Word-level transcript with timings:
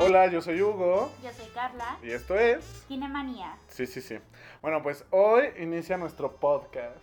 Hola, 0.00 0.28
yo 0.28 0.40
soy 0.40 0.62
Hugo 0.62 1.10
Yo 1.24 1.32
soy 1.32 1.48
Carla. 1.48 1.98
y 2.02 2.10
esto 2.12 2.38
es... 2.38 2.64
Cinemanía. 2.86 3.58
Sí, 3.66 3.84
sí, 3.84 4.00
sí. 4.00 4.18
Bueno, 4.62 4.80
pues 4.80 5.04
hoy 5.10 5.48
inicia 5.58 5.96
nuestro 5.96 6.36
podcast. 6.36 6.96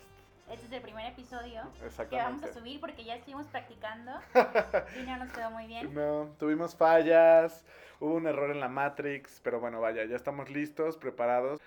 Este 0.50 0.66
es 0.68 0.72
el 0.72 0.82
primer 0.82 1.06
episodio 1.08 1.64
que 2.10 2.16
vamos 2.16 2.44
a 2.44 2.54
subir 2.54 2.80
porque 2.80 3.04
ya 3.04 3.16
estuvimos 3.16 3.48
practicando 3.48 4.12
y 4.98 5.04
no 5.06 5.18
nos 5.18 5.32
quedó 5.34 5.52
muy 5.52 5.68
bien. 5.68 5.94
No, 5.94 6.30
tuvimos 6.40 6.76
fallas, 6.76 7.66
hubo 8.00 8.14
un 8.14 8.28
error 8.28 8.50
en 8.52 8.62
la 8.62 8.70
Matrix, 8.70 9.42
pero 9.44 9.60
bueno, 9.60 9.82
vaya, 9.82 10.06
ya 10.06 10.16
estamos 10.16 10.50
listos, 10.50 10.96
preparados. 10.96 11.60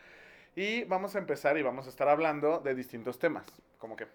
Y 0.56 0.84
vamos 0.84 1.14
a 1.14 1.18
empezar 1.18 1.58
y 1.58 1.62
vamos 1.62 1.86
a 1.86 1.90
estar 1.90 2.08
hablando 2.08 2.60
de 2.60 2.74
distintos 2.74 3.18
temas, 3.18 3.45
como 3.79 3.96
que... 3.96 4.06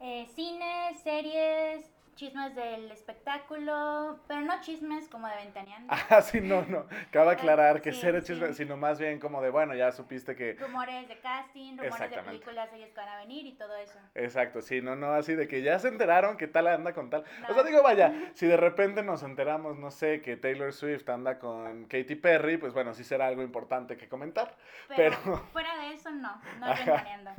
Eh, 0.00 0.28
cine, 0.34 0.94
series, 1.02 1.90
chismes 2.18 2.52
del 2.56 2.90
espectáculo, 2.90 4.18
pero 4.26 4.40
no 4.40 4.60
chismes 4.60 5.08
como 5.08 5.28
de 5.28 5.36
ventaneando. 5.36 5.94
Ah, 6.10 6.20
sí, 6.20 6.40
no, 6.40 6.62
no. 6.62 6.86
Cabe 7.12 7.30
aclarar 7.32 7.80
que 7.80 7.92
Sí, 7.92 7.98
cero 8.00 8.18
sí. 8.20 8.32
chisme, 8.32 8.52
sino 8.54 8.76
más 8.76 8.98
bien 8.98 9.20
como 9.20 9.40
de, 9.40 9.50
bueno, 9.50 9.74
ya 9.74 9.92
supiste 9.92 10.34
que... 10.34 10.54
Rumores 10.54 11.06
de 11.08 11.18
casting, 11.20 11.76
rumores 11.78 12.10
de 12.10 12.22
películas, 12.22 12.70
series 12.70 12.88
que 12.90 12.96
van 12.96 13.08
a 13.08 13.16
venir 13.18 13.46
y 13.46 13.52
todo 13.52 13.76
eso. 13.76 13.98
Exacto, 14.16 14.62
sí, 14.62 14.80
no, 14.82 14.96
no, 14.96 15.12
así 15.12 15.34
de 15.36 15.46
que 15.46 15.62
ya 15.62 15.78
se 15.78 15.88
enteraron 15.88 16.36
que 16.36 16.48
tal 16.48 16.66
anda 16.66 16.92
con 16.92 17.08
tal. 17.08 17.24
O 17.48 17.54
sea, 17.54 17.62
digo, 17.62 17.82
vaya, 17.82 18.12
si 18.34 18.46
de 18.46 18.56
repente 18.56 19.02
nos 19.04 19.22
enteramos, 19.22 19.78
no 19.78 19.90
sé, 19.92 20.20
que 20.20 20.36
Taylor 20.36 20.72
Swift 20.72 21.08
anda 21.08 21.38
con 21.38 21.84
Katy 21.84 22.16
Perry, 22.16 22.56
pues 22.56 22.72
bueno, 22.72 22.94
sí 22.94 23.04
será 23.04 23.28
algo 23.28 23.42
importante 23.42 23.96
que 23.96 24.08
comentar. 24.08 24.56
Pero, 24.96 25.16
Pero- 25.24 25.36
fuera 25.52 25.76
de 25.78 25.92
eso, 25.94 26.10
no, 26.10 26.40
no 26.58 26.72
es 26.72 26.78
ventaneando. 26.84 27.30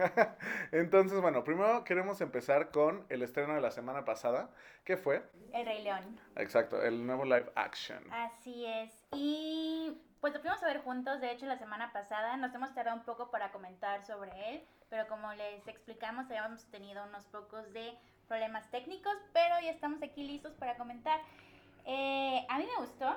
Entonces, 0.72 1.20
bueno, 1.20 1.44
primero 1.44 1.84
queremos 1.84 2.22
empezar 2.22 2.70
con 2.72 3.06
el 3.10 3.24
estreno 3.24 3.56
de 3.56 3.62
la 3.62 3.72
semana 3.72 4.06
pasada, 4.06 4.50
que 4.84 4.98
fue, 4.98 5.24
El 5.54 5.66
Rey 5.66 5.84
León. 5.84 6.20
exacto, 6.36 6.82
el 6.82 7.06
nuevo 7.06 7.24
live 7.26 7.52
action. 7.56 8.04
Así 8.12 8.66
es. 8.66 8.92
Y 9.14 10.02
pues 10.22 10.34
lo 10.34 10.40
fuimos 10.42 10.62
a 10.64 10.66
ver 10.68 10.82
juntos, 10.82 11.22
de 11.22 11.32
hecho 11.32 11.46
la 11.46 11.58
semana 11.58 11.94
pasada 11.94 12.36
nos 12.38 12.54
hemos 12.54 12.74
tardado 12.74 12.98
un 12.98 13.04
poco 13.04 13.32
para 13.32 13.52
comentar 13.52 14.04
sobre 14.06 14.32
él, 14.50 14.64
pero 14.90 15.08
como 15.08 15.32
les 15.34 15.68
explicamos 15.68 16.26
habíamos 16.26 16.66
tenido 16.72 17.04
unos 17.06 17.26
pocos 17.26 17.72
de 17.74 17.98
problemas 18.28 18.70
técnicos, 18.70 19.14
pero 19.34 19.56
ya 19.62 19.72
estamos 19.72 20.02
aquí 20.04 20.24
listos 20.24 20.54
para 20.54 20.76
comentar. 20.76 21.20
Eh, 21.86 22.46
a 22.50 22.58
mí 22.58 22.66
me 22.66 22.86
gustó, 22.86 23.16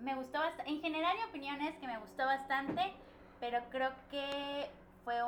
me 0.00 0.14
gustó 0.14 0.38
bastante, 0.38 0.70
en 0.70 0.80
general 0.80 1.16
mi 1.16 1.24
opinión 1.24 1.60
es 1.60 1.76
que 1.76 1.86
me 1.86 1.98
gustó 1.98 2.24
bastante, 2.24 2.94
pero 3.40 3.60
creo 3.70 3.92
que 4.10 4.68
fue 5.04 5.22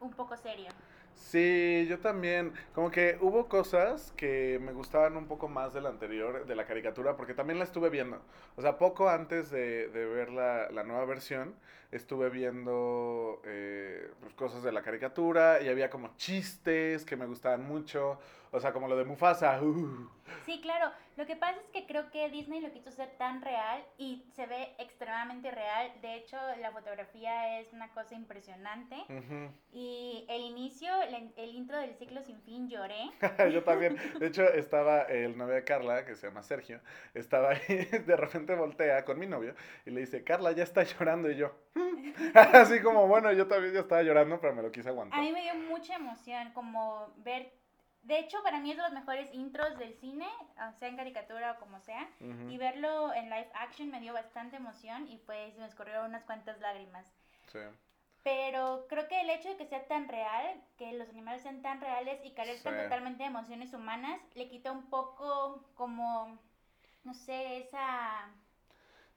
un 0.00 0.12
poco 0.12 0.36
serio. 0.36 0.70
Sí, 1.14 1.86
yo 1.88 2.00
también. 2.00 2.54
Como 2.72 2.90
que 2.90 3.16
hubo 3.20 3.48
cosas 3.48 4.12
que 4.16 4.58
me 4.62 4.72
gustaban 4.72 5.16
un 5.16 5.26
poco 5.28 5.48
más 5.48 5.72
de 5.74 5.80
la 5.80 5.90
anterior, 5.90 6.46
de 6.46 6.56
la 6.56 6.66
caricatura, 6.66 7.16
porque 7.16 7.34
también 7.34 7.58
la 7.58 7.64
estuve 7.64 7.90
viendo. 7.90 8.22
O 8.56 8.62
sea, 8.62 8.78
poco 8.78 9.08
antes 9.08 9.50
de, 9.50 9.88
de 9.88 10.06
ver 10.06 10.30
la, 10.30 10.70
la 10.70 10.82
nueva 10.82 11.04
versión, 11.04 11.54
estuve 11.92 12.30
viendo 12.30 13.40
eh, 13.44 14.10
pues, 14.20 14.34
cosas 14.34 14.62
de 14.62 14.72
la 14.72 14.82
caricatura 14.82 15.60
y 15.62 15.68
había 15.68 15.90
como 15.90 16.16
chistes 16.16 17.04
que 17.04 17.16
me 17.16 17.26
gustaban 17.26 17.64
mucho. 17.66 18.18
O 18.52 18.58
sea, 18.58 18.72
como 18.72 18.88
lo 18.88 18.96
de 18.96 19.04
Mufasa. 19.04 19.62
uh. 19.62 20.08
Sí, 20.44 20.60
claro. 20.60 20.90
Lo 21.16 21.24
que 21.26 21.36
pasa 21.36 21.56
es 21.60 21.68
que 21.72 21.86
creo 21.86 22.10
que 22.10 22.30
Disney 22.30 22.60
lo 22.60 22.72
quiso 22.72 22.90
ser 22.90 23.10
tan 23.16 23.42
real 23.42 23.84
y 23.96 24.24
se 24.34 24.46
ve 24.46 24.74
extremadamente 24.78 25.50
real. 25.50 25.92
De 26.02 26.14
hecho, 26.16 26.36
la 26.60 26.72
fotografía 26.72 27.60
es 27.60 27.72
una 27.72 27.92
cosa 27.92 28.14
impresionante. 28.16 28.96
Y 29.72 30.24
el 30.28 30.40
inicio, 30.42 30.90
el, 31.02 31.32
el 31.36 31.54
intro 31.54 31.78
del 31.78 31.94
ciclo 31.94 32.22
sin 32.22 32.40
fin, 32.42 32.68
lloré. 32.68 33.10
Yo 33.52 33.62
también. 33.62 33.96
De 34.18 34.26
hecho, 34.26 34.42
estaba 34.44 35.02
el 35.02 35.36
novio 35.36 35.54
de 35.54 35.64
Carla, 35.64 36.04
que 36.04 36.16
se 36.16 36.26
llama 36.26 36.42
Sergio, 36.42 36.80
estaba 37.14 37.50
ahí, 37.50 37.84
de 38.06 38.16
repente 38.16 38.54
voltea 38.56 39.04
con 39.04 39.18
mi 39.18 39.26
novio 39.26 39.54
y 39.86 39.90
le 39.90 40.00
dice, 40.00 40.24
Carla, 40.24 40.52
ya 40.52 40.64
está 40.64 40.82
llorando. 40.82 41.30
Y 41.30 41.36
yo. 41.36 41.52
así 42.34 42.80
como, 42.80 43.06
bueno, 43.06 43.32
yo 43.32 43.46
también 43.46 43.74
ya 43.74 43.80
estaba 43.80 44.02
llorando, 44.02 44.40
pero 44.40 44.54
me 44.54 44.62
lo 44.62 44.70
quise 44.72 44.88
aguantar. 44.88 45.18
A 45.18 45.22
mí 45.22 45.32
me 45.32 45.42
dio 45.42 45.54
mucha 45.54 45.94
emoción 45.96 46.52
como 46.52 47.12
ver... 47.18 47.52
De 48.02 48.18
hecho, 48.18 48.42
para 48.42 48.60
mí 48.60 48.70
es 48.70 48.78
de 48.78 48.82
los 48.82 48.92
mejores 48.92 49.28
intros 49.34 49.76
del 49.76 49.92
cine, 49.94 50.26
ah, 50.56 50.72
sea 50.72 50.88
en 50.88 50.96
caricatura 50.96 51.52
o 51.52 51.60
como 51.60 51.80
sea. 51.80 52.08
Y 52.48 52.56
verlo 52.56 53.12
en 53.12 53.24
live 53.28 53.50
action 53.54 53.90
me 53.90 54.00
dio 54.00 54.14
bastante 54.14 54.56
emoción 54.56 55.06
y 55.06 55.18
pues 55.18 55.54
me 55.58 55.66
escorrieron 55.66 56.06
unas 56.06 56.24
cuantas 56.24 56.58
lágrimas. 56.60 57.12
Sí. 57.52 57.58
Pero 58.22 58.86
creo 58.88 59.06
que 59.06 59.20
el 59.20 59.28
hecho 59.28 59.50
de 59.50 59.56
que 59.58 59.66
sea 59.66 59.86
tan 59.86 60.08
real, 60.08 60.62
que 60.78 60.92
los 60.92 61.10
animales 61.10 61.42
sean 61.42 61.60
tan 61.60 61.80
reales 61.82 62.20
y 62.24 62.32
carezcan 62.32 62.74
Sí. 62.74 62.82
totalmente 62.84 63.22
de 63.22 63.28
emociones 63.28 63.74
humanas, 63.74 64.18
le 64.34 64.48
quita 64.48 64.72
un 64.72 64.88
poco 64.88 65.62
como, 65.74 66.38
no 67.04 67.12
sé, 67.12 67.58
esa... 67.58 68.30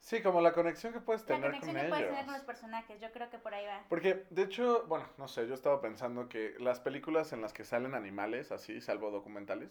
Sí, 0.04 0.20
como 0.20 0.42
la 0.42 0.52
conexión 0.52 0.92
que 0.92 1.00
puedes 1.00 1.22
La 1.22 1.28
tener 1.28 1.44
conexión 1.52 1.74
con 1.74 1.82
que 1.82 1.88
puedes 1.88 2.04
tener 2.04 2.14
ellos. 2.20 2.26
con 2.26 2.34
los 2.34 2.42
personajes, 2.44 3.00
yo 3.00 3.10
creo 3.10 3.30
que 3.30 3.38
por 3.38 3.54
ahí 3.54 3.64
va. 3.64 3.84
Porque, 3.88 4.26
de 4.28 4.42
hecho, 4.42 4.84
bueno, 4.86 5.06
no 5.16 5.28
sé, 5.28 5.48
yo 5.48 5.54
estaba 5.54 5.80
pensando 5.80 6.28
que 6.28 6.54
las 6.58 6.78
películas 6.78 7.32
en 7.32 7.40
las 7.40 7.54
que 7.54 7.64
salen 7.64 7.94
animales, 7.94 8.52
así, 8.52 8.82
salvo 8.82 9.10
documentales, 9.10 9.70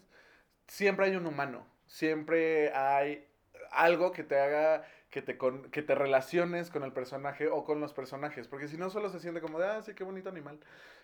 siempre 0.68 1.06
hay 1.06 1.16
un 1.16 1.28
humano, 1.28 1.68
siempre 1.86 2.74
hay 2.74 3.28
algo 3.72 4.12
que 4.12 4.24
te 4.24 4.40
haga 4.40 4.84
que 5.12 5.22
te, 5.22 5.38
con- 5.38 5.70
que 5.70 5.84
te 5.84 5.94
relaciones 5.94 6.72
con 6.72 6.82
el 6.84 6.92
personaje 6.94 7.48
o 7.48 7.64
con 7.64 7.80
los 7.80 7.94
personajes, 7.94 8.48
porque 8.48 8.68
si 8.68 8.78
no 8.78 8.90
solo 8.90 9.10
se 9.10 9.20
siente 9.20 9.40
como 9.40 9.60
de, 9.60 9.68
ah, 9.68 9.82
sí, 9.84 9.94
qué 9.94 10.04
bonito 10.04 10.30
animal. 10.30 10.60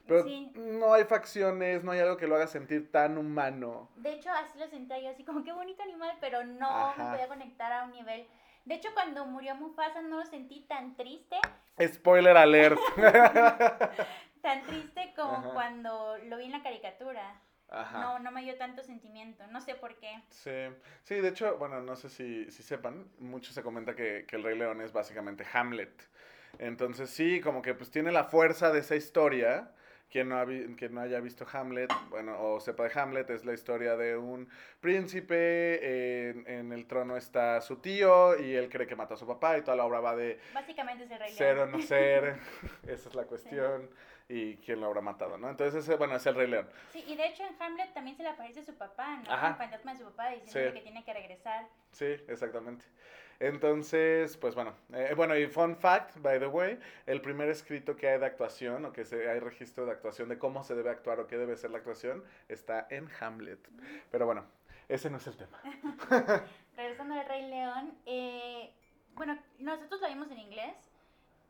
Pero 0.08 0.24
Sí. 0.24 0.52
no 0.56 0.92
hay 0.96 1.04
facciones, 1.04 1.84
no 1.84 1.92
hay 1.92 2.00
algo 2.00 2.18
que 2.18 2.26
lo 2.26 2.36
haga 2.36 2.48
sentir 2.48 2.92
tan 2.92 3.20
humano. 3.20 3.88
De 3.98 4.14
hecho, 4.14 4.32
así 4.32 4.58
lo 4.58 4.68
sentía 4.68 5.00
yo, 5.00 5.10
así 5.10 5.24
como 5.24 5.44
qué 5.44 5.54
bonito 5.54 5.84
animal, 5.84 6.18
pero 6.20 6.44
no 6.44 6.68
Ajá. 6.68 7.04
me 7.04 7.12
podía 7.12 7.28
conectar 7.28 7.72
a 7.72 7.84
un 7.86 7.92
nivel... 7.92 8.26
De 8.70 8.76
hecho, 8.76 8.90
cuando 8.94 9.26
murió 9.26 9.56
Mufasa 9.56 10.04
no 10.04 10.20
lo 10.20 10.26
sentí 10.28 10.60
tan 10.70 10.96
triste, 10.96 11.38
Spoiler 11.88 12.38
alert. 12.38 12.80
tan 14.44 14.62
triste 14.62 15.12
como 15.16 15.38
Ajá. 15.38 15.50
cuando 15.54 16.20
lo 16.26 16.38
vi 16.38 16.46
en 16.46 16.52
la 16.52 16.62
caricatura. 16.62 17.42
Ajá. 17.68 18.00
No, 18.00 18.20
no 18.20 18.30
me 18.30 18.44
dio 18.44 18.56
tanto 18.60 18.84
sentimiento, 18.84 19.48
no 19.48 19.60
sé 19.60 19.74
por 19.74 19.96
qué. 19.98 20.22
Sí, 20.30 20.52
sí, 21.02 21.16
de 21.16 21.30
hecho, 21.30 21.58
bueno, 21.58 21.82
no 21.82 21.96
sé 21.96 22.10
si, 22.10 22.52
si 22.52 22.62
sepan, 22.62 23.10
mucho 23.18 23.54
se 23.54 23.64
comenta 23.64 23.96
que, 23.96 24.26
que 24.28 24.36
el 24.36 24.44
Rey 24.44 24.56
León 24.56 24.82
es 24.82 24.94
básicamente 24.94 25.44
Hamlet. 25.52 26.08
Entonces 26.60 27.10
sí, 27.10 27.42
como 27.42 27.64
que 27.64 27.74
pues 27.74 27.90
tiene 27.90 28.12
la 28.12 28.26
fuerza 28.26 28.72
de 28.72 28.82
esa 28.82 28.96
historia. 28.96 29.72
Quien 30.12 30.28
no, 30.30 30.38
ha 30.40 30.46
vi- 30.46 30.76
quien 30.76 30.96
no 30.96 31.02
haya 31.02 31.20
visto 31.20 31.46
Hamlet, 31.54 31.92
bueno, 32.10 32.36
o 32.42 32.60
sepa 32.60 32.84
de 32.90 33.00
Hamlet, 33.00 33.30
es 33.30 33.46
la 33.46 33.54
historia 33.54 33.96
de 33.96 34.18
un 34.18 34.50
príncipe, 34.80 36.30
en, 36.30 36.48
en 36.48 36.72
el 36.72 36.86
trono 36.88 37.16
está 37.18 37.62
su 37.62 37.78
tío 37.78 38.38
y 38.40 38.56
él 38.56 38.70
cree 38.70 38.88
que 38.88 38.96
mató 38.96 39.14
a 39.14 39.18
su 39.18 39.28
papá 39.28 39.58
y 39.58 39.62
toda 39.62 39.78
la 39.78 39.86
obra 39.86 40.00
va 40.00 40.16
de 40.16 40.40
Básicamente 40.54 41.04
es 41.04 41.12
el 41.12 41.20
rey 41.20 41.32
ser 41.32 41.58
o 41.60 41.66
León. 41.66 41.72
no 41.80 41.82
ser, 41.82 42.36
esa 42.88 43.10
es 43.10 43.16
la 43.16 43.24
cuestión, 43.26 43.90
y 44.28 44.58
quién 44.58 44.80
lo 44.80 44.88
habrá 44.88 45.02
matado, 45.02 45.38
¿no? 45.38 45.50
Entonces, 45.50 45.84
ese, 45.84 45.96
bueno, 45.96 46.16
es 46.16 46.26
el 46.28 46.36
Rey 46.36 46.48
León. 46.48 46.68
Sí, 46.92 47.04
y 47.08 47.16
de 47.16 47.28
hecho 47.28 47.44
en 47.44 47.56
Hamlet 47.62 47.94
también 47.94 48.16
se 48.16 48.24
le 48.24 48.30
aparece 48.30 48.64
su 48.64 48.76
papá, 48.76 49.18
¿no? 49.26 49.32
Ajá. 49.32 49.50
El 49.50 49.56
fantasma 49.56 49.94
de 49.94 49.98
su 50.00 50.06
papá 50.06 50.30
diciendo 50.30 50.70
Sí. 50.72 50.76
que 50.76 50.82
tiene 50.84 51.04
que 51.04 51.14
regresar. 51.14 51.68
Sí, 51.92 52.06
exactamente. 52.28 52.86
Entonces, 53.40 54.36
pues 54.36 54.54
bueno, 54.54 54.74
eh, 54.94 55.14
bueno, 55.16 55.38
y 55.38 55.48
fun 55.48 55.78
fact, 55.78 56.18
by 56.18 56.40
the 56.40 56.48
way, 56.48 56.78
el 57.06 57.22
primer 57.22 57.48
escrito 57.48 57.96
que 57.96 58.10
hay 58.10 58.20
de 58.20 58.26
actuación, 58.26 58.84
o 58.84 58.92
que 58.92 59.06
se, 59.06 59.30
hay 59.30 59.40
registro 59.40 59.86
de 59.86 59.94
actuación 59.94 60.28
de 60.28 60.38
cómo 60.38 60.62
se 60.64 60.76
debe 60.76 60.90
actuar 60.90 61.22
o 61.22 61.28
qué 61.28 61.38
debe 61.38 61.56
ser 61.56 61.72
la 61.72 61.78
actuación, 61.78 62.24
está 62.50 62.86
en 62.90 63.10
Hamlet. 63.20 63.60
Pero 64.12 64.26
bueno, 64.26 64.44
ese 64.90 65.10
no 65.10 65.18
es 65.18 65.28
el 65.28 65.38
tema. 65.38 65.62
Regresando 66.76 67.16
al 67.16 67.26
Rey 67.28 67.50
León, 67.50 67.98
eh, 68.06 68.74
bueno, 69.14 69.40
nosotros 69.58 70.02
lo 70.02 70.10
vimos 70.10 70.30
en 70.32 70.40
inglés. 70.40 70.76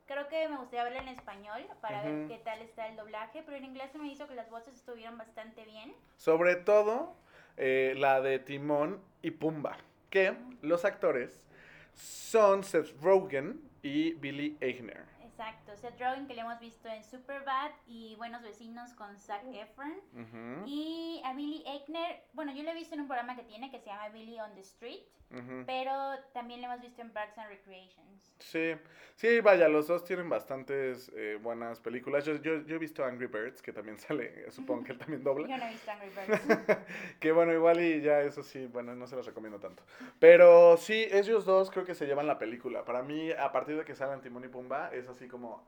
Creo 0.06 0.28
que 0.28 0.48
me 0.48 0.58
gustaría 0.58 0.84
verlo 0.84 1.00
en 1.00 1.08
español 1.08 1.66
para 1.80 2.02
ver 2.02 2.28
qué 2.28 2.38
tal 2.38 2.60
está 2.62 2.88
el 2.88 2.96
doblaje, 2.96 3.42
pero 3.44 3.56
en 3.56 3.64
inglés 3.64 3.90
se 3.92 3.98
me 3.98 4.08
hizo 4.08 4.28
que 4.28 4.34
las 4.34 4.50
voces 4.50 4.74
estuvieron 4.74 5.18
bastante 5.18 5.64
bien. 5.64 5.94
Sobre 6.16 6.56
todo 6.56 7.16
eh, 7.56 7.94
la 7.96 8.20
de 8.20 8.40
Timón 8.40 9.00
y 9.22 9.30
Pumba, 9.32 9.76
que 10.10 10.36
los 10.62 10.84
actores 10.84 11.46
son 11.94 12.62
Seth 12.62 12.94
Rogen 13.02 13.60
y 13.82 14.14
Billy 14.14 14.56
Eichner. 14.60 15.09
Exacto, 15.40 15.74
Seth 15.74 15.98
Rogen 15.98 16.26
que 16.26 16.34
le 16.34 16.42
hemos 16.42 16.60
visto 16.60 16.86
en 16.90 17.02
Superbad 17.02 17.70
y 17.86 18.14
Buenos 18.16 18.42
Vecinos 18.42 18.92
con 18.92 19.18
Zac 19.18 19.42
Efron. 19.54 19.94
Ujú, 20.12 20.66
Y 20.66 21.22
a 21.24 21.32
Billy 21.32 21.64
Eichner, 21.66 22.24
bueno, 22.34 22.52
yo 22.54 22.62
lo 22.62 22.70
he 22.72 22.74
visto 22.74 22.94
en 22.94 23.00
un 23.00 23.06
programa 23.06 23.34
que 23.34 23.44
tiene 23.44 23.70
que 23.70 23.78
se 23.78 23.86
llama 23.86 24.10
Billy 24.10 24.38
on 24.38 24.54
the 24.54 24.60
Street, 24.60 25.00
ujú. 25.30 25.64
pero 25.64 25.92
también 26.34 26.60
lo 26.60 26.66
hemos 26.66 26.82
visto 26.82 27.00
en 27.00 27.10
Parks 27.10 27.38
and 27.38 27.48
Recreations. 27.48 28.36
Sí, 28.38 28.74
sí, 29.16 29.40
vaya, 29.40 29.68
los 29.68 29.86
dos 29.86 30.04
tienen 30.04 30.28
bastantes 30.28 31.10
eh, 31.14 31.38
buenas 31.40 31.80
películas. 31.80 32.24
Yo, 32.26 32.36
yo, 32.36 32.62
yo 32.66 32.76
he 32.76 32.78
visto 32.78 33.02
Angry 33.02 33.26
Birds, 33.26 33.62
que 33.62 33.72
también 33.72 33.96
sale, 33.98 34.50
supongo 34.50 34.84
que 34.84 34.92
él 34.92 34.98
también 34.98 35.24
dobla. 35.24 35.48
Yo 35.48 35.56
no 35.56 35.64
he 35.64 35.70
visto 35.70 35.90
Angry 35.90 36.10
Birds. 36.66 36.78
que 37.18 37.32
bueno, 37.32 37.54
igual 37.54 37.80
y 37.80 38.02
ya 38.02 38.20
eso 38.20 38.42
sí, 38.42 38.66
bueno, 38.66 38.94
no 38.94 39.06
se 39.06 39.16
los 39.16 39.24
recomiendo 39.24 39.58
tanto. 39.58 39.82
Pero 40.18 40.76
sí, 40.76 41.06
ellos 41.10 41.46
dos 41.46 41.70
creo 41.70 41.86
que 41.86 41.94
se 41.94 42.06
llevan 42.06 42.26
la 42.26 42.38
película. 42.38 42.84
Para 42.84 43.02
mí, 43.02 43.30
a 43.32 43.52
partir 43.52 43.78
de 43.78 43.86
que 43.86 43.94
salen 43.94 44.20
Timón 44.20 44.44
y 44.44 44.48
Pumba, 44.48 44.90
es 44.92 45.08
así 45.08 45.29
como 45.30 45.62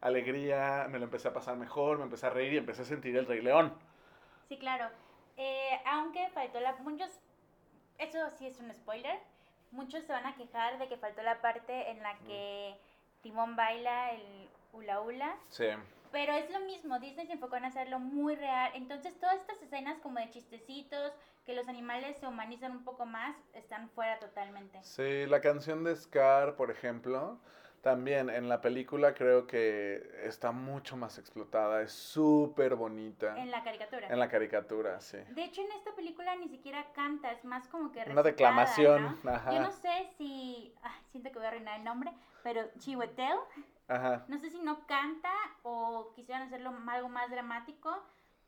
alegría, 0.00 0.86
me 0.90 0.98
lo 0.98 1.04
empecé 1.04 1.28
a 1.28 1.32
pasar 1.32 1.56
mejor, 1.56 1.98
me 1.98 2.04
empecé 2.04 2.26
a 2.26 2.30
reír 2.30 2.52
y 2.52 2.58
empecé 2.58 2.82
a 2.82 2.84
sentir 2.84 3.16
el 3.16 3.26
Rey 3.26 3.40
León. 3.40 3.72
Sí, 4.48 4.58
claro. 4.58 4.88
Eh, 5.36 5.80
aunque 5.86 6.28
faltó 6.30 6.60
la... 6.60 6.74
Muchos... 6.76 7.08
Eso 7.98 8.18
sí 8.38 8.46
es 8.46 8.58
un 8.58 8.72
spoiler. 8.74 9.18
muchos 9.70 10.04
se 10.04 10.12
van 10.12 10.26
a 10.26 10.34
quejar 10.34 10.78
de 10.78 10.88
que 10.88 10.96
faltó 10.96 11.22
la 11.22 11.40
parte 11.40 11.90
en 11.90 12.02
la 12.02 12.18
que 12.18 12.76
Timón 13.22 13.56
baila 13.56 14.12
el 14.12 14.48
hula 14.72 15.00
hula. 15.00 15.36
Sí. 15.48 15.66
Pero 16.12 16.32
es 16.34 16.50
lo 16.50 16.60
mismo, 16.60 17.00
Disney 17.00 17.26
se 17.26 17.32
enfocó 17.32 17.56
en 17.56 17.64
hacerlo 17.64 17.98
muy 17.98 18.36
real. 18.36 18.70
Entonces, 18.74 19.18
todas 19.18 19.36
estas 19.36 19.60
escenas 19.62 19.98
como 19.98 20.20
de 20.20 20.30
chistecitos, 20.30 21.12
que 21.44 21.54
los 21.54 21.66
animales 21.68 22.16
se 22.18 22.26
humanizan 22.26 22.72
un 22.72 22.84
poco 22.84 23.04
más, 23.04 23.36
están 23.52 23.88
fuera 23.90 24.18
totalmente. 24.18 24.78
Sí, 24.82 25.26
la 25.26 25.40
canción 25.40 25.82
de 25.82 25.96
Scar, 25.96 26.54
por 26.54 26.70
ejemplo, 26.70 27.38
también 27.84 28.30
en 28.30 28.48
la 28.48 28.62
película 28.62 29.12
creo 29.12 29.46
que 29.46 30.10
está 30.24 30.52
mucho 30.52 30.96
más 30.96 31.18
explotada, 31.18 31.82
es 31.82 31.92
súper 31.92 32.74
bonita. 32.76 33.38
En 33.38 33.50
la 33.50 33.62
caricatura. 33.62 34.08
En 34.08 34.18
la 34.18 34.28
caricatura, 34.28 35.00
sí. 35.02 35.18
De 35.28 35.44
hecho, 35.44 35.60
en 35.60 35.70
esta 35.72 35.94
película 35.94 36.34
ni 36.36 36.48
siquiera 36.48 36.92
canta, 36.94 37.30
es 37.30 37.44
más 37.44 37.68
como 37.68 37.92
que 37.92 38.02
Una 38.10 38.22
declamación, 38.22 39.18
¿no? 39.22 39.30
ajá. 39.30 39.52
Yo 39.52 39.60
no 39.60 39.70
sé 39.70 40.08
si, 40.16 40.74
ay, 40.82 40.98
siento 41.12 41.30
que 41.30 41.36
voy 41.38 41.44
a 41.44 41.48
arruinar 41.48 41.78
el 41.78 41.84
nombre, 41.84 42.10
pero 42.42 42.62
Chiwetel, 42.78 43.36
Ajá. 43.86 44.24
no 44.28 44.38
sé 44.38 44.48
si 44.48 44.60
no 44.60 44.86
canta 44.86 45.30
o 45.62 46.10
quisieran 46.16 46.44
hacerlo 46.44 46.72
algo 46.88 47.10
más 47.10 47.30
dramático, 47.30 48.02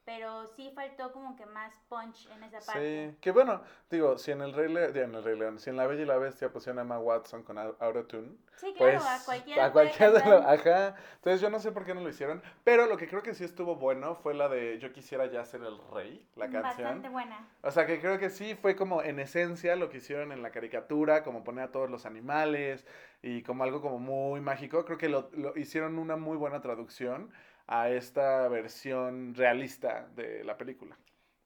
pero 0.06 0.46
sí 0.46 0.70
faltó 0.74 1.12
como 1.12 1.36
que 1.36 1.44
más 1.46 1.74
punch 1.88 2.30
en 2.30 2.44
esa 2.44 2.60
parte. 2.60 3.10
Sí, 3.10 3.16
que 3.20 3.32
bueno, 3.32 3.60
digo, 3.90 4.16
si 4.16 4.30
en 4.30 4.40
el 4.40 4.54
Rey 4.54 4.72
León, 4.72 4.96
en 4.96 5.14
el 5.16 5.22
Rey 5.24 5.36
León, 5.38 5.58
si 5.58 5.68
en 5.68 5.76
La 5.76 5.86
Bella 5.86 6.02
y 6.02 6.06
la 6.06 6.16
Bestia 6.16 6.48
pusieron 6.50 6.78
a 6.78 6.82
Emma 6.82 6.98
Watson 6.98 7.42
con 7.42 7.56
au- 7.58 7.74
Autotune, 7.80 8.36
Sí, 8.56 8.72
claro, 8.74 9.00
pues 9.00 9.04
a 9.04 9.24
cualquiera. 9.26 9.64
a 9.66 9.72
cualquiera 9.72 10.12
de 10.12 10.30
lo- 10.30 10.38
ajá. 10.48 10.94
Entonces 11.16 11.40
yo 11.42 11.50
no 11.50 11.58
sé 11.58 11.72
por 11.72 11.84
qué 11.84 11.92
no 11.94 12.00
lo 12.00 12.08
hicieron, 12.08 12.40
pero 12.64 12.86
lo 12.86 12.96
que 12.96 13.08
creo 13.08 13.22
que 13.22 13.34
sí 13.34 13.44
estuvo 13.44 13.74
bueno 13.76 14.14
fue 14.14 14.32
la 14.32 14.48
de 14.48 14.78
Yo 14.78 14.92
quisiera 14.92 15.26
ya 15.26 15.44
ser 15.44 15.62
el 15.62 15.76
rey, 15.92 16.24
la 16.36 16.48
canción. 16.48 16.62
Bastante 16.84 17.08
buena. 17.08 17.46
O 17.62 17.70
sea, 17.72 17.84
que 17.86 18.00
creo 18.00 18.18
que 18.18 18.30
sí 18.30 18.54
fue 18.54 18.76
como 18.76 19.02
en 19.02 19.18
esencia 19.18 19.74
lo 19.76 19.90
que 19.90 19.98
hicieron 19.98 20.30
en 20.32 20.40
la 20.40 20.52
caricatura, 20.52 21.24
como 21.24 21.42
poner 21.44 21.64
a 21.64 21.72
todos 21.72 21.90
los 21.90 22.06
animales 22.06 22.86
y 23.22 23.42
como 23.42 23.64
algo 23.64 23.82
como 23.82 23.98
muy 23.98 24.40
mágico. 24.40 24.84
Creo 24.84 24.98
que 24.98 25.08
lo, 25.08 25.28
lo 25.32 25.56
hicieron 25.58 25.98
una 25.98 26.16
muy 26.16 26.36
buena 26.36 26.60
traducción 26.60 27.32
a 27.66 27.88
esta 27.90 28.48
versión 28.48 29.34
realista 29.34 30.08
de 30.14 30.44
la 30.44 30.56
película. 30.56 30.96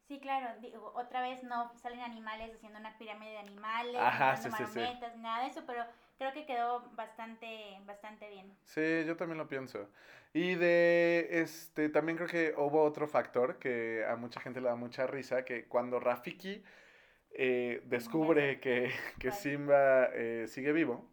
Sí, 0.08 0.18
claro, 0.18 0.60
digo, 0.60 0.92
otra 0.96 1.22
vez 1.22 1.42
no 1.44 1.72
salen 1.76 2.00
animales 2.00 2.52
haciendo 2.52 2.80
una 2.80 2.98
pirámide 2.98 3.30
de 3.30 3.38
animales, 3.38 3.96
Ajá, 3.96 4.36
sí, 4.36 4.48
nada 5.18 5.44
de 5.44 5.50
eso, 5.50 5.62
pero 5.66 5.84
creo 6.18 6.32
que 6.32 6.46
quedó 6.46 6.90
bastante, 6.96 7.78
bastante 7.86 8.28
bien. 8.28 8.52
Sí, 8.64 9.04
yo 9.06 9.16
también 9.16 9.38
lo 9.38 9.46
pienso. 9.46 9.88
Y 10.32 10.56
de 10.56 11.28
este 11.30 11.88
también 11.88 12.16
creo 12.18 12.28
que 12.28 12.54
hubo 12.56 12.82
otro 12.82 13.06
factor 13.06 13.58
que 13.58 14.04
a 14.04 14.16
mucha 14.16 14.40
gente 14.40 14.60
le 14.60 14.68
da 14.68 14.74
mucha 14.74 15.06
risa, 15.06 15.44
que 15.44 15.66
cuando 15.66 16.00
Rafiki 16.00 16.64
eh, 17.32 17.80
descubre 17.84 18.60
que, 18.60 18.90
que. 19.20 19.30
Simba 19.30 20.06
eh, 20.12 20.46
sigue 20.48 20.72
vivo, 20.72 21.08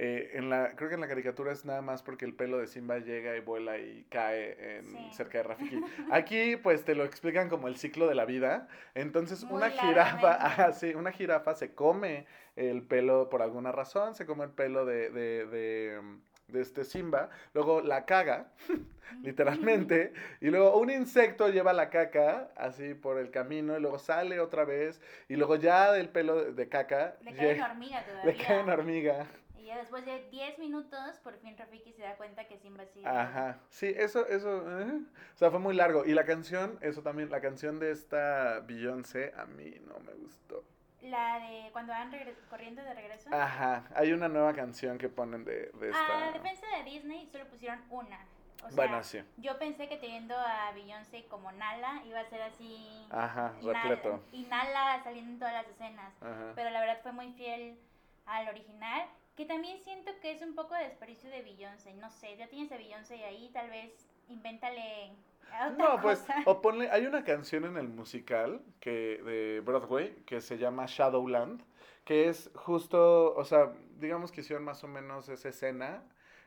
eh, 0.00 0.30
en 0.34 0.48
la, 0.48 0.76
creo 0.76 0.88
que 0.88 0.94
en 0.94 1.00
la 1.00 1.08
caricatura 1.08 1.50
es 1.52 1.64
nada 1.64 1.82
más 1.82 2.02
porque 2.02 2.24
el 2.24 2.32
pelo 2.32 2.58
de 2.58 2.68
Simba 2.68 2.98
llega 2.98 3.36
y 3.36 3.40
vuela 3.40 3.78
y 3.78 4.04
cae 4.08 4.78
en, 4.78 4.86
Sí. 4.86 5.10
cerca 5.12 5.38
de 5.38 5.44
Rafiki. 5.44 5.80
Aquí 6.10 6.56
pues 6.56 6.84
te 6.84 6.94
lo 6.94 7.04
explican 7.04 7.48
como 7.48 7.66
el 7.68 7.76
ciclo 7.76 8.06
de 8.06 8.14
la 8.14 8.24
vida. 8.24 8.68
Entonces 8.94 9.42
Muy 9.44 9.56
una 9.56 9.70
jirafa, 9.70 10.38
ah, 10.40 10.72
sí, 10.72 10.94
una 10.94 11.10
jirafa 11.12 11.54
se 11.54 11.74
come 11.74 12.26
el 12.54 12.82
pelo 12.82 13.28
por 13.28 13.42
alguna 13.42 13.72
razón, 13.72 14.14
se 14.14 14.24
come 14.24 14.44
el 14.44 14.50
pelo 14.50 14.84
de, 14.86 15.10
de, 15.10 15.46
de, 15.46 16.00
de 16.48 16.60
este 16.60 16.84
Simba, 16.84 17.28
luego 17.52 17.80
la 17.80 18.04
caga, 18.04 18.48
literalmente, 19.22 20.12
y 20.40 20.46
luego 20.48 20.76
un 20.78 20.90
insecto 20.90 21.48
lleva 21.48 21.72
la 21.72 21.90
caca 21.90 22.50
así 22.56 22.94
por 22.94 23.18
el 23.18 23.30
camino 23.30 23.76
y 23.76 23.80
luego 23.80 23.98
sale 23.98 24.40
otra 24.40 24.64
vez 24.64 25.00
y 25.28 25.36
luego 25.36 25.56
ya 25.56 25.92
del 25.92 26.08
pelo 26.08 26.36
de, 26.36 26.52
de 26.52 26.68
caca 26.68 27.16
Le 27.22 27.34
cae 27.34 27.54
una 27.54 27.66
hormiga 27.66 28.00
le 28.24 28.32
todavía. 28.32 28.46
cae 28.46 28.62
una 28.62 28.72
hormiga. 28.74 29.26
Ya 29.68 29.76
después 29.76 30.04
de 30.06 30.28
10 30.30 30.58
minutos, 30.58 31.18
por 31.22 31.36
fin 31.38 31.56
Rafiki 31.58 31.92
se 31.92 32.00
da 32.02 32.16
cuenta 32.16 32.44
que 32.48 32.56
Simba 32.58 32.86
sigue. 32.86 33.06
Ajá, 33.06 33.58
sí, 33.68 33.92
eso, 33.96 34.26
eso, 34.26 34.80
eh, 34.80 35.00
o 35.34 35.36
sea, 35.38 35.50
fue 35.50 35.58
muy 35.60 35.74
largo. 35.74 36.06
Y 36.06 36.14
la 36.14 36.24
canción, 36.24 36.78
eso 36.80 37.02
también, 37.02 37.28
la 37.30 37.40
canción 37.42 37.78
de 37.78 37.90
esta 37.90 38.60
Beyoncé, 38.60 39.34
a 39.36 39.44
mí 39.44 39.74
no 39.86 39.98
me 40.00 40.12
gustó. 40.14 40.64
La 41.02 41.38
de 41.38 41.68
cuando 41.72 41.92
van 41.92 42.10
corriendo 42.48 42.82
de 42.82 42.94
regreso. 42.94 43.28
Ajá, 43.32 43.84
hay 43.94 44.12
una 44.12 44.28
nueva 44.28 44.54
canción 44.54 44.96
que 44.96 45.08
ponen 45.10 45.44
de, 45.44 45.70
de 45.74 45.86
A 45.88 45.90
esta. 45.90 46.32
defensa 46.32 46.66
de 46.78 46.90
Disney 46.90 47.28
solo 47.30 47.44
pusieron 47.48 47.80
una. 47.90 48.18
O 48.64 48.68
sea, 48.70 48.74
Bueno, 48.74 49.04
sí. 49.04 49.22
yo 49.36 49.56
pensé 49.58 49.88
que 49.88 49.98
teniendo 49.98 50.34
a 50.36 50.72
Beyoncé 50.72 51.26
como 51.26 51.52
Nala 51.52 52.02
iba 52.06 52.20
a 52.20 52.24
ser 52.30 52.40
así. 52.42 53.06
Ajá, 53.10 53.52
repleto. 53.62 54.20
y 54.32 54.44
Nala 54.46 55.00
saliendo 55.04 55.30
en 55.32 55.38
todas 55.38 55.54
las 55.54 55.68
escenas. 55.68 56.12
Ajá. 56.20 56.52
Pero 56.56 56.70
la 56.70 56.80
verdad 56.80 56.98
fue 57.02 57.12
muy 57.12 57.32
fiel 57.34 57.78
al 58.26 58.48
original. 58.48 59.02
Que 59.38 59.46
también 59.46 59.78
siento 59.78 60.10
que 60.20 60.32
es 60.32 60.42
un 60.42 60.56
poco 60.56 60.74
de 60.74 60.82
desperdicio 60.82 61.30
de 61.30 61.42
Beyoncé. 61.42 61.94
No 61.94 62.10
sé, 62.10 62.36
ya 62.36 62.48
tienes 62.48 62.72
a 62.72 62.76
Beyoncé 62.76 63.24
ahí, 63.24 63.48
tal 63.52 63.70
vez 63.70 63.92
invéntale 64.28 65.12
a 65.52 65.68
otra 65.68 65.76
No, 65.94 66.02
pues, 66.02 66.18
cosa. 66.18 66.42
o 66.44 66.60
ponle, 66.60 66.90
hay 66.90 67.06
una 67.06 67.22
canción 67.22 67.64
en 67.64 67.76
el 67.76 67.86
musical 67.88 68.60
que 68.80 69.22
de 69.24 69.60
Broadway 69.64 70.16
que 70.26 70.40
se 70.40 70.58
llama 70.58 70.86
Shadowland, 70.88 71.62
que 72.04 72.28
es 72.28 72.50
justo, 72.56 73.32
o 73.36 73.44
sea, 73.44 73.72
digamos 74.00 74.32
que 74.32 74.40
hicieron 74.40 74.64
más 74.64 74.82
o 74.82 74.88
menos 74.88 75.28
esa 75.28 75.50
escena, 75.50 76.02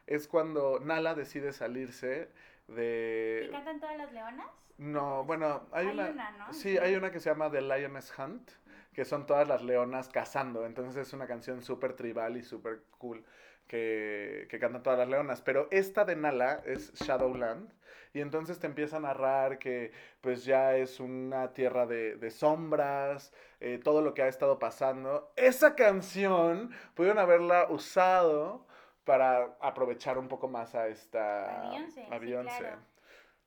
es 0.05 0.27
cuando 0.27 0.81
Nala 0.81 1.15
decide 1.15 1.53
salirse 1.53 2.29
¿Y 2.67 2.73
de... 2.73 3.49
cantan 3.53 3.79
todas 3.79 3.97
las 3.97 4.11
leonas? 4.11 4.47
No, 4.77 5.23
bueno, 5.23 5.61
hay, 5.71 5.87
Hay 5.87 5.94
una... 5.94 6.09
una, 6.09 6.31
¿no? 6.31 6.53
Sí, 6.53 6.77
hay 6.77 6.95
una 6.95 7.09
que 7.11 7.19
se 7.21 7.29
llama 7.29 7.49
The 7.49 7.61
Lioness 7.61 8.11
Hunt, 8.19 8.51
que 8.93 9.05
son 9.05 9.25
todas 9.25 9.47
las 9.47 9.63
leonas 9.63 10.09
cazando, 10.09 10.65
entonces 10.65 11.07
es 11.07 11.13
una 11.13 11.27
canción 11.27 11.61
súper 11.61 11.93
tribal 11.93 12.38
y 12.38 12.43
súper 12.43 12.83
cool 12.97 13.23
que, 13.67 14.47
que 14.49 14.59
cantan 14.59 14.83
todas 14.83 14.99
las 14.99 15.07
leonas, 15.07 15.41
pero 15.41 15.67
esta 15.71 16.03
de 16.05 16.15
Nala 16.15 16.61
es 16.65 16.93
Shadowland, 16.93 17.71
y 18.13 18.19
entonces 18.19 18.59
te 18.59 18.67
empieza 18.67 18.97
a 18.97 18.99
narrar 18.99 19.57
que 19.57 19.93
pues 20.19 20.43
ya 20.43 20.75
es 20.75 20.99
una 20.99 21.53
tierra 21.53 21.85
de, 21.85 22.17
de 22.17 22.29
sombras, 22.29 23.31
eh, 23.61 23.79
todo 23.81 24.01
lo 24.01 24.13
que 24.13 24.23
ha 24.23 24.27
estado 24.27 24.59
pasando. 24.59 25.31
Esa 25.37 25.75
canción 25.75 26.71
pudieron 26.94 27.19
haberla 27.19 27.67
usado 27.69 28.65
para 29.05 29.55
aprovechar 29.61 30.17
un 30.17 30.27
poco 30.27 30.49
más 30.49 30.75
a 30.75 30.87
esta... 30.87 31.67
A 31.67 31.69
Beyoncé, 31.71 32.03
a 32.03 32.13
sí, 32.13 32.19
Beyoncé. 32.19 32.57
claro. 32.57 32.90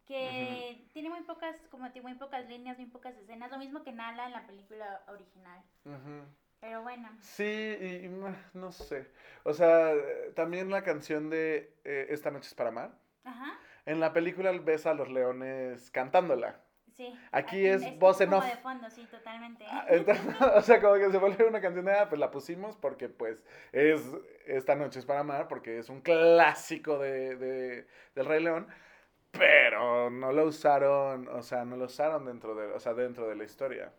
Que 0.06 0.86
tiene 0.92 1.08
muy 1.08 1.22
pocas, 1.22 1.56
como 1.70 1.90
tiene 1.90 2.08
muy 2.08 2.18
pocas 2.18 2.46
líneas, 2.48 2.76
muy 2.78 2.86
pocas 2.86 3.16
escenas, 3.16 3.50
lo 3.50 3.58
mismo 3.58 3.82
que 3.82 3.92
Nala 3.92 4.26
en 4.26 4.32
la 4.32 4.46
película 4.46 5.02
original. 5.08 5.62
Pero 6.60 6.82
bueno, 6.82 7.08
Sí, 7.20 7.44
y, 7.80 8.06
y, 8.06 8.22
no 8.54 8.72
sé. 8.72 9.10
O 9.44 9.52
sea, 9.52 9.92
también 10.34 10.70
la 10.70 10.82
canción 10.82 11.28
de 11.30 11.74
eh, 11.84 12.06
Esta 12.10 12.30
noche 12.30 12.48
es 12.48 12.54
para 12.54 12.70
amar. 12.70 12.92
ajá, 13.24 13.58
En 13.86 14.00
la 14.00 14.12
película 14.12 14.52
ves 14.52 14.86
a 14.86 14.94
los 14.94 15.08
leones 15.10 15.90
cantándola. 15.90 16.60
sí. 16.94 17.18
Aquí 17.32 17.66
es 17.66 17.82
como 17.82 17.96
voz 17.98 18.20
en 18.20 18.32
off. 18.32 18.44
de 18.46 18.56
fondo, 18.58 18.88
sí, 18.90 19.04
totalmente. 19.10 19.64
Ah, 19.68 19.84
entonces, 19.88 20.24
o 20.54 20.60
sea, 20.62 20.80
como 20.80 20.94
que 20.94 21.10
se 21.10 21.18
vuelve 21.18 21.44
una 21.46 21.60
canción 21.60 21.84
de, 21.84 21.92
ah, 21.92 22.08
pues 22.08 22.18
la 22.18 22.30
pusimos 22.30 22.76
porque 22.76 23.08
pues 23.08 23.42
es 23.72 24.00
Esta 24.46 24.74
noche 24.74 24.98
es 25.00 25.06
para 25.06 25.20
amar, 25.20 25.48
porque 25.48 25.78
es 25.78 25.88
un 25.88 26.00
clásico 26.02 26.98
de, 26.98 27.36
de- 27.36 27.86
del 28.14 28.26
Rey 28.26 28.42
León. 28.42 28.66
Pero 29.38 30.10
no 30.10 30.32
lo 30.32 30.44
usaron, 30.44 31.28
o 31.28 31.42
sea, 31.42 31.64
no 31.64 31.76
lo 31.76 31.86
usaron 31.86 32.24
dentro 32.24 32.54
de, 32.54 32.72
o 32.72 32.80
sea, 32.80 32.94
dentro 32.94 33.28
de 33.28 33.36
la 33.36 33.44
historia. 33.44 33.92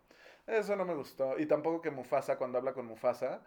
Eso 0.48 0.76
no 0.76 0.86
me 0.86 0.94
gustó. 0.94 1.38
Y 1.38 1.46
tampoco 1.46 1.82
que 1.82 1.92
Mufasa, 1.92 2.38
cuando 2.38 2.58
habla 2.58 2.74
con 2.74 2.86
Mufasa, 2.86 3.42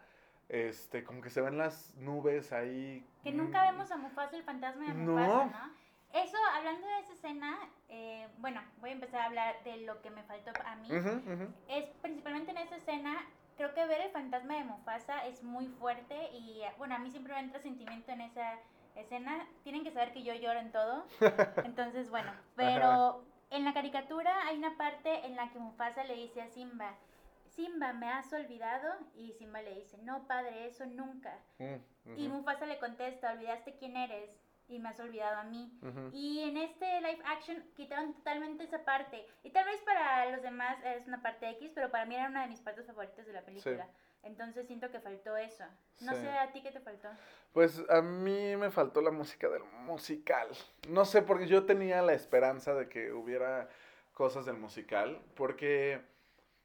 este, 0.49 1.03
como 1.03 1.21
que 1.21 1.29
se 1.29 1.41
ven 1.41 1.57
las 1.57 1.95
nubes 1.95 2.51
ahí. 2.51 3.05
Que 3.23 3.31
nunca 3.31 3.63
mm, 3.63 3.71
vemos 3.71 3.91
a 3.91 3.97
Mufasa, 3.97 4.35
el 4.35 4.43
fantasma 4.43 4.87
de. 4.87 4.93
Mufasa, 4.93 5.45
¿no? 5.45 5.89
Eso, 6.13 6.37
hablando 6.55 6.87
de 6.87 6.99
esa 6.99 7.13
escena, 7.13 7.57
eh, 7.87 8.27
bueno, 8.39 8.61
voy 8.81 8.89
a 8.89 8.93
empezar 8.93 9.21
a 9.21 9.25
hablar 9.25 9.63
de 9.63 9.77
lo 9.81 10.01
que 10.01 10.09
me 10.09 10.23
faltó 10.23 10.51
a 10.65 10.75
mí. 10.75 10.89
Es 11.67 11.85
principalmente 12.01 12.49
en 12.49 12.57
esa 12.57 12.77
escena, 12.77 13.15
creo 13.57 13.75
que 13.75 13.85
ver 13.85 14.01
el 14.01 14.09
fantasma 14.09 14.55
de 14.55 14.63
Mufasa 14.63 15.27
es 15.27 15.43
muy 15.43 15.67
fuerte 15.67 16.15
y, 16.33 16.63
bueno, 16.79 16.95
a 16.95 16.99
mí 16.99 17.11
siempre 17.11 17.33
me 17.33 17.41
entra 17.41 17.59
sentimiento 17.59 18.11
en 18.11 18.21
esa 18.21 18.57
escena. 19.01 19.47
Tienen 19.63 19.83
que 19.83 19.91
saber 19.91 20.13
que 20.13 20.23
yo 20.23 20.33
lloro 20.33 20.59
en 20.59 20.71
todo, 20.71 21.05
entonces, 21.65 22.09
bueno, 22.09 22.31
pero 22.55 23.23
en 23.49 23.65
la 23.65 23.73
caricatura 23.73 24.47
hay 24.47 24.57
una 24.57 24.77
parte 24.77 25.25
en 25.25 25.35
la 25.35 25.49
que 25.51 25.59
Mufasa 25.59 26.03
le 26.03 26.15
dice 26.15 26.41
a 26.41 26.47
Simba, 26.47 26.95
Simba, 27.47 27.93
¿me 27.93 28.07
has 28.09 28.31
olvidado? 28.31 28.93
Y 29.15 29.33
Simba 29.33 29.61
le 29.61 29.75
dice, 29.75 29.97
no, 29.99 30.27
padre, 30.27 30.67
eso 30.67 30.85
nunca. 30.85 31.37
Mm, 31.57 32.17
Y 32.17 32.27
Mufasa 32.29 32.65
le 32.65 32.77
contesta, 32.79 33.31
olvidaste 33.33 33.75
quién 33.75 33.97
eres 33.97 34.29
y 34.67 34.77
me 34.77 34.89
has 34.89 34.99
olvidado 34.99 35.37
a 35.39 35.43
mí. 35.43 35.71
Y 36.13 36.41
en 36.41 36.57
este 36.57 37.01
live 37.01 37.21
action 37.25 37.63
quitaron 37.75 38.13
totalmente 38.13 38.63
esa 38.63 38.85
parte. 38.85 39.25
Y 39.43 39.49
tal 39.49 39.65
vez 39.65 39.81
para 39.81 40.29
los 40.29 40.43
demás 40.43 40.77
es 40.85 41.07
una 41.07 41.21
parte 41.23 41.49
X, 41.49 41.71
pero 41.73 41.89
para 41.89 42.05
mí 42.05 42.13
era 42.15 42.27
una 42.29 42.43
de 42.43 42.49
mis 42.49 42.61
partes 42.61 42.85
favoritas 42.85 43.25
de 43.25 43.33
la 43.33 43.41
película. 43.41 43.87
Entonces 44.23 44.67
siento 44.67 44.91
que 44.91 44.99
faltó 44.99 45.37
eso. 45.37 45.63
No 46.01 46.13
Sí. 46.13 46.21
sé 46.21 46.29
a 46.29 46.51
ti 46.51 46.61
qué 46.61 46.71
te 46.71 46.79
faltó. 46.79 47.09
Pues 47.53 47.81
a 47.89 48.01
mí 48.01 48.55
me 48.57 48.69
faltó 48.69 49.01
la 49.01 49.11
música 49.11 49.47
del 49.49 49.63
musical. 49.85 50.47
No 50.87 51.05
sé, 51.05 51.21
porque 51.21 51.47
yo 51.47 51.65
tenía 51.65 52.01
la 52.01 52.13
esperanza 52.13 52.73
de 52.73 52.89
que 52.89 53.11
hubiera 53.13 53.69
cosas 54.13 54.45
del 54.45 54.57
musical, 54.57 55.21
porque 55.35 56.01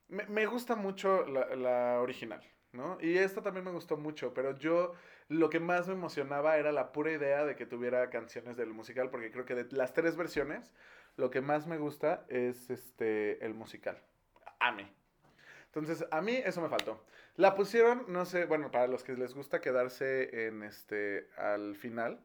me, 0.09 0.27
me 0.27 0.47
gusta 0.47 0.75
mucho 0.75 1.25
la, 1.27 1.55
la 1.55 2.01
original. 2.01 2.43
¿no? 2.73 2.99
Y 3.01 3.19
esto 3.19 3.41
también 3.41 3.65
me 3.65 3.71
gustó 3.71 3.97
mucho, 3.97 4.35
pero 4.35 4.59
yo 4.59 4.95
lo 5.29 5.49
que 5.49 5.61
más 5.61 5.87
me 5.87 5.95
emocionaba 5.95 6.57
era 6.59 6.73
la 6.73 6.91
pura 6.91 7.13
idea 7.13 7.45
de 7.45 7.55
que 7.55 7.67
tuviera 7.67 8.11
canciones 8.11 8.57
del 8.57 8.71
musical, 8.75 9.11
porque 9.11 9.31
creo 9.31 9.45
que 9.45 9.55
de 9.55 9.69
las 9.77 9.93
tres 9.93 10.17
versiones, 10.17 10.73
lo 11.17 11.31
que 11.31 11.41
más 11.41 11.69
me 11.69 11.79
gusta 11.79 12.25
es 12.29 12.71
este 12.71 13.45
el 13.47 13.55
musical. 13.55 14.03
A 14.59 14.73
mí. 14.73 14.93
Entonces, 15.75 16.07
a 16.13 16.21
mí 16.21 16.37
eso 16.37 16.61
me 16.61 16.69
faltó. 16.69 17.05
La 17.37 17.57
pusieron, 17.57 18.05
no 18.07 18.25
sé, 18.25 18.45
bueno, 18.47 18.71
para 18.71 18.87
los 18.87 19.03
que 19.03 19.15
les 19.15 19.35
gusta 19.35 19.61
quedarse 19.61 20.47
en 20.47 20.63
este 20.63 21.29
al 21.37 21.75
final 21.75 22.21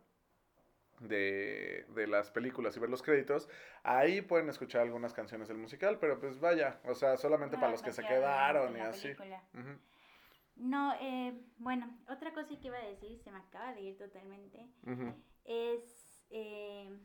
de, 1.00 1.88
de 1.90 2.06
las 2.06 2.30
películas 2.30 2.78
y 2.78 2.80
ver 2.80 2.92
los 2.92 3.02
créditos, 3.02 3.50
ahí 3.82 4.22
pueden 4.22 4.50
escuchar 4.50 4.84
algunas 4.84 5.14
canciones 5.14 5.48
del 5.48 5.58
musical, 5.58 5.98
pero 6.00 6.20
pues 6.20 6.40
vaya, 6.40 6.80
o 6.86 6.94
sea, 6.94 7.18
solamente 7.18 7.56
No, 7.56 7.62
para 7.62 7.72
los 7.72 7.82
que 7.82 7.92
se 7.92 8.04
demasiado 8.04 8.22
quedaron 8.22 8.78
y 8.78 8.82
así. 8.82 9.14
No, 10.56 10.94
eh, 11.02 11.34
bueno, 11.58 11.98
otra 12.08 12.32
cosa 12.34 12.50
que 12.50 12.68
iba 12.68 12.78
a 12.78 12.86
decir, 12.86 13.18
se 13.18 13.32
me 13.32 13.40
acaba 13.40 13.74
de 13.74 13.82
ir 13.82 13.98
totalmente, 13.98 14.68
es, 15.46 16.22
eh, 16.30 17.00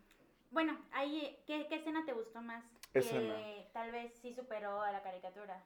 bueno, 0.50 0.78
ahí, 0.92 1.42
¿qué, 1.46 1.66
¿qué 1.68 1.76
escena 1.76 2.04
te 2.04 2.12
gustó 2.12 2.42
más? 2.42 2.64
Escena. 2.92 3.34
Que 3.36 3.70
tal 3.72 3.92
vez 3.92 4.12
sí 4.20 4.34
superó 4.34 4.82
a 4.82 4.92
la 4.92 5.02
caricatura. 5.02 5.64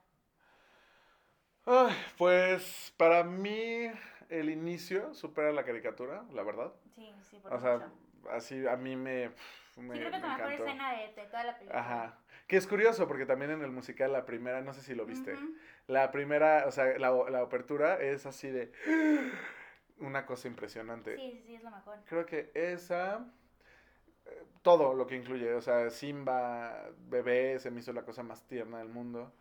Ay, 1.70 1.94
pues 2.16 2.94
para 2.96 3.24
mí 3.24 3.90
el 4.30 4.48
inicio 4.48 5.12
supera 5.12 5.52
la 5.52 5.64
caricatura, 5.64 6.24
la 6.32 6.42
verdad. 6.42 6.72
Sí, 6.94 7.14
sí, 7.28 7.38
por 7.40 7.52
O 7.52 7.60
sea, 7.60 7.92
así 8.30 8.66
a 8.66 8.74
mí 8.76 8.96
me, 8.96 9.28
me, 9.76 9.94
Sí, 9.94 10.00
creo 10.00 10.10
que 10.10 10.18
la 10.18 10.36
mejor 10.38 10.52
escena 10.52 10.92
de, 10.92 11.12
de 11.12 11.26
toda 11.26 11.44
la 11.44 11.58
película. 11.58 11.78
Ajá. 11.78 12.18
Que 12.46 12.56
es 12.56 12.66
curioso 12.66 13.06
porque 13.06 13.26
también 13.26 13.50
en 13.50 13.60
el 13.60 13.70
musical 13.70 14.12
la 14.12 14.24
primera, 14.24 14.62
no 14.62 14.72
sé 14.72 14.80
si 14.80 14.94
lo 14.94 15.04
viste, 15.04 15.36
la 15.86 16.10
primera, 16.10 16.64
o 16.66 16.72
sea, 16.72 16.98
la, 16.98 17.10
la 17.28 17.40
apertura 17.40 18.00
es 18.00 18.24
así 18.24 18.48
de 18.48 18.72
una 19.98 20.24
cosa 20.24 20.48
impresionante. 20.48 21.16
Sí, 21.16 21.32
sí, 21.32 21.42
sí, 21.48 21.54
es 21.56 21.62
lo 21.62 21.70
mejor. 21.70 21.98
Creo 22.06 22.24
que 22.24 22.50
esa, 22.54 23.26
eh, 24.24 24.42
todo 24.62 24.94
lo 24.94 25.06
que 25.06 25.16
incluye, 25.16 25.52
o 25.52 25.60
sea, 25.60 25.90
Simba, 25.90 26.88
bebé, 27.10 27.58
se 27.58 27.70
me 27.70 27.80
hizo 27.80 27.92
la 27.92 28.06
cosa 28.06 28.22
más 28.22 28.42
tierna 28.44 28.78
del 28.78 28.88
mundo. 28.88 29.34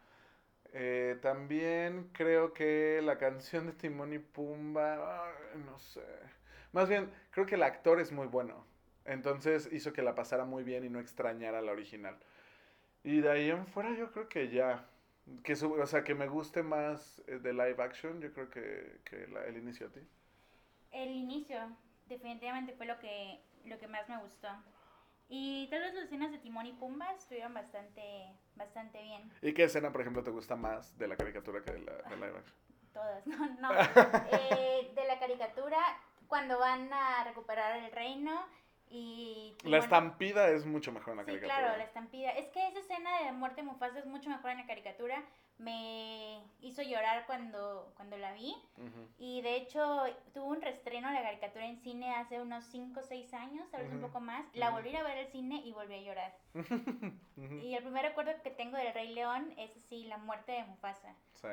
Eh, 0.74 1.18
también 1.22 2.10
creo 2.14 2.54
que 2.54 3.02
la 3.04 3.18
canción 3.18 3.68
de 3.68 3.74
Timón 3.74 4.14
y 4.14 4.20
Pumba, 4.20 5.32
no 5.66 5.80
sé. 5.80 6.04
Más 6.74 6.90
bien, 6.90 7.12
creo 7.32 7.46
que 7.46 7.56
el 7.56 7.64
actor 7.64 8.00
es 8.00 8.12
muy 8.12 8.28
bueno. 8.28 8.66
Entonces 9.06 9.70
hizo 9.72 9.94
que 9.94 10.02
la 10.02 10.16
pasara 10.16 10.46
muy 10.46 10.64
bien 10.64 10.84
y 10.86 10.90
no 10.90 11.00
extrañara 11.00 11.62
la 11.62 11.72
original. 11.72 12.18
Y 13.04 13.22
de 13.22 13.32
ahí 13.32 13.50
en 13.52 13.68
fuera 13.68 13.94
yo 13.96 14.12
creo 14.12 14.30
que 14.30 14.50
ya. 14.50 14.88
Que 15.44 15.56
su- 15.56 15.74
o 15.74 15.88
sea, 15.88 16.04
que 16.04 16.16
me 16.16 16.28
guste 16.28 16.64
más 16.64 17.22
eh, 17.28 17.40
de 17.40 17.54
live 17.54 17.78
action, 17.84 18.22
yo 18.22 18.34
creo 18.34 18.50
que, 18.50 19.00
que 19.06 19.28
la- 19.28 19.46
el 19.48 19.58
inicio 19.58 19.88
a 19.88 19.92
ti. 19.92 20.02
El 20.92 21.10
inicio 21.12 21.58
definitivamente 22.08 22.74
fue 22.74 22.86
lo 22.86 23.00
que, 23.00 23.40
lo 23.66 23.78
que 23.80 23.88
más 23.88 24.08
me 24.10 24.18
gustó. 24.18 24.50
Y 25.30 25.68
las 25.98 26.06
escenas 26.06 26.32
de 26.32 26.38
Timón 26.38 26.66
y 26.66 26.74
Pumba 26.74 27.12
estuvieron 27.14 27.54
bastante, 27.54 28.32
bastante 28.56 29.02
bien. 29.02 29.32
¿Y 29.42 29.54
qué 29.54 29.64
escena, 29.64 29.92
por 29.92 30.02
ejemplo, 30.02 30.24
te 30.24 30.32
gusta 30.32 30.56
más 30.56 30.98
de 30.98 31.08
la 31.08 31.18
caricatura 31.18 31.62
que 31.64 31.74
de 31.74 31.80
la 31.80 31.94
de 31.94 32.16
live 32.16 32.38
action? 32.38 32.58
Todas, 32.94 33.28
no, 33.28 33.48
no. 33.60 33.70
Eh, 34.32 34.92
de 34.96 35.06
la 35.06 35.20
caricatura, 35.20 35.78
cuando 36.28 36.60
van 36.60 36.92
a 36.94 37.24
recuperar 37.24 37.78
el 37.78 37.92
reino 37.92 38.46
y... 38.90 39.56
La 39.64 39.78
estampida 39.80 40.50
es 40.50 40.66
mucho 40.66 40.92
mejor 40.92 41.12
en 41.12 41.18
la 41.18 41.24
Sí, 41.24 41.28
caricatura. 41.32 41.58
claro, 41.60 41.78
la 41.78 41.84
estampida. 41.84 42.32
Es 42.32 42.48
que 42.50 42.66
esa 42.68 42.80
escena 42.80 43.20
de 43.20 43.26
la 43.26 43.34
muerte 43.34 43.62
de 43.62 43.68
Mufasa 43.68 44.00
es 44.00 44.06
mucho 44.06 44.30
mejor 44.30 44.52
en 44.52 44.58
la 44.58 44.66
caricatura. 44.66 45.24
Me 45.58 46.40
hizo 46.62 46.84
llorar 46.84 47.26
cuando, 47.26 47.92
cuando 47.96 48.16
la 48.18 48.32
vi. 48.34 48.56
Y 49.18 49.42
de 49.42 49.56
hecho, 49.56 50.04
tuvo 50.34 50.46
un 50.48 50.62
reestreno 50.62 51.10
la 51.12 51.24
caricatura 51.24 51.66
en 51.66 51.78
cine 51.80 52.14
hace 52.16 52.40
unos 52.40 52.64
5 52.66 53.00
o 53.00 53.04
6 53.04 53.34
años, 53.34 53.70
tal 53.72 53.84
vez 53.84 53.92
un 53.92 54.02
poco 54.02 54.20
más. 54.20 54.46
La 54.54 54.70
volví 54.70 54.96
a 54.96 55.04
ver 55.04 55.18
al 55.18 55.28
cine 55.32 55.62
y 55.66 55.72
volví 55.74 55.96
a 55.96 56.02
llorar. 56.02 56.38
Y 57.62 57.74
el 57.76 57.84
primer 57.84 58.04
recuerdo 58.04 58.32
que 58.44 58.52
tengo 58.52 58.78
del 58.78 58.94
Rey 58.94 59.14
León 59.14 59.54
es 59.58 59.72
sí, 59.90 60.06
la 60.06 60.18
muerte 60.18 60.52
de 60.54 60.64
Mufasa. 60.66 61.14
Sí. 61.36 61.48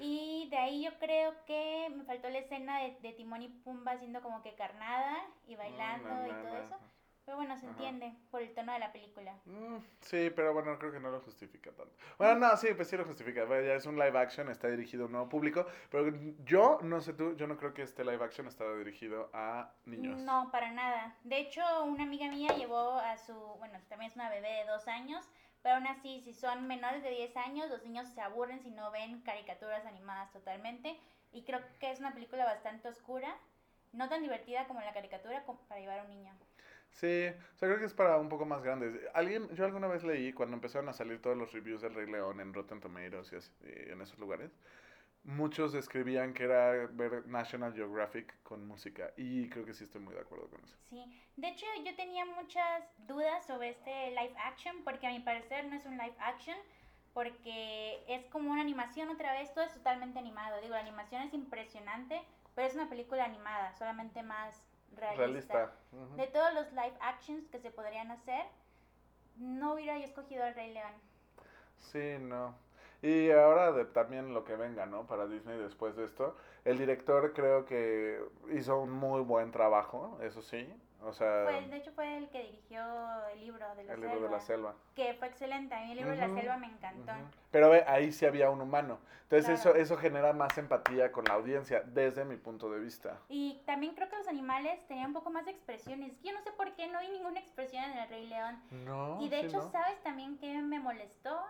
Y 0.00 0.48
de 0.50 0.56
ahí 0.56 0.84
yo 0.84 0.90
creo 0.98 1.34
que 1.46 1.88
me 1.94 2.04
faltó 2.04 2.28
la 2.30 2.38
escena 2.38 2.80
de, 2.80 2.98
de 3.00 3.12
Timón 3.12 3.42
y 3.42 3.48
Pumba 3.48 3.92
haciendo 3.92 4.22
como 4.22 4.42
que 4.42 4.54
carnada 4.54 5.16
y 5.46 5.56
bailando 5.56 6.26
y 6.26 6.30
todo 6.30 6.56
eso. 6.56 6.76
Pero 7.26 7.36
bueno, 7.36 7.56
se 7.58 7.66
Ajá. 7.66 7.72
entiende 7.72 8.16
por 8.30 8.40
el 8.42 8.52
tono 8.54 8.72
de 8.72 8.78
la 8.80 8.92
película. 8.92 9.34
Mm, 9.44 9.76
sí, 10.00 10.30
pero 10.34 10.52
bueno, 10.52 10.76
creo 10.78 10.90
que 10.90 10.98
no 10.98 11.10
lo 11.10 11.20
justifica 11.20 11.70
tanto. 11.70 11.92
Bueno, 12.18 12.34
no, 12.36 12.56
sí, 12.56 12.68
pues 12.74 12.88
sí 12.88 12.96
lo 12.96 13.04
justifica. 13.04 13.44
Bueno, 13.44 13.66
Ya 13.66 13.74
es 13.74 13.86
un 13.86 13.96
live 13.96 14.18
action, 14.18 14.48
está 14.50 14.68
dirigido 14.68 15.04
a 15.04 15.06
un 15.06 15.12
nuevo 15.12 15.28
público. 15.28 15.66
Pero 15.90 16.12
yo, 16.44 16.78
no 16.82 17.00
sé 17.00 17.12
tú, 17.12 17.36
yo 17.36 17.46
no 17.46 17.56
creo 17.56 17.72
que 17.74 17.82
este 17.82 18.04
live 18.04 18.24
action 18.24 18.48
estaba 18.48 18.74
dirigido 18.74 19.30
a 19.32 19.70
niños. 19.84 20.18
No, 20.22 20.50
para 20.50 20.72
nada. 20.72 21.14
De 21.22 21.38
hecho, 21.38 21.60
una 21.84 22.02
amiga 22.04 22.28
mía 22.28 22.48
llevó 22.56 22.94
a 22.94 23.16
su, 23.18 23.34
bueno, 23.58 23.78
también 23.88 24.10
es 24.10 24.16
una 24.16 24.30
bebé 24.30 24.48
de 24.50 24.64
dos 24.64 24.88
años, 24.88 25.24
pero 25.62 25.76
aún 25.76 25.86
así, 25.86 26.20
si 26.22 26.32
son 26.32 26.66
menores 26.66 27.02
de 27.02 27.10
10 27.10 27.36
años, 27.36 27.68
los 27.68 27.82
niños 27.82 28.08
se 28.08 28.20
aburren 28.20 28.60
si 28.62 28.70
no 28.70 28.90
ven 28.90 29.20
caricaturas 29.22 29.84
animadas 29.86 30.32
totalmente. 30.32 30.98
Y 31.32 31.42
creo 31.42 31.60
que 31.78 31.90
es 31.90 32.00
una 32.00 32.12
película 32.12 32.44
bastante 32.44 32.88
oscura, 32.88 33.36
no 33.92 34.08
tan 34.08 34.22
divertida 34.22 34.66
como 34.66 34.80
la 34.80 34.92
caricatura 34.92 35.44
para 35.68 35.80
llevar 35.80 36.00
a 36.00 36.02
un 36.02 36.08
niño. 36.10 36.32
Sí, 36.92 37.28
o 37.28 37.58
sea, 37.58 37.68
creo 37.68 37.78
que 37.78 37.84
es 37.84 37.94
para 37.94 38.18
un 38.18 38.28
poco 38.28 38.44
más 38.44 38.62
grandes. 38.62 39.00
Alguien, 39.14 39.48
yo 39.54 39.64
alguna 39.64 39.86
vez 39.86 40.02
leí 40.02 40.32
cuando 40.32 40.56
empezaron 40.56 40.88
a 40.88 40.92
salir 40.92 41.22
todos 41.22 41.36
los 41.36 41.52
reviews 41.52 41.82
del 41.82 41.94
Rey 41.94 42.10
León 42.10 42.40
en 42.40 42.52
Rotten 42.52 42.80
Tomatoes 42.80 43.32
y, 43.32 43.36
así, 43.36 43.52
y 43.62 43.92
en 43.92 44.00
esos 44.00 44.18
lugares, 44.18 44.50
muchos 45.24 45.72
describían 45.72 46.32
que 46.32 46.44
era 46.44 46.86
ver 46.92 47.26
National 47.26 47.74
Geographic 47.74 48.42
con 48.42 48.66
música 48.66 49.12
y 49.16 49.48
creo 49.48 49.64
que 49.64 49.74
sí 49.74 49.84
estoy 49.84 50.00
muy 50.00 50.14
de 50.14 50.20
acuerdo 50.20 50.48
con 50.48 50.62
eso. 50.64 50.76
Sí, 50.88 51.04
de 51.36 51.48
hecho 51.48 51.66
yo 51.84 51.94
tenía 51.94 52.24
muchas 52.24 52.84
dudas 53.06 53.46
sobre 53.46 53.70
este 53.70 54.10
live 54.10 54.34
action 54.44 54.82
porque 54.84 55.06
a 55.06 55.10
mi 55.10 55.20
parecer 55.20 55.66
no 55.66 55.76
es 55.76 55.84
un 55.84 55.98
live 55.98 56.16
action 56.18 56.56
porque 57.12 58.04
es 58.08 58.24
como 58.26 58.52
una 58.52 58.60
animación 58.60 59.08
otra 59.08 59.32
vez, 59.32 59.52
todo 59.52 59.64
es 59.64 59.74
totalmente 59.74 60.18
animado. 60.18 60.60
Digo, 60.60 60.74
la 60.74 60.80
animación 60.80 61.22
es 61.22 61.34
impresionante, 61.34 62.22
pero 62.54 62.68
es 62.68 62.74
una 62.74 62.88
película 62.88 63.24
animada, 63.24 63.74
solamente 63.74 64.22
más 64.22 64.62
realista. 64.94 65.54
Realista. 65.54 65.72
ujú. 65.92 66.16
De 66.16 66.26
todos 66.28 66.54
los 66.54 66.70
live 66.72 66.96
actions 67.00 67.48
que 67.48 67.58
se 67.58 67.70
podrían 67.70 68.10
hacer, 68.10 68.44
no 69.36 69.74
hubiera 69.74 69.98
yo 69.98 70.04
escogido 70.04 70.44
al 70.44 70.54
Rey 70.54 70.72
León. 70.72 70.92
Sí, 71.78 72.16
no. 72.20 72.54
Y 73.02 73.30
ahora 73.30 73.72
de, 73.72 73.84
también 73.86 74.34
lo 74.34 74.44
que 74.44 74.56
venga, 74.56 74.86
¿no? 74.86 75.06
Para 75.06 75.26
Disney 75.26 75.58
después 75.58 75.96
de 75.96 76.04
esto. 76.04 76.36
El 76.64 76.78
director 76.78 77.32
creo 77.32 77.64
que 77.64 78.22
hizo 78.52 78.78
un 78.80 78.90
muy 78.90 79.22
buen 79.22 79.50
trabajo, 79.52 80.18
eso 80.22 80.42
sí. 80.42 80.70
O 81.02 81.14
sea, 81.14 81.44
Fue, 81.44 81.66
de 81.66 81.76
hecho 81.78 81.92
fue 81.92 82.18
el 82.18 82.28
que 82.28 82.42
dirigió 82.42 82.82
el 83.32 83.40
libro 83.40 83.66
de 83.74 83.84
la, 83.84 83.94
el 83.94 84.00
selva, 84.00 84.12
libro 84.14 84.26
de 84.28 84.32
la 84.32 84.40
selva. 84.40 84.74
que 84.94 85.14
fue 85.14 85.28
excelente. 85.28 85.74
A 85.74 85.80
mí 85.80 85.92
el 85.92 85.96
libro 85.96 86.10
de 86.12 86.18
la 86.18 86.28
selva 86.28 86.58
me 86.58 86.66
encantó. 86.66 87.12
Ujú. 87.12 87.22
Pero 87.50 87.70
ve, 87.70 87.84
ahí 87.86 88.12
sí 88.12 88.26
había 88.26 88.50
un 88.50 88.60
humano. 88.60 88.98
Entonces 89.22 89.46
Claro. 89.62 89.78
eso, 89.78 89.94
eso 89.94 89.96
genera 89.96 90.34
más 90.34 90.58
empatía 90.58 91.10
con 91.10 91.24
la 91.24 91.34
audiencia, 91.34 91.80
desde 91.86 92.26
mi 92.26 92.36
punto 92.36 92.70
de 92.70 92.80
vista. 92.80 93.18
Y 93.30 93.62
también 93.64 93.94
creo 93.94 94.10
que 94.10 94.16
los 94.18 94.28
animales 94.28 94.86
tenían 94.88 95.06
un 95.06 95.12
poco 95.14 95.30
más 95.30 95.46
de 95.46 95.52
expresiones. 95.52 96.20
Yo 96.20 96.34
no 96.34 96.42
sé 96.42 96.50
por 96.52 96.74
qué 96.74 96.88
no 96.88 97.00
vi 97.00 97.08
ninguna 97.08 97.40
expresión 97.40 97.82
en 97.84 97.96
el 97.96 98.08
Rey 98.10 98.26
León. 98.26 98.60
No. 98.84 99.18
y 99.22 99.30
de 99.30 99.40
sí, 99.40 99.46
hecho, 99.46 99.62
¿no? 99.62 99.70
¿sabes 99.70 100.02
también 100.02 100.36
qué 100.36 100.60
me 100.60 100.80
molestó? 100.80 101.40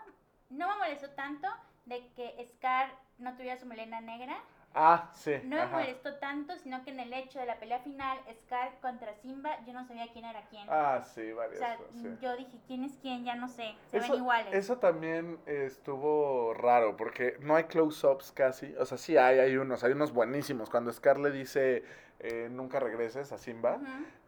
No 0.50 0.68
me 0.68 0.74
molestó 0.76 1.10
tanto 1.10 1.48
de 1.86 2.06
que 2.14 2.46
Scar 2.48 2.90
no 3.18 3.34
tuviera 3.36 3.56
su 3.58 3.66
melena 3.66 4.00
negra. 4.00 4.36
Ah, 4.72 5.10
sí. 5.14 5.32
No 5.42 5.56
me 5.56 5.62
ajá. 5.62 5.78
molestó 5.78 6.14
tanto, 6.18 6.56
sino 6.58 6.84
que 6.84 6.90
en 6.90 7.00
el 7.00 7.12
hecho 7.12 7.40
de 7.40 7.46
la 7.46 7.58
pelea 7.58 7.80
final, 7.80 8.18
Scar 8.44 8.78
contra 8.80 9.12
Simba, 9.14 9.58
yo 9.66 9.72
no 9.72 9.84
sabía 9.84 10.06
quién 10.12 10.24
era 10.24 10.42
quién. 10.48 10.64
Ah, 10.68 11.02
sí, 11.02 11.32
o 11.32 11.36
varias. 11.36 11.58
sea, 11.58 11.76
sí. 11.92 12.08
yo 12.20 12.36
dije, 12.36 12.56
¿quién 12.68 12.84
es 12.84 12.92
quién? 13.02 13.24
Ya 13.24 13.34
no 13.34 13.48
sé. 13.48 13.74
Se 13.90 13.98
Eso, 13.98 14.12
ven 14.12 14.22
iguales. 14.22 14.54
eso 14.54 14.78
también 14.78 15.38
estuvo 15.46 16.54
raro, 16.54 16.96
porque 16.96 17.36
no 17.40 17.56
hay 17.56 17.64
close-ups 17.64 18.30
casi. 18.30 18.74
O 18.76 18.84
sea, 18.86 18.96
sí 18.96 19.16
hay, 19.16 19.40
hay 19.40 19.56
unos, 19.56 19.82
hay 19.82 19.92
unos 19.92 20.12
buenísimos. 20.12 20.70
Cuando 20.70 20.92
Scar 20.92 21.18
le 21.18 21.32
dice 21.32 21.82
eh, 22.20 22.48
nunca 22.50 22.78
regreses 22.78 23.32
a 23.32 23.38
Simba, 23.38 23.80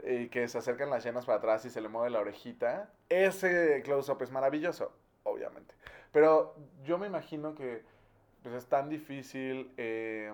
y 0.02 0.29
que 0.29 0.49
se 0.49 0.59
acercan 0.59 0.91
las 0.91 1.05
llenas 1.05 1.25
para 1.26 1.38
atrás 1.38 1.64
y 1.67 1.71
se 1.71 1.81
le 1.81 1.88
mueve 1.88 2.11
la 2.11 2.19
orejita, 2.21 2.91
ese 3.09 3.81
close-up 3.85 4.21
es 4.23 4.31
maravilloso, 4.33 4.93
obviamente. 5.23 5.75
Pero 6.12 6.54
yo 6.85 6.99
me 6.99 7.07
imagino 7.07 7.54
que 7.54 7.83
pues, 8.42 8.54
es 8.54 8.66
tan 8.66 8.88
difícil 8.88 9.73
eh, 9.76 10.33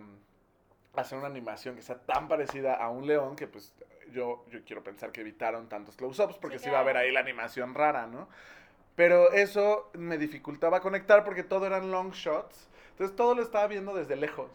hacer 0.97 1.19
una 1.19 1.29
animación 1.29 1.77
que 1.77 1.83
sea 1.83 1.99
tan 1.99 2.29
parecida 2.29 2.75
a 2.75 2.91
un 2.91 3.07
león 3.07 3.37
que 3.37 3.47
pues 3.47 3.73
yo, 4.13 4.45
yo 4.51 4.65
quiero 4.65 4.83
pensar 4.83 5.13
que 5.13 5.21
evitaron 5.21 5.69
tantos 5.69 5.97
close-ups 5.97 6.37
porque 6.39 6.59
Sí, 6.59 6.65
sí 6.67 6.71
va 6.71 6.79
a 6.79 6.81
haber 6.81 6.95
claro. 6.95 7.07
ahí 7.07 7.13
la 7.13 7.21
animación 7.21 7.75
rara, 7.75 8.07
¿no? 8.07 8.29
Pero 8.97 9.31
eso 9.33 9.91
me 9.95 10.19
dificultaba 10.19 10.81
conectar 10.81 11.25
porque 11.25 11.45
todo 11.45 11.67
eran 11.67 11.91
long 11.93 12.11
shots. 12.13 12.69
Entonces 12.91 13.15
todo 13.15 13.35
lo 13.37 13.43
estaba 13.43 13.67
viendo 13.69 13.95
desde 13.95 14.17
lejos. 14.17 14.51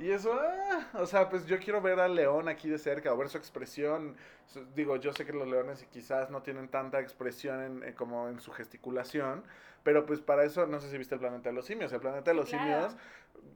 Y 0.00 0.10
eso, 0.12 0.32
ah, 0.32 0.86
o 0.94 1.04
sea, 1.04 1.28
pues 1.28 1.46
yo 1.46 1.58
quiero 1.58 1.82
ver 1.82 2.00
al 2.00 2.14
león 2.14 2.48
aquí 2.48 2.70
de 2.70 2.78
cerca 2.78 3.12
o 3.12 3.16
ver 3.18 3.28
su 3.28 3.36
expresión. 3.36 4.16
Su- 4.46 4.64
Digo, 4.74 4.96
yo 4.96 5.12
sé 5.12 5.26
que 5.26 5.32
los 5.34 5.46
leones 5.46 5.84
quizás 5.92 6.30
no 6.30 6.42
tienen 6.42 6.68
tanta 6.70 7.00
expresión 7.00 7.62
en- 7.62 7.84
eh, 7.84 7.94
como 7.94 8.28
en 8.28 8.40
su 8.40 8.50
gesticulación, 8.50 9.44
pero 9.82 10.06
pues 10.06 10.20
para 10.20 10.44
eso, 10.44 10.66
no 10.66 10.80
sé 10.80 10.90
si 10.90 10.96
viste 10.96 11.14
el 11.14 11.20
planeta 11.20 11.50
de 11.50 11.54
los 11.54 11.66
simios. 11.66 11.92
El 11.92 12.00
planeta 12.00 12.30
de 12.30 12.36
los 12.36 12.48
Claro. 12.48 12.88
simios 12.88 12.96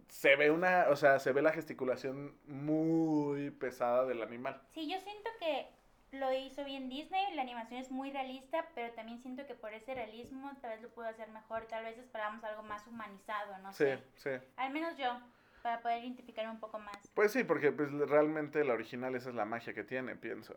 se 0.09 0.37
ve 0.37 0.51
una, 0.51 0.87
o 0.91 0.97
sea, 0.97 1.19
se 1.19 1.33
ve 1.33 1.41
la 1.41 1.53
gesticulación 1.53 2.37
muy 2.47 3.51
pesada 3.51 4.05
del 4.05 4.23
animal. 4.23 4.61
Sí, 4.69 4.87
yo 4.91 5.01
siento 5.01 5.31
que 5.41 5.69
lo 6.13 6.31
hizo 6.33 6.63
bien 6.65 6.91
Disney, 6.91 7.35
la 7.35 7.43
animación 7.43 7.81
es 7.81 7.91
muy 7.91 8.13
realista, 8.13 8.69
pero 8.75 8.93
también 8.95 9.19
siento 9.19 9.47
que 9.47 9.55
por 9.55 9.73
ese 9.73 9.95
realismo 9.95 10.53
tal 10.61 10.73
vez 10.73 10.83
lo 10.83 10.91
pudo 10.91 11.07
hacer 11.07 11.29
mejor, 11.31 11.65
tal 11.67 11.85
vez 11.85 11.97
esperábamos 11.99 12.45
algo 12.45 12.63
más 12.63 12.87
humanizado, 12.87 13.57
no 13.63 13.73
Sí, 13.73 13.85
sé. 13.85 13.99
sí. 14.17 14.47
Al 14.57 14.73
menos 14.73 14.97
yo, 14.97 15.19
para 15.65 15.81
poder 15.81 16.05
identificarme 16.05 16.51
un 16.53 16.61
poco 16.61 16.79
más. 16.79 16.95
Pues 17.15 17.33
sí, 17.33 17.43
porque 17.43 17.73
pues 17.73 17.91
realmente 17.91 18.63
la 18.65 18.75
original 18.75 19.15
esa 19.15 19.31
es 19.31 19.35
la 19.35 19.47
magia 19.47 19.73
que 19.73 19.83
tiene, 19.83 20.15
pienso, 20.15 20.53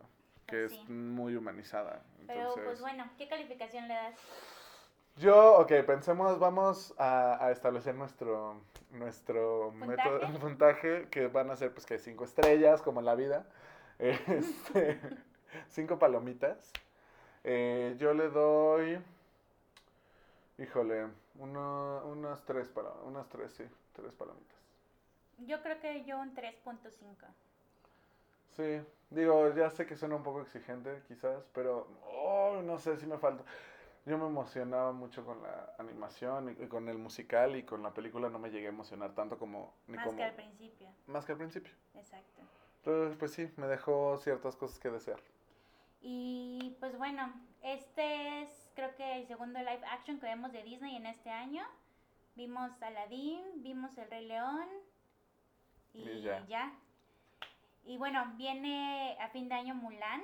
que 0.46 0.66
Pues 0.66 0.72
es 0.74 0.90
muy 0.90 1.34
humanizada. 1.34 2.02
Pero 2.26 2.52
pues 2.52 2.82
bueno, 2.82 3.08
¿qué 3.16 3.26
calificación 3.26 3.88
le 3.88 3.94
das? 3.94 4.14
Yo, 5.16 5.56
ok, 5.60 5.72
pensemos, 5.86 6.38
vamos 6.38 6.94
a, 6.98 7.42
a 7.42 7.50
establecer 7.52 7.94
nuestro, 7.94 8.60
nuestro 8.90 9.70
¿Puntaje? 9.70 10.10
método 10.10 10.18
de 10.30 10.38
puntaje, 10.38 11.08
que 11.10 11.26
van 11.28 11.50
a 11.50 11.56
ser 11.56 11.72
pues 11.72 11.86
que 11.86 11.98
cinco 11.98 12.24
estrellas, 12.24 12.82
como 12.82 13.00
en 13.00 13.06
la 13.06 13.14
vida, 13.14 13.46
este, 13.98 15.00
cinco 15.70 15.98
palomitas. 15.98 16.70
Eh, 17.44 17.96
yo 17.98 18.12
le 18.12 18.28
doy, 18.28 18.98
híjole, 20.58 21.06
uno, 21.36 22.02
unas 22.04 22.44
tres, 22.44 22.68
palo- 22.68 23.02
unas 23.06 23.26
tres, 23.30 23.52
sí, 23.54 23.64
tres 23.94 24.12
palomitas. 24.14 24.57
Yo 25.46 25.62
creo 25.62 25.80
que 25.80 26.04
yo 26.04 26.18
un 26.18 26.34
3.5. 26.34 27.26
Sí, 28.56 28.80
digo, 29.10 29.54
ya 29.54 29.70
sé 29.70 29.86
que 29.86 29.96
suena 29.96 30.16
un 30.16 30.22
poco 30.22 30.42
exigente 30.42 31.02
quizás, 31.06 31.44
pero 31.52 31.86
oh, 32.12 32.60
no 32.64 32.78
sé 32.78 32.96
si 32.96 33.06
me 33.06 33.18
falta. 33.18 33.44
Yo 34.04 34.16
me 34.18 34.26
emocionaba 34.26 34.92
mucho 34.92 35.24
con 35.24 35.42
la 35.42 35.74
animación 35.78 36.56
y, 36.58 36.64
y 36.64 36.66
con 36.66 36.88
el 36.88 36.98
musical 36.98 37.56
y 37.56 37.62
con 37.62 37.82
la 37.82 37.92
película 37.92 38.28
no 38.30 38.38
me 38.38 38.50
llegué 38.50 38.66
a 38.66 38.70
emocionar 38.70 39.14
tanto 39.14 39.38
como 39.38 39.74
ni 39.86 39.96
Más 39.96 40.06
como 40.06 40.16
que 40.16 40.24
al 40.24 40.34
principio, 40.34 40.88
más 41.06 41.24
que 41.26 41.32
al 41.32 41.38
principio. 41.38 41.72
exacto. 41.94 42.42
Entonces, 42.78 43.16
pues 43.18 43.32
sí, 43.32 43.50
me 43.56 43.66
dejó 43.66 44.16
ciertas 44.18 44.56
cosas 44.56 44.78
que 44.78 44.90
desear. 44.90 45.20
Y 46.00 46.76
pues 46.80 46.96
bueno, 46.96 47.32
este 47.62 48.42
es 48.42 48.70
creo 48.74 48.94
que 48.96 49.16
el 49.20 49.26
segundo 49.26 49.58
live 49.58 49.82
action 49.90 50.18
que 50.20 50.26
vemos 50.26 50.52
de 50.52 50.62
Disney 50.62 50.96
en 50.96 51.06
este 51.06 51.30
año. 51.30 51.64
Vimos 52.34 52.80
Aladdin, 52.82 53.62
vimos 53.62 53.98
El 53.98 54.08
Rey 54.10 54.26
León 54.26 54.68
y, 55.94 56.02
Y 56.08 56.22
ya. 56.22 56.44
ya. 56.46 56.72
Y 57.84 57.96
bueno, 57.96 58.32
viene 58.36 59.16
a 59.20 59.28
fin 59.28 59.48
de 59.48 59.54
año 59.54 59.74
Mulan. 59.74 60.22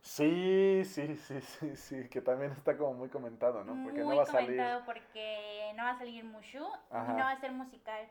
Sí, 0.00 0.82
sí, 0.84 1.16
sí, 1.16 1.40
sí, 1.40 1.74
sí, 1.76 2.08
que 2.08 2.20
también 2.20 2.52
está 2.52 2.76
como 2.76 2.94
muy 2.94 3.08
comentado, 3.08 3.64
¿no? 3.64 3.72
Porque 3.82 4.04
muy 4.04 4.10
no 4.10 4.16
va 4.16 4.22
a 4.22 4.26
salir. 4.26 4.50
comentado 4.50 4.84
porque 4.84 5.72
no 5.76 5.84
va 5.84 5.90
a 5.90 5.98
salir 5.98 6.22
Mushu 6.24 6.64
Ajá. 6.90 7.12
y 7.12 7.14
no 7.16 7.24
va 7.24 7.30
a 7.32 7.40
ser 7.40 7.52
musical. 7.52 8.06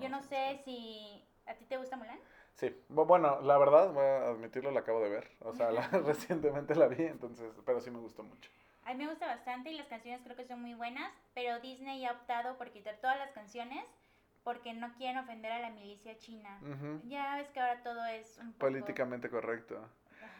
Yo 0.00 0.08
no 0.08 0.22
sé 0.22 0.60
si 0.64 1.22
a 1.46 1.54
ti 1.54 1.64
te 1.66 1.76
gusta 1.76 1.96
Mulan. 1.96 2.18
Sí, 2.54 2.74
bu- 2.88 3.06
bueno, 3.06 3.40
la 3.42 3.58
verdad, 3.58 3.92
voy 3.92 4.04
a 4.04 4.28
admitirlo, 4.28 4.70
la 4.70 4.80
acabo 4.80 5.00
de 5.00 5.08
ver. 5.10 5.30
O 5.40 5.52
sea, 5.52 5.70
la- 5.70 5.86
recientemente 6.04 6.74
la 6.76 6.86
vi, 6.86 7.02
entonces, 7.04 7.52
pero 7.66 7.80
sí 7.80 7.90
me 7.90 7.98
gustó 7.98 8.22
mucho. 8.22 8.50
A 8.84 8.94
mí 8.94 9.02
me 9.04 9.08
gusta 9.10 9.26
bastante 9.26 9.70
y 9.70 9.76
las 9.76 9.86
canciones 9.88 10.20
creo 10.22 10.36
que 10.36 10.44
son 10.44 10.60
muy 10.60 10.74
buenas, 10.74 11.12
pero 11.34 11.58
Disney 11.60 12.04
ha 12.06 12.12
optado 12.12 12.56
por 12.56 12.70
quitar 12.70 12.96
todas 13.00 13.18
las 13.18 13.30
canciones 13.32 13.84
porque 14.44 14.74
no 14.74 14.92
quieren 14.94 15.18
ofender 15.18 15.50
a 15.50 15.58
la 15.58 15.70
milicia 15.70 16.16
china. 16.18 16.60
Ya 17.04 17.36
ves 17.36 17.48
que 17.48 17.60
ahora 17.60 17.82
todo 17.82 18.04
es 18.04 18.38
un 18.38 18.52
poco... 18.52 18.58
Políticamente 18.60 19.28
correcto. 19.30 19.88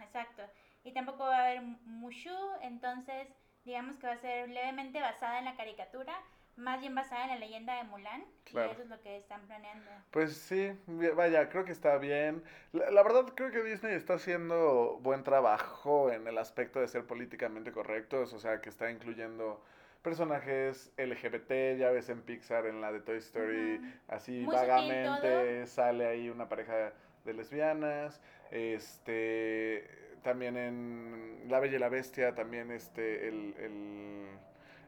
Exacto. 0.03 0.43
Y 0.85 0.93
tampoco 0.93 1.25
va 1.25 1.39
a 1.39 1.41
haber 1.47 1.63
Mushu, 1.63 2.37
entonces 2.61 3.29
digamos 3.65 3.97
que 3.97 4.07
va 4.07 4.13
a 4.13 4.19
ser 4.19 4.51
levemente 4.51 5.01
basada 5.01 5.39
en 5.39 5.47
la 5.47 5.57
caricatura, 5.57 6.13
más 6.57 6.81
bien 6.81 6.95
basada 6.95 7.25
en 7.25 7.31
la 7.31 7.37
leyenda 7.37 7.77
de 7.77 7.85
Mulan, 7.85 8.23
Claro. 8.45 8.69
y 8.69 8.73
eso 8.73 8.83
es 8.83 8.89
lo 8.89 9.01
que 9.01 9.17
están 9.17 9.41
planeando. 9.47 9.91
Pues 10.11 10.37
sí, 10.37 10.79
vaya, 10.87 11.49
creo 11.49 11.65
que 11.65 11.73
está 11.73 11.97
bien. 11.97 12.45
La, 12.73 12.91
la 12.91 13.03
verdad 13.03 13.25
creo 13.35 13.51
que 13.51 13.63
Disney 13.63 13.95
está 13.95 14.15
haciendo 14.15 14.99
buen 15.01 15.25
trabajo 15.25 16.13
en 16.13 16.29
el 16.29 16.37
aspecto 16.37 16.79
de 16.81 16.89
ser 16.89 17.07
políticamente 17.07 17.73
correctos, 17.73 18.35
o 18.35 18.39
sea, 18.39 18.61
que 18.61 18.69
está 18.69 18.91
incluyendo 18.91 19.65
personajes 20.05 20.93
LGBT, 20.97 21.77
ya 21.77 21.91
ves 21.91 22.09
en 22.11 22.23
Pixar, 22.23 22.67
en 22.67 22.81
la 22.81 22.93
de 22.93 23.01
Toy 23.01 23.17
Story, 23.17 23.81
así 24.07 24.43
Muy 24.43 24.55
vagamente 24.55 25.67
sale 25.67 26.07
ahí 26.07 26.29
una 26.29 26.49
pareja 26.49 26.93
de 27.25 27.35
lesbianas, 27.35 28.21
este, 28.53 29.89
también 30.23 30.57
en 30.57 31.43
La 31.49 31.59
Bella 31.59 31.77
y 31.77 31.81
la 31.81 31.89
Bestia, 31.89 32.37
también 32.37 32.71
este, 32.71 33.27
el, 33.27 33.55
el, 33.59 34.27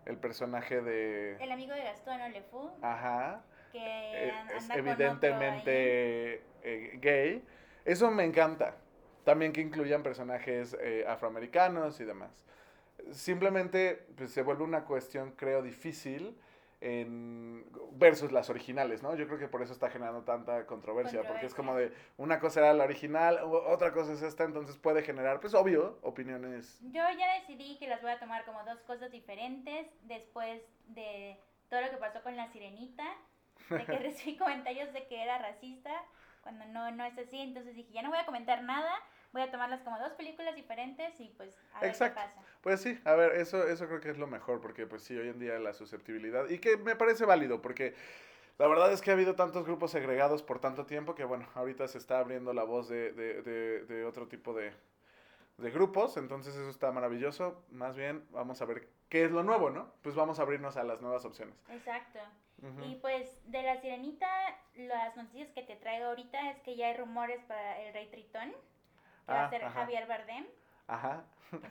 el 0.04 0.16
personaje 0.18 0.80
de... 0.80 1.36
El 1.42 1.50
amigo 1.50 1.74
de 1.74 1.82
Gastón 1.82 2.20
Olefu, 2.20 2.70
Ajá 2.80 3.42
que 3.72 4.28
eh, 4.28 4.32
es 4.56 4.68
con 4.68 4.78
evidentemente 4.78 6.42
eh, 6.62 6.98
gay. 7.00 7.44
Eso 7.84 8.10
me 8.10 8.24
encanta. 8.24 8.74
También 9.24 9.52
que 9.52 9.60
incluyan 9.60 10.02
personajes 10.02 10.76
eh, 10.80 11.04
afroamericanos 11.06 12.00
y 12.00 12.04
demás. 12.04 12.44
Simplemente 13.12 14.06
pues, 14.16 14.32
se 14.32 14.42
vuelve 14.42 14.64
una 14.64 14.84
cuestión, 14.84 15.32
creo, 15.32 15.62
difícil 15.62 16.36
en, 16.80 17.64
versus 17.92 18.32
las 18.32 18.50
originales, 18.50 19.02
¿no? 19.02 19.14
Yo 19.14 19.26
creo 19.26 19.38
que 19.38 19.48
por 19.48 19.62
eso 19.62 19.72
está 19.72 19.90
generando 19.90 20.22
tanta 20.22 20.66
controversia, 20.66 21.22
porque 21.26 21.46
es 21.46 21.54
como 21.54 21.74
de 21.74 21.92
una 22.16 22.38
cosa 22.38 22.60
era 22.60 22.74
la 22.74 22.84
original, 22.84 23.40
otra 23.42 23.92
cosa 23.92 24.12
es 24.12 24.22
esta, 24.22 24.44
entonces 24.44 24.76
puede 24.76 25.02
generar, 25.02 25.40
pues 25.40 25.54
obvio, 25.54 25.98
opiniones. 26.02 26.78
Yo 26.82 27.02
ya 27.18 27.40
decidí 27.40 27.78
que 27.78 27.88
las 27.88 28.02
voy 28.02 28.10
a 28.10 28.18
tomar 28.18 28.44
como 28.44 28.62
dos 28.64 28.80
cosas 28.82 29.10
diferentes 29.10 29.88
después 30.02 30.62
de 30.88 31.38
todo 31.70 31.80
lo 31.80 31.90
que 31.90 31.96
pasó 31.96 32.22
con 32.22 32.36
la 32.36 32.48
sirenita, 32.48 33.04
de 33.70 33.84
que 33.84 33.98
recibí 33.98 34.36
comentarios 34.38 34.92
de 34.92 35.06
que 35.06 35.22
era 35.22 35.38
racista, 35.38 35.92
cuando 36.42 36.64
no, 36.66 36.90
no 36.92 37.04
es 37.04 37.18
así, 37.18 37.40
entonces 37.40 37.74
dije, 37.74 37.92
ya 37.92 38.02
no 38.02 38.10
voy 38.10 38.18
a 38.18 38.26
comentar 38.26 38.62
nada, 38.62 38.92
voy 39.32 39.42
a 39.42 39.50
tomarlas 39.50 39.82
como 39.82 39.98
dos 39.98 40.12
películas 40.12 40.54
diferentes 40.54 41.18
y 41.20 41.28
pues 41.36 41.58
a 41.74 41.80
ver 41.80 41.90
Exacto. 41.90 42.20
qué 42.20 42.26
pasa. 42.26 42.40
Pues 42.60 42.80
sí, 42.80 43.00
a 43.04 43.14
ver, 43.14 43.32
eso, 43.32 43.66
eso 43.66 43.86
creo 43.86 44.00
que 44.00 44.10
es 44.10 44.18
lo 44.18 44.26
mejor, 44.26 44.60
porque 44.60 44.86
pues 44.86 45.02
sí, 45.02 45.16
hoy 45.16 45.28
en 45.28 45.38
día 45.38 45.58
la 45.58 45.72
susceptibilidad, 45.72 46.48
y 46.48 46.58
que 46.58 46.76
me 46.76 46.96
parece 46.96 47.24
válido, 47.24 47.62
porque 47.62 47.94
la 48.58 48.66
verdad 48.66 48.92
es 48.92 49.02
que 49.02 49.10
ha 49.10 49.14
habido 49.14 49.34
tantos 49.34 49.64
grupos 49.64 49.90
segregados 49.90 50.42
por 50.42 50.58
tanto 50.58 50.86
tiempo 50.86 51.14
que 51.14 51.24
bueno, 51.24 51.46
ahorita 51.54 51.86
se 51.88 51.98
está 51.98 52.18
abriendo 52.18 52.52
la 52.52 52.64
voz 52.64 52.88
de, 52.88 53.12
de, 53.12 53.42
de, 53.42 53.84
de 53.84 54.04
otro 54.04 54.28
tipo 54.28 54.54
de, 54.54 54.72
de 55.58 55.70
grupos, 55.70 56.16
entonces 56.16 56.54
eso 56.54 56.70
está 56.70 56.90
maravilloso, 56.92 57.62
más 57.70 57.96
bien 57.96 58.26
vamos 58.30 58.60
a 58.62 58.64
ver 58.64 58.88
qué 59.08 59.24
es 59.24 59.30
lo 59.30 59.42
nuevo, 59.42 59.70
¿no? 59.70 59.92
Pues 60.02 60.14
vamos 60.14 60.38
a 60.38 60.42
abrirnos 60.42 60.76
a 60.76 60.84
las 60.84 61.00
nuevas 61.00 61.24
opciones. 61.24 61.54
Exacto. 61.70 62.18
Y 62.82 62.94
pues 62.96 63.42
de 63.50 63.62
la 63.62 63.80
sirenita, 63.80 64.26
las 64.76 65.14
noticias 65.14 65.50
que 65.52 65.62
te 65.62 65.76
traigo 65.76 66.06
ahorita 66.06 66.50
es 66.50 66.58
que 66.60 66.74
ya 66.74 66.88
hay 66.88 66.96
rumores 66.96 67.42
para 67.44 67.82
el 67.82 67.92
Rey 67.92 68.08
Tritón, 68.08 68.54
que 69.26 69.32
va 69.32 69.42
Ah, 69.42 69.46
a 69.46 69.50
ser 69.50 69.64
ajá. 69.64 69.80
Javier 69.80 70.06
Bardem, 70.06 70.46
Ajá. 70.88 71.24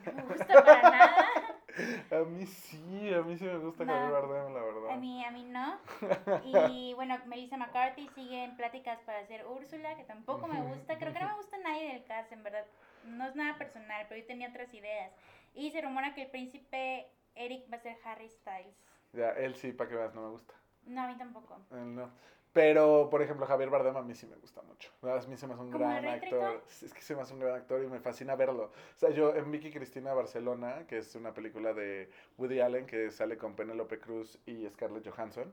que 0.03 0.11
no 0.11 0.25
me 0.25 0.35
gusta 0.35 0.63
para 0.63 0.81
nada. 0.81 1.15
A 2.09 2.19
mí 2.23 2.45
sí, 2.45 3.13
a 3.13 3.21
mí 3.21 3.37
sí 3.37 3.43
me 3.43 3.57
gusta 3.57 3.83
No. 3.83 3.91
Javier 3.93 4.11
Bardem, 4.13 4.53
la 4.53 4.61
verdad. 4.61 4.91
A 4.91 4.95
mí, 4.95 5.25
a 5.25 5.31
mí 5.31 5.43
no. 5.43 5.77
Y 6.45 6.93
bueno, 6.93 7.17
Melissa 7.25 7.57
McCarthy 7.57 8.07
sigue 8.15 8.45
en 8.45 8.55
pláticas 8.55 8.99
para 9.01 9.25
ser 9.27 9.45
Úrsula, 9.45 9.95
que 9.97 10.03
tampoco 10.05 10.47
me 10.47 10.61
gusta. 10.61 10.97
Creo 10.97 11.11
que 11.11 11.19
no 11.19 11.27
me 11.29 11.35
gusta 11.35 11.57
nadie 11.57 11.91
del 11.93 12.03
cast, 12.05 12.31
en 12.31 12.43
verdad. 12.43 12.65
No 13.03 13.25
es 13.25 13.35
nada 13.35 13.57
personal, 13.57 14.05
pero 14.07 14.21
yo 14.21 14.25
tenía 14.27 14.47
otras 14.49 14.73
ideas. 14.73 15.11
Y 15.53 15.71
se 15.71 15.81
rumora 15.81 16.13
que 16.13 16.21
el 16.23 16.29
príncipe 16.29 17.07
Eric 17.35 17.69
va 17.71 17.75
a 17.77 17.81
ser 17.81 17.97
Harry 18.05 18.29
Styles. 18.29 18.75
Ya, 19.11 19.31
él 19.31 19.55
sí, 19.55 19.73
para 19.73 19.89
que 19.89 19.95
veas, 19.97 20.13
no 20.13 20.21
me 20.21 20.29
gusta. 20.29 20.53
No, 20.85 21.01
a 21.01 21.07
mí 21.07 21.17
tampoco. 21.17 21.59
Él 21.71 21.93
no. 21.95 22.09
Pero, 22.55 23.09
por 23.11 23.21
ejemplo, 23.21 23.45
Javier 23.45 23.69
Bardem 23.69 23.97
a 23.97 24.01
mí 24.01 24.15
sí 24.15 24.25
me 24.27 24.37
gusta 24.37 24.61
mucho. 24.61 24.89
A 25.01 25.19
mí 25.27 25.35
se 25.35 25.45
me 25.45 25.55
hace 25.55 25.61
un 25.61 25.73
¿Como 25.73 25.91
el 25.91 26.01
gran 26.01 26.05
actor. 26.05 26.63
Es 26.69 26.93
que 26.93 27.01
se 27.01 27.13
me 27.13 27.21
hace 27.21 27.33
un 27.33 27.41
gran 27.41 27.53
actor 27.53 27.83
y 27.83 27.87
me 27.87 27.99
fascina 27.99 28.33
verlo. 28.37 28.71
O 28.95 28.97
sea, 28.97 29.09
yo 29.09 29.35
en 29.35 29.51
Vicky 29.51 29.71
Cristina 29.71 30.13
Barcelona, 30.13 30.87
que 30.87 30.99
es 30.99 31.13
una 31.15 31.33
película 31.33 31.73
de 31.73 32.09
Woody 32.37 32.61
Allen 32.61 32.85
que 32.85 33.11
sale 33.11 33.37
con 33.37 33.57
Penélope 33.57 33.99
Cruz 33.99 34.39
y 34.45 34.65
Scarlett 34.69 35.05
Johansson, 35.05 35.51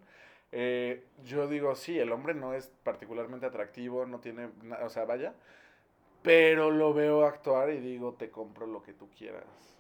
eh, 0.52 1.04
yo 1.24 1.48
digo, 1.48 1.74
sí, 1.74 1.98
el 1.98 2.12
hombre 2.12 2.34
no 2.34 2.54
es 2.54 2.68
particularmente 2.84 3.46
atractivo, 3.46 4.06
no 4.06 4.20
tiene, 4.20 4.50
o 4.80 4.88
sea, 4.88 5.04
vaya, 5.04 5.34
pero 6.22 6.70
lo 6.70 6.94
veo 6.94 7.24
actuar 7.24 7.70
y 7.70 7.80
digo, 7.80 8.14
te 8.14 8.30
compro 8.30 8.68
lo 8.68 8.80
que 8.80 8.92
tú 8.92 9.08
quieras. 9.18 9.71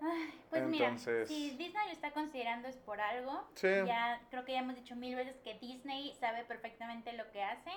Ay, 0.00 0.42
pues 0.50 0.62
Entonces- 0.62 1.06
mira, 1.06 1.26
si 1.26 1.50
Disney 1.56 1.86
lo 1.86 1.92
está 1.92 2.10
considerando 2.12 2.68
es 2.68 2.76
por 2.76 3.00
algo. 3.00 3.48
Sí. 3.54 3.68
Ya 3.86 4.20
creo 4.30 4.44
que 4.44 4.52
ya 4.52 4.58
hemos 4.60 4.74
dicho 4.76 4.94
mil 4.96 5.16
veces 5.16 5.36
que 5.42 5.54
Disney 5.58 6.14
sabe 6.20 6.44
perfectamente 6.44 7.12
lo 7.14 7.30
que 7.30 7.42
hace. 7.42 7.70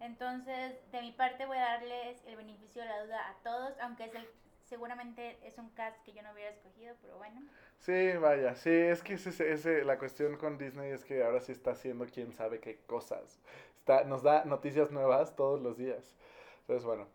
Entonces, 0.00 0.74
de 0.92 1.00
mi 1.00 1.12
parte 1.12 1.46
voy 1.46 1.56
a 1.56 1.62
darles 1.62 2.22
el 2.26 2.36
beneficio 2.36 2.82
de 2.82 2.88
la 2.88 3.04
duda 3.04 3.28
a 3.30 3.34
todos, 3.42 3.72
aunque 3.80 4.04
es 4.04 4.14
el, 4.14 4.28
seguramente 4.64 5.38
es 5.42 5.56
un 5.56 5.70
cast 5.70 5.96
que 6.04 6.12
yo 6.12 6.22
no 6.22 6.32
hubiera 6.32 6.50
escogido, 6.50 6.94
pero 7.00 7.16
bueno. 7.16 7.40
Sí, 7.78 8.12
vaya, 8.18 8.54
sí, 8.54 8.70
es 8.70 9.02
que 9.02 9.14
ese, 9.14 9.52
ese- 9.52 9.84
la 9.84 9.98
cuestión 9.98 10.36
con 10.36 10.58
Disney 10.58 10.90
es 10.90 11.04
que 11.04 11.22
ahora 11.22 11.40
sí 11.40 11.52
está 11.52 11.70
haciendo 11.72 12.06
quién 12.06 12.32
sabe 12.32 12.60
qué 12.60 12.78
cosas. 12.86 13.40
está, 13.78 14.04
nos 14.04 14.22
da 14.22 14.44
noticias 14.46 14.90
nuevas 14.90 15.36
todos 15.36 15.60
los 15.60 15.76
días. 15.78 16.14
Entonces, 16.62 16.84
bueno. 16.86 17.06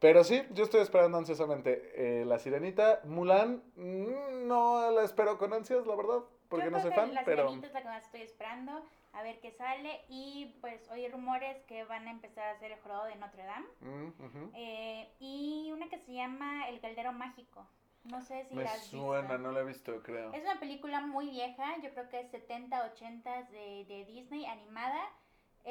Pero 0.00 0.24
sí, 0.24 0.42
yo 0.52 0.64
estoy 0.64 0.80
esperando 0.80 1.18
ansiosamente 1.18 1.92
eh, 1.94 2.24
La 2.24 2.38
Sirenita. 2.38 3.00
Mulan, 3.04 3.62
mm, 3.76 4.46
no 4.48 4.90
la 4.90 5.04
espero 5.04 5.36
con 5.38 5.52
ansias, 5.52 5.86
la 5.86 5.94
verdad, 5.94 6.20
porque 6.48 6.66
Yo 6.66 6.70
no 6.70 6.80
soy 6.80 6.90
fan, 6.92 7.14
La 7.14 7.24
pero... 7.24 7.42
Sirenita 7.48 7.66
es 7.66 7.72
la 7.74 7.82
que 7.82 7.88
más 7.88 8.04
estoy 8.04 8.22
esperando, 8.22 8.82
a 9.12 9.22
ver 9.22 9.40
qué 9.40 9.50
sale. 9.50 10.00
Y 10.08 10.56
pues 10.62 10.88
oí 10.90 11.06
rumores 11.08 11.62
que 11.64 11.84
van 11.84 12.08
a 12.08 12.10
empezar 12.12 12.48
a 12.48 12.52
hacer 12.52 12.72
el 12.72 12.80
jorobado 12.80 13.06
de 13.06 13.16
Notre 13.16 13.44
Dame. 13.44 13.66
Mm. 13.80 14.50
Eh, 14.54 15.08
y 15.20 15.70
una 15.72 15.88
que 15.90 15.98
se 15.98 16.14
llama 16.14 16.68
El 16.70 16.80
Caldero 16.80 17.12
Mágico. 17.12 17.66
No 18.04 18.22
sé 18.22 18.46
si 18.48 18.54
Me 18.54 18.64
la 18.64 18.72
has 18.72 18.86
suena, 18.86 19.20
visto. 19.28 19.38
no 19.38 19.52
la 19.52 19.60
he 19.60 19.64
visto, 19.64 20.02
creo. 20.02 20.32
Es 20.32 20.42
una 20.42 20.58
película 20.58 21.02
muy 21.02 21.28
vieja, 21.28 21.76
yo 21.82 21.90
creo 21.90 22.08
que 22.08 22.20
es 22.20 22.30
70, 22.30 22.86
80 22.94 23.42
de, 23.50 23.84
de 23.86 24.04
Disney, 24.06 24.46
animada. 24.46 25.02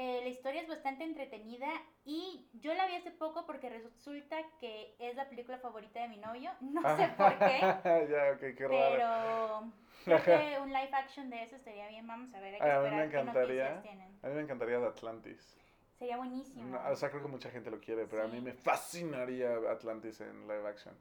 Eh, 0.02 0.22
la 0.24 0.30
historia 0.30 0.62
es 0.62 0.68
bastante 0.70 1.04
entretenida 1.04 1.68
y 2.06 2.48
yo 2.54 2.74
la 2.74 2.88
vi 2.88 2.96
hace 2.96 3.12
poco 3.12 3.46
porque 3.46 3.70
resulta 3.70 4.38
que 4.58 4.96
es 4.98 5.14
la 5.18 5.28
película 5.28 5.58
favorita 5.58 6.00
de 6.00 6.08
mi 6.08 6.16
novio. 6.16 6.52
No 6.62 6.82
sé 6.96 7.10
por 7.18 7.38
qué, 7.38 7.60
ya, 8.10 8.32
ok, 8.34 8.56
qué 8.58 8.66
raro. 8.66 9.74
pero 10.06 10.22
creo 10.24 10.24
que 10.24 10.60
un 10.62 10.70
live 10.70 10.90
action 10.94 11.30
de 11.30 11.44
eso 11.44 11.58
estaría 11.58 11.90
bien. 11.90 12.08
Vamos 12.08 12.34
a 12.34 12.40
ver, 12.40 12.54
hay 12.54 12.60
que 12.62 12.66
Ay, 12.66 12.72
a 12.72 12.80
mí 12.80 12.96
me 12.96 13.10
qué 13.10 13.20
encantaría. 13.20 13.82
tienen. 13.82 14.18
A 14.24 14.28
mí 14.30 14.36
me 14.36 14.42
encantaría 14.42 14.80
de 14.80 14.88
Atlantis. 14.88 15.60
Sería 15.98 16.16
buenísimo. 16.16 16.64
No, 16.64 16.90
o 16.90 16.96
sea, 16.96 17.10
creo 17.10 17.22
que 17.22 17.28
mucha 17.28 17.50
gente 17.52 17.70
lo 17.70 17.82
quiere, 17.82 18.08
pero 18.08 18.24
a 18.24 18.28
mí 18.28 18.40
me 18.40 18.54
fascinaría 18.54 19.54
Atlantis 19.70 20.22
en 20.22 20.44
live 20.48 20.66
action. 20.66 20.96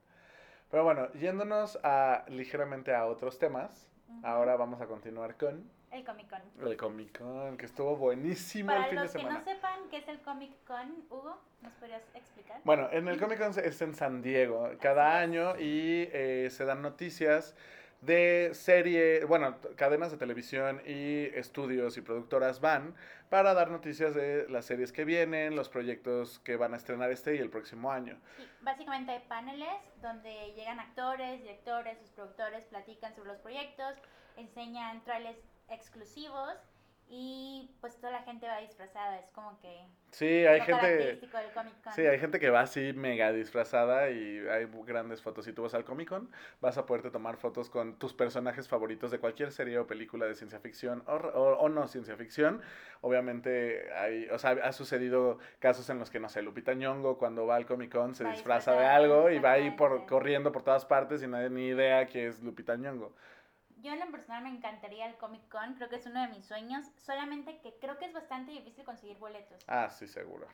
Pero 0.72 0.82
bueno, 0.82 1.12
yéndonos 1.12 1.78
a 1.84 2.24
ligeramente 2.26 2.92
a 2.92 3.06
otros 3.06 3.38
temas, 3.38 3.88
ahora 4.24 4.56
vamos 4.56 4.80
a 4.80 4.88
continuar 4.88 5.36
con 5.36 5.70
El 5.90 6.04
Comic 6.04 6.28
Con. 6.28 6.68
el 6.68 6.76
Comic 6.76 7.18
Con, 7.18 7.56
que 7.56 7.66
estuvo 7.66 7.96
buenísimo 7.96 8.68
Para 8.68 8.80
el 8.80 8.86
fin 8.90 8.96
de 8.96 9.02
los 9.04 9.12
que 9.12 9.18
semana. 9.18 9.38
no 9.38 9.44
sepan 9.44 9.88
qué 9.90 9.96
es 9.98 10.08
el 10.08 10.20
Comic 10.20 10.52
Con, 10.64 11.04
Hugo, 11.08 11.38
¿nos 11.62 11.72
podrías 11.74 12.02
explicar? 12.14 12.60
Bueno, 12.64 12.88
en 12.92 13.08
el 13.08 13.18
Comic 13.18 13.38
Con 13.38 13.50
es 13.64 13.82
en 13.82 13.94
San 13.94 14.20
Diego 14.20 14.70
cada 14.80 15.22
Así 15.22 15.24
es. 15.34 15.40
año 15.40 15.58
y 15.58 16.08
eh, 16.12 16.48
se 16.50 16.64
dan 16.64 16.82
noticias 16.82 17.56
de 18.02 18.50
serie, 18.52 19.24
bueno, 19.24 19.56
cadenas 19.76 20.12
de 20.12 20.18
televisión 20.18 20.80
y 20.86 21.24
estudios 21.34 21.96
y 21.96 22.00
productoras 22.00 22.60
van 22.60 22.94
para 23.28 23.54
dar 23.54 23.70
noticias 23.70 24.14
de 24.14 24.46
las 24.48 24.66
series 24.66 24.92
que 24.92 25.04
vienen, 25.04 25.56
los 25.56 25.68
proyectos 25.68 26.38
que 26.40 26.56
van 26.56 26.74
a 26.74 26.76
estrenar 26.76 27.10
este 27.10 27.34
y 27.34 27.38
el 27.38 27.50
próximo 27.50 27.90
año. 27.90 28.16
Sí, 28.36 28.48
básicamente 28.60 29.12
hay 29.12 29.20
paneles 29.28 29.74
donde 30.00 30.52
llegan 30.54 30.78
actores, 30.78 31.40
directores, 31.42 31.98
sus 31.98 32.10
productores, 32.10 32.64
platican 32.66 33.14
sobre 33.16 33.28
los 33.30 33.38
proyectos, 33.38 33.94
enseñan 34.36 35.02
trailers 35.02 35.38
exclusivos 35.70 36.54
y 37.10 37.70
pues 37.80 37.96
toda 37.96 38.12
la 38.12 38.22
gente 38.22 38.46
va 38.46 38.58
disfrazada, 38.58 39.18
es 39.18 39.30
como 39.30 39.58
que 39.60 39.80
Sí, 40.10 40.26
hay 40.26 40.60
gente, 40.62 40.72
característico 40.80 41.36
del 41.38 41.50
Comic 41.52 41.82
Con. 41.84 41.92
sí, 41.94 42.06
hay 42.06 42.18
gente 42.18 42.38
que 42.40 42.48
va 42.50 42.60
así 42.60 42.92
mega 42.94 43.30
disfrazada 43.32 44.08
y 44.10 44.38
hay 44.48 44.66
grandes 44.86 45.20
fotos. 45.22 45.44
Si 45.46 45.52
tú 45.52 45.62
vas 45.62 45.72
al 45.74 45.84
Comic 45.84 46.08
Con, 46.08 46.30
vas 46.60 46.76
a 46.78 46.84
poderte 46.86 47.10
tomar 47.10 47.36
fotos 47.36 47.68
con 47.70 47.98
tus 47.98 48.12
personajes 48.14 48.68
favoritos 48.68 49.10
de 49.10 49.18
cualquier 49.20 49.52
serie 49.52 49.78
o 49.78 49.86
película 49.86 50.26
de 50.26 50.34
ciencia 50.34 50.60
ficción 50.60 51.02
o, 51.06 51.12
o- 51.14 51.58
o 51.58 51.68
no 51.70 51.88
ciencia 51.88 52.16
ficción. 52.16 52.60
Obviamente 53.02 53.90
hay, 53.94 54.28
o 54.30 54.38
sea, 54.38 54.50
ha 54.62 54.72
sucedido 54.72 55.38
casos 55.60 55.88
en 55.90 55.98
los 55.98 56.10
que, 56.10 56.20
no 56.20 56.28
sé, 56.28 56.42
Lupita 56.42 56.74
Nyong'o 56.74 57.16
cuando 57.18 57.46
va 57.46 57.56
al 57.56 57.66
Comic 57.66 57.92
Con 57.92 58.14
se 58.14 58.24
Va 58.24 58.30
disfraza 58.32 58.72
de 58.72 58.84
algo 58.86 59.30
y 59.30 59.38
va 59.38 59.52
ahí 59.52 59.70
por, 59.72 60.06
corriendo 60.06 60.52
por 60.52 60.62
todas 60.62 60.84
partes 60.84 61.22
y 61.22 61.26
nadie 61.26 61.48
ni 61.50 61.68
idea 61.68 62.06
que 62.06 62.26
es 62.28 62.42
Lupita 62.42 62.76
Nyong'o. 62.76 63.12
Yo 63.80 63.92
en 63.92 64.00
lo 64.00 64.10
personal 64.10 64.42
me 64.42 64.50
encantaría 64.50 65.06
el 65.06 65.16
Comic 65.16 65.48
Con, 65.48 65.74
creo 65.74 65.88
que 65.88 65.96
es 65.96 66.06
uno 66.06 66.20
de 66.20 66.28
mis 66.28 66.44
sueños, 66.44 66.86
solamente 66.96 67.58
que 67.60 67.74
creo 67.80 67.96
que 67.98 68.06
es 68.06 68.12
bastante 68.12 68.50
difícil 68.52 68.84
conseguir 68.84 69.18
boletos. 69.18 69.58
Ah, 69.68 69.88
sí, 69.90 70.08
seguro. 70.08 70.46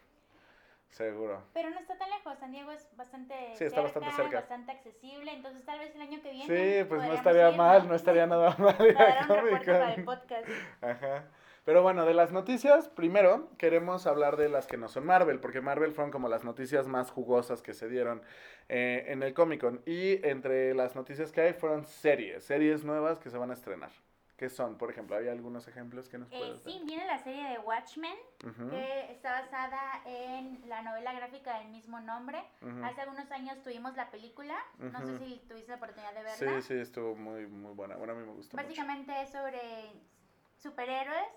Seguro. 0.90 1.42
Pero 1.52 1.70
no 1.70 1.78
está 1.80 1.96
tan 1.98 2.08
lejos, 2.10 2.38
San 2.38 2.52
Diego 2.52 2.70
es 2.70 2.86
bastante 2.96 3.34
Sí, 3.56 3.64
está 3.64 3.80
bastante 3.80 4.12
cerca. 4.12 4.36
bastante 4.36 4.72
accesible, 4.72 5.32
entonces 5.32 5.64
tal 5.64 5.78
vez 5.80 5.94
el 5.94 6.02
año 6.02 6.22
que 6.22 6.30
viene 6.30 6.46
Sí, 6.46 6.84
pues 6.88 7.02
no 7.02 7.12
estaría 7.14 7.50
ir, 7.50 7.56
mal, 7.56 7.88
no 7.88 7.94
estaría 7.94 8.26
nada 8.26 8.54
mal 8.58 8.76
ir 8.86 8.94
Para 8.94 9.22
al 9.22 9.28
dar 9.28 9.38
un 9.38 9.44
reporte 9.44 9.72
para 9.72 9.94
el 9.94 10.04
podcast. 10.04 10.48
Ajá. 10.82 11.24
Pero 11.64 11.82
bueno, 11.82 12.04
de 12.04 12.12
las 12.12 12.30
noticias, 12.30 12.88
primero 12.88 13.48
queremos 13.56 14.06
hablar 14.06 14.36
de 14.36 14.50
las 14.50 14.66
que 14.66 14.76
no 14.76 14.88
son 14.88 15.06
Marvel, 15.06 15.40
porque 15.40 15.62
Marvel 15.62 15.92
fueron 15.92 16.10
como 16.10 16.28
las 16.28 16.44
noticias 16.44 16.86
más 16.86 17.10
jugosas 17.10 17.62
que 17.62 17.72
se 17.72 17.88
dieron 17.88 18.22
eh, 18.68 19.04
en 19.08 19.22
el 19.22 19.32
Comic 19.32 19.62
Con. 19.62 19.82
Y 19.86 20.24
entre 20.26 20.74
las 20.74 20.94
noticias 20.94 21.32
que 21.32 21.40
hay 21.40 21.52
fueron 21.54 21.84
series, 21.86 22.44
series 22.44 22.84
nuevas 22.84 23.18
que 23.18 23.30
se 23.30 23.38
van 23.38 23.50
a 23.50 23.54
estrenar. 23.54 23.90
¿Qué 24.36 24.50
son? 24.50 24.76
Por 24.76 24.90
ejemplo, 24.90 25.16
¿hay 25.16 25.28
algunos 25.28 25.66
ejemplos 25.68 26.08
que 26.08 26.18
nos 26.18 26.30
Eh, 26.32 26.38
puedes 26.38 26.62
sí, 26.64 26.82
viene 26.84 27.06
la 27.06 27.18
serie 27.18 27.44
de 27.48 27.58
Watchmen, 27.60 28.16
dar? 28.42 28.50
Ujú, 28.50 28.68
que 28.70 29.12
está 29.12 29.40
basada 29.40 30.02
en 30.04 30.68
la 30.68 30.82
novela 30.82 31.14
gráfica 31.14 31.60
del 31.60 31.68
mismo 31.68 32.00
nombre. 32.00 32.42
ujú. 32.60 32.84
Hace 32.84 33.00
algunos 33.02 33.30
años 33.30 33.62
tuvimos 33.62 33.96
la 33.96 34.10
película, 34.10 34.56
no 34.78 35.00
sé 35.06 35.18
si 35.18 35.42
tuviste 35.48 35.70
la 35.70 35.76
oportunidad 35.76 36.12
de 36.12 36.24
verla. 36.24 36.60
Sí, 36.60 36.62
sí, 36.62 36.74
estuvo 36.74 37.14
muy, 37.14 37.46
muy 37.46 37.72
buena. 37.74 37.96
Bueno, 37.96 38.12
a 38.12 38.16
mí 38.16 38.26
me 38.26 38.32
gustó 38.32 38.56
mucho. 38.56 38.66
Básicamente 38.66 39.22
es 39.22 39.30
sobre 39.30 39.60
superhéroes, 40.58 41.28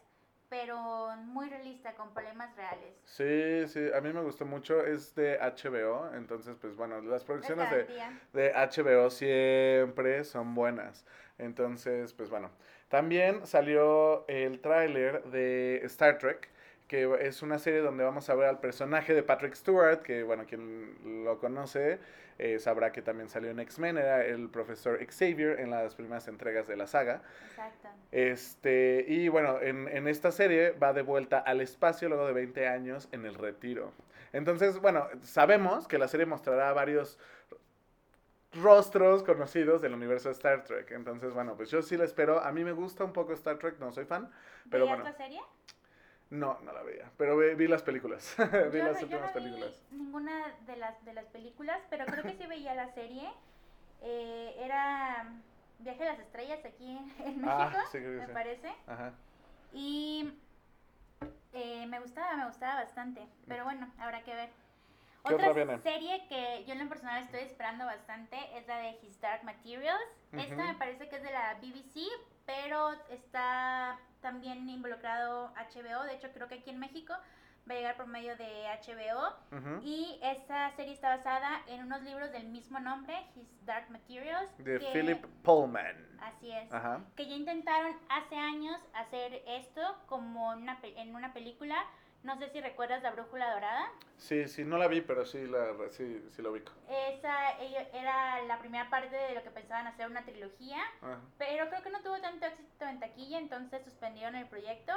pero 0.49 1.15
muy 1.17 1.49
realista, 1.49 1.95
con 1.95 2.13
problemas 2.13 2.55
reales. 2.55 2.95
Sí, 3.05 3.67
sí, 3.67 3.87
a 3.95 4.01
mí 4.01 4.11
me 4.13 4.21
gustó 4.21 4.45
mucho. 4.45 4.85
Es 4.85 5.15
de 5.15 5.39
HBO, 5.39 6.13
entonces, 6.13 6.57
pues 6.59 6.75
bueno, 6.75 7.01
las 7.01 7.23
Es 7.23 7.25
producciones 7.25 7.69
de, 7.69 7.87
de 8.33 8.51
HBO 8.53 9.09
siempre 9.09 10.23
son 10.23 10.53
buenas. 10.55 11.05
Entonces, 11.37 12.13
pues 12.13 12.29
bueno. 12.29 12.51
También 12.89 13.45
salió 13.45 14.25
el 14.27 14.61
tráiler 14.61 15.23
de 15.25 15.81
Star 15.85 16.17
Trek, 16.19 16.49
que 16.87 17.09
es 17.21 17.41
una 17.41 17.59
serie 17.59 17.81
donde 17.81 18.03
vamos 18.03 18.29
a 18.29 18.35
ver 18.35 18.47
al 18.47 18.59
personaje 18.59 19.13
de 19.13 19.23
Patrick 19.23 19.55
Stewart, 19.55 20.01
que 20.01 20.23
bueno, 20.23 20.45
quien 20.45 21.23
lo 21.25 21.39
conoce 21.39 21.99
eh, 22.39 22.59
sabrá 22.59 22.91
que 22.91 23.01
también 23.01 23.29
salió 23.29 23.49
en 23.49 23.59
X-Men, 23.59 23.97
era 23.97 24.23
el 24.23 24.49
profesor 24.49 24.99
Xavier 25.03 25.59
en 25.59 25.71
las 25.71 25.95
primeras 25.95 26.27
entregas 26.27 26.67
de 26.67 26.77
la 26.77 26.85
saga. 26.85 27.23
Exacto. 27.49 27.89
Este, 28.11 29.05
y 29.07 29.27
bueno, 29.27 29.59
en, 29.61 29.87
en 29.87 30.07
esta 30.07 30.31
serie 30.31 30.71
va 30.71 30.93
de 30.93 31.01
vuelta 31.01 31.39
al 31.39 31.61
espacio 31.61 32.09
luego 32.09 32.27
de 32.27 32.33
20 32.33 32.67
años 32.67 33.09
en 33.11 33.25
el 33.25 33.33
retiro. 33.33 33.91
Entonces, 34.33 34.79
bueno, 34.79 35.07
sabemos 35.23 35.87
que 35.87 35.97
la 35.97 36.07
serie 36.07 36.27
mostrará 36.27 36.71
varios 36.73 37.17
rostros 38.53 39.23
conocidos 39.23 39.81
del 39.81 39.93
universo 39.93 40.29
de 40.29 40.33
Star 40.33 40.63
Trek. 40.63 40.91
Entonces, 40.91 41.33
bueno, 41.33 41.55
pues 41.55 41.71
yo 41.71 41.81
sí 41.81 41.97
la 41.97 42.05
espero. 42.05 42.43
A 42.43 42.51
mí 42.51 42.63
me 42.63 42.71
gusta 42.71 43.03
un 43.03 43.13
poco 43.13 43.33
Star 43.33 43.57
Trek, 43.57 43.79
no 43.79 43.91
soy 43.91 44.05
fan, 44.05 44.29
pero 44.69 44.85
¿Veías 44.85 44.99
bueno. 44.99 45.11
la 45.11 45.17
serie? 45.17 45.41
No, 46.29 46.59
no 46.61 46.73
la 46.73 46.83
veía, 46.83 47.09
pero 47.17 47.37
vi, 47.37 47.55
vi 47.55 47.67
las 47.67 47.83
películas. 47.83 48.35
vi 48.71 48.77
yo, 48.79 48.83
las 48.85 48.93
no, 49.01 49.07
yo 49.07 49.17
últimas 49.17 49.21
no 49.21 49.27
vi 49.27 49.33
películas. 49.33 49.81
ninguna 49.91 50.53
de 50.65 50.75
las, 50.77 51.05
de 51.05 51.13
las 51.13 51.25
películas, 51.27 51.79
pero 51.89 52.05
creo 52.05 52.23
que 52.23 52.33
sí 52.33 52.45
veía 52.47 52.73
la 52.75 52.89
serie. 52.93 53.29
Eh, 54.01 54.55
era 54.59 55.25
Viaje 55.79 56.03
a 56.07 56.11
las 56.13 56.19
Estrellas 56.19 56.59
aquí 56.65 56.97
en 57.19 57.41
México, 57.41 57.47
Ah, 57.49 57.83
sí, 57.91 57.97
me 57.99 58.25
sí. 58.25 58.31
parece. 58.33 58.75
Ajá. 58.87 59.13
Y 59.73 60.33
eh, 61.53 61.85
me 61.87 61.99
gustaba, 61.99 62.35
me 62.35 62.45
gustaba 62.47 62.75
bastante. 62.83 63.25
Pero 63.47 63.63
bueno, 63.63 63.91
habrá 63.99 64.23
que 64.23 64.33
ver. 64.35 64.49
¿Qué 65.27 65.33
Otra 65.33 65.77
serie 65.79 66.25
que 66.29 66.63
yo 66.65 66.73
en 66.73 66.79
lo 66.79 66.87
personal 66.89 67.21
estoy 67.23 67.41
esperando 67.41 67.85
bastante 67.85 68.37
es 68.57 68.65
la 68.67 68.77
de 68.77 68.97
His 69.01 69.19
Dark 69.19 69.43
Materials. 69.43 69.99
Esta 70.31 70.55
me 70.55 70.73
parece 70.75 71.09
que 71.09 71.17
es 71.17 71.23
de 71.23 71.31
la 71.31 71.55
BBC, 71.55 72.07
pero 72.45 72.91
está 73.09 73.99
también 74.21 74.67
involucrado 74.69 75.53
HBO. 75.55 76.03
De 76.03 76.15
hecho, 76.15 76.29
creo 76.33 76.47
que 76.47 76.55
aquí 76.55 76.69
en 76.69 76.79
México 76.79 77.13
va 77.69 77.73
a 77.73 77.77
llegar 77.77 77.97
por 77.97 78.07
medio 78.07 78.35
de 78.37 78.65
HBO. 78.85 79.81
Y 79.83 80.19
esta 80.23 80.71
serie 80.75 80.93
está 80.93 81.15
basada 81.17 81.61
en 81.67 81.83
unos 81.83 82.01
libros 82.03 82.31
del 82.31 82.47
mismo 82.47 82.79
nombre, 82.79 83.15
His 83.35 83.65
Dark 83.65 83.89
Materials. 83.89 84.49
De 84.59 84.79
que- 84.79 84.91
Philip 84.93 85.25
Pullman. 85.43 86.17
Así 86.21 86.51
es. 86.51 86.71
Ajá. 86.73 87.01
Que 87.15 87.27
ya 87.27 87.35
intentaron 87.35 87.95
hace 88.09 88.35
años 88.35 88.77
hacer 88.93 89.43
esto 89.47 89.81
como 90.07 90.49
una, 90.49 90.77
en 90.83 91.15
una 91.15 91.33
película. 91.33 91.75
No 92.27 92.35
sé 92.35 92.49
si 92.49 92.59
recuerdas 92.59 93.01
La 93.03 93.11
Brújula 93.11 93.53
Dorada. 93.53 93.89
Sí, 94.17 94.49
sí, 94.49 94.65
no 94.65 94.77
la 94.77 94.89
vi, 94.89 94.99
pero 94.99 95.25
sí, 95.25 95.47
la, 95.47 95.67
sí, 95.91 96.27
sí 96.35 96.41
lo 96.41 96.51
ubico. 96.51 96.73
Esa 97.07 97.51
era 97.93 98.41
la 98.41 98.59
primera 98.59 98.89
parte 98.89 99.15
de 99.15 99.33
lo 99.33 99.43
que 99.43 99.49
pensaban 99.49 99.87
hacer 99.87 100.07
una 100.07 100.25
trilogía. 100.25 100.75
Ajá. 101.01 101.21
Pero 101.37 101.69
creo 101.69 101.81
que 101.83 101.89
no 101.89 102.01
tuvo 102.01 102.19
tanto 102.19 102.45
éxito 102.45 102.85
en 102.85 102.99
taquilla, 102.99 103.39
entonces 103.39 103.81
suspendieron 103.85 104.35
el 104.35 104.45
proyecto. 104.45 104.91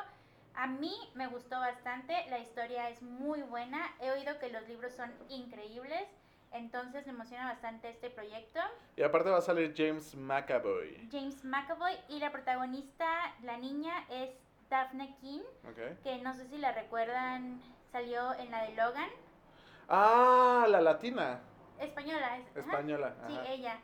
A 0.54 0.66
mí 0.66 0.92
me 1.14 1.28
gustó 1.28 1.60
bastante, 1.60 2.16
la 2.30 2.40
historia 2.40 2.88
es 2.88 3.00
muy 3.00 3.42
buena. 3.42 3.94
He 4.00 4.10
oído 4.10 4.36
que 4.40 4.50
los 4.50 4.66
libros 4.66 4.92
son 4.92 5.12
increíbles, 5.28 6.08
entonces 6.50 7.06
me 7.06 7.12
emociona 7.12 7.44
bastante 7.44 7.90
este 7.90 8.10
proyecto. 8.10 8.58
Y 8.96 9.04
aparte 9.04 9.30
va 9.30 9.38
a 9.38 9.40
salir 9.40 9.72
James 9.76 10.16
McAvoy. 10.16 11.08
James 11.12 11.44
McAvoy 11.44 11.94
y 12.08 12.18
la 12.18 12.32
protagonista, 12.32 13.06
la 13.44 13.56
niña, 13.56 14.04
es 14.10 14.30
Daphne 14.70 15.16
King, 15.20 15.40
que 16.04 16.18
no 16.22 16.32
sé 16.34 16.46
si 16.48 16.56
la 16.58 16.72
recuerdan, 16.72 17.60
salió 17.92 18.32
en 18.34 18.50
la 18.50 18.62
de 18.62 18.74
Logan. 18.76 19.08
Ah, 19.88 20.66
la 20.68 20.80
latina. 20.80 21.40
Española, 21.80 22.38
es, 22.38 22.46
ajá. 22.56 22.60
Española. 22.60 23.14
Sí, 23.26 23.34
ajá. 23.36 23.48
ella. 23.48 23.78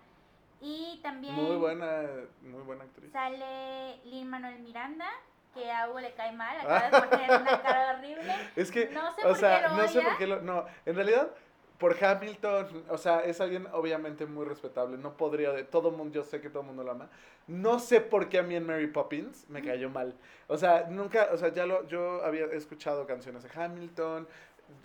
Y 0.60 1.00
también 1.02 1.34
Muy 1.34 1.56
buena, 1.56 2.02
muy 2.40 2.62
buena 2.62 2.84
actriz. 2.84 3.10
sale 3.12 4.00
Lin 4.04 4.30
Manuel 4.30 4.60
Miranda, 4.60 5.06
que 5.52 5.70
a 5.70 5.88
Hugo 5.88 6.00
le 6.00 6.14
cae 6.14 6.32
mal, 6.32 6.56
acabas 6.60 6.92
de 7.02 7.08
poner 7.08 7.30
una 7.42 7.62
cara 7.62 7.96
horrible. 7.98 8.34
Es 8.54 8.70
que, 8.70 8.88
No 8.90 9.12
sé 9.14 9.22
o 9.22 9.28
por 9.28 9.36
sea, 9.38 9.62
qué 9.62 9.68
lo 9.68 9.76
no 9.76 9.88
sé 9.88 10.00
por 10.02 10.16
qué 10.18 10.26
lo... 10.26 10.40
No, 10.42 10.64
en 10.86 10.94
realidad, 10.94 11.30
por 11.78 12.02
Hamilton, 12.02 12.84
o 12.88 12.98
sea, 12.98 13.20
es 13.20 13.40
alguien 13.40 13.66
obviamente 13.72 14.24
muy 14.26 14.46
respetable, 14.46 14.96
no 14.96 15.16
podría, 15.16 15.52
de 15.52 15.64
todo 15.64 15.90
mundo, 15.90 16.14
yo 16.14 16.24
sé 16.24 16.40
que 16.40 16.48
todo 16.48 16.60
el 16.60 16.68
mundo 16.68 16.84
lo 16.84 16.92
ama. 16.92 17.10
No 17.46 17.78
sé 17.78 18.00
por 18.00 18.28
qué 18.28 18.38
a 18.38 18.42
mí 18.42 18.56
en 18.56 18.66
Mary 18.66 18.86
Poppins 18.86 19.48
me 19.48 19.62
cayó 19.62 19.90
mal. 19.90 20.14
O 20.48 20.56
sea, 20.56 20.86
nunca, 20.88 21.28
o 21.32 21.36
sea, 21.36 21.52
ya 21.52 21.66
lo, 21.66 21.86
yo 21.86 22.24
había 22.24 22.46
escuchado 22.46 23.06
canciones 23.06 23.42
de 23.42 23.50
Hamilton, 23.54 24.26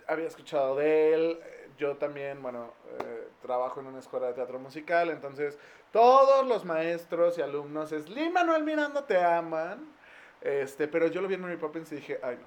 había 0.06 0.26
escuchado 0.26 0.76
de 0.76 1.14
él, 1.14 1.40
yo 1.78 1.96
también, 1.96 2.42
bueno, 2.42 2.72
eh, 3.00 3.28
trabajo 3.40 3.80
en 3.80 3.86
una 3.86 3.98
escuela 3.98 4.26
de 4.28 4.34
teatro 4.34 4.58
musical, 4.58 5.10
entonces 5.10 5.58
todos 5.90 6.46
los 6.46 6.64
maestros 6.64 7.38
y 7.38 7.42
alumnos 7.42 7.90
es, 7.92 8.08
Lin 8.08 8.32
Manuel 8.32 8.64
Miranda 8.64 9.06
te 9.06 9.18
aman, 9.18 9.92
este, 10.40 10.88
pero 10.88 11.06
yo 11.06 11.22
lo 11.22 11.28
vi 11.28 11.34
en 11.34 11.40
Mary 11.40 11.56
Poppins 11.56 11.90
y 11.92 11.96
dije, 11.96 12.20
ay 12.22 12.36
no, 12.36 12.46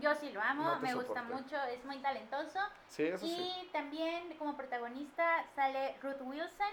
Yo 0.00 0.14
sí 0.16 0.30
lo 0.30 0.40
amo, 0.42 0.64
No 0.64 0.80
me 0.80 0.94
gusta 0.94 1.20
soporto. 1.22 1.34
mucho, 1.42 1.56
es 1.64 1.84
muy 1.84 1.98
talentoso. 1.98 2.58
sí, 2.88 3.04
eso 3.04 3.24
y 3.24 3.28
sí. 3.30 3.70
también 3.72 4.36
como 4.38 4.56
protagonista 4.56 5.44
sale 5.54 5.94
Ruth 6.02 6.20
Wilson, 6.20 6.72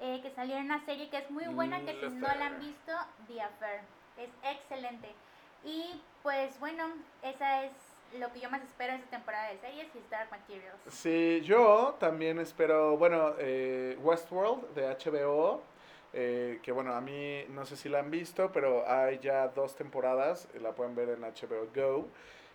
eh, 0.00 0.20
que 0.22 0.30
salió 0.30 0.56
en 0.56 0.64
una 0.66 0.84
serie 0.84 1.08
que 1.08 1.18
es 1.18 1.30
muy 1.30 1.46
buena, 1.46 1.80
que 1.80 1.94
si 2.00 2.06
Mm, 2.06 2.20
no 2.20 2.28
la 2.34 2.46
han 2.46 2.58
visto, 2.60 2.92
The 3.28 3.42
Affair. 3.42 3.80
Es 4.16 4.30
excelente. 4.42 5.14
Y 5.64 6.00
pues 6.22 6.58
bueno, 6.60 6.84
esa 7.22 7.64
es 7.64 7.72
lo 8.18 8.32
que 8.32 8.40
yo 8.40 8.50
más 8.50 8.62
espero 8.62 8.92
en 8.94 9.00
esta 9.00 9.10
temporada 9.16 9.48
de 9.50 9.58
series 9.58 9.86
y 9.94 10.02
Dark 10.10 10.30
Materials. 10.30 10.76
Sí, 10.88 11.40
yo 11.44 11.96
también 12.00 12.38
espero, 12.38 12.96
bueno, 12.96 13.34
eh, 13.38 13.96
Westworld 14.00 14.74
de 14.74 14.86
HBO, 14.88 15.62
eh, 16.12 16.58
que 16.62 16.72
bueno, 16.72 16.94
a 16.94 17.00
mí 17.00 17.44
no 17.50 17.66
sé 17.66 17.76
si 17.76 17.88
la 17.88 17.98
han 18.00 18.10
visto, 18.10 18.50
pero 18.50 18.88
hay 18.88 19.18
ya 19.18 19.48
dos 19.48 19.76
temporadas, 19.76 20.48
la 20.60 20.72
pueden 20.72 20.94
ver 20.94 21.10
en 21.10 21.20
HBO 21.22 21.68
Go, 21.74 22.08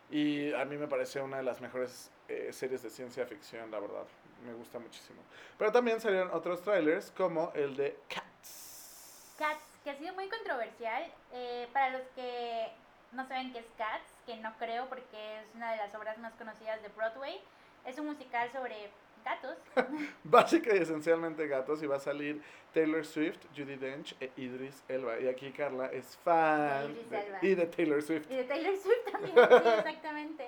y 0.09 0.53
a 0.53 0.65
mí 0.65 0.77
me 0.77 0.87
parece 0.87 1.21
una 1.21 1.37
de 1.37 1.43
las 1.43 1.61
mejores 1.61 2.11
eh, 2.27 2.49
series 2.51 2.83
de 2.83 2.89
ciencia 2.89 3.25
ficción, 3.25 3.71
la 3.71 3.79
verdad, 3.79 4.05
me 4.45 4.53
gusta 4.53 4.79
muchísimo. 4.79 5.21
Pero 5.57 5.71
también 5.71 5.99
salieron 5.99 6.29
otros 6.31 6.61
trailers 6.61 7.11
como 7.11 7.51
el 7.55 7.75
de 7.75 7.97
Cats. 8.07 9.35
Cats, 9.37 9.63
que 9.83 9.91
ha 9.91 9.97
sido 9.97 10.13
muy 10.13 10.29
controversial. 10.29 11.11
eh, 11.31 11.67
para 11.73 11.89
los 11.97 12.07
que 12.15 12.71
no 13.11 13.27
saben 13.27 13.51
qué 13.53 13.59
es 13.59 13.65
Cats, 13.77 14.13
que 14.25 14.35
no 14.37 14.53
creo 14.57 14.87
porque 14.87 15.39
es 15.39 15.45
una 15.55 15.71
de 15.71 15.77
las 15.77 15.93
obras 15.95 16.17
más 16.17 16.33
conocidas 16.33 16.81
de 16.81 16.89
Broadway, 16.89 17.41
es 17.85 17.97
un 17.99 18.07
musical 18.07 18.51
sobre 18.51 18.89
gatos. 19.23 19.57
Básica 20.23 20.73
y 20.75 20.79
esencialmente 20.79 21.47
gatos 21.47 21.81
y 21.83 21.87
va 21.87 21.97
a 21.97 21.99
salir 21.99 22.41
Taylor 22.73 23.05
Swift, 23.05 23.39
Judy 23.55 23.75
Dench 23.75 24.15
e 24.19 24.31
Idris 24.37 24.83
Elba. 24.87 25.19
Y 25.19 25.27
aquí 25.27 25.51
Carla 25.51 25.87
es 25.91 26.17
fan 26.23 26.87
De 26.87 26.91
Idris 26.93 27.09
de- 27.09 27.19
Elba. 27.19 27.39
y 27.41 27.55
de 27.55 27.65
Taylor 27.67 28.01
Swift. 28.01 28.31
Y 28.31 28.35
de 28.35 28.43
Taylor 28.45 28.75
Swift 28.77 29.11
también, 29.11 29.33
sí, 29.35 29.69
exactamente. 29.77 30.47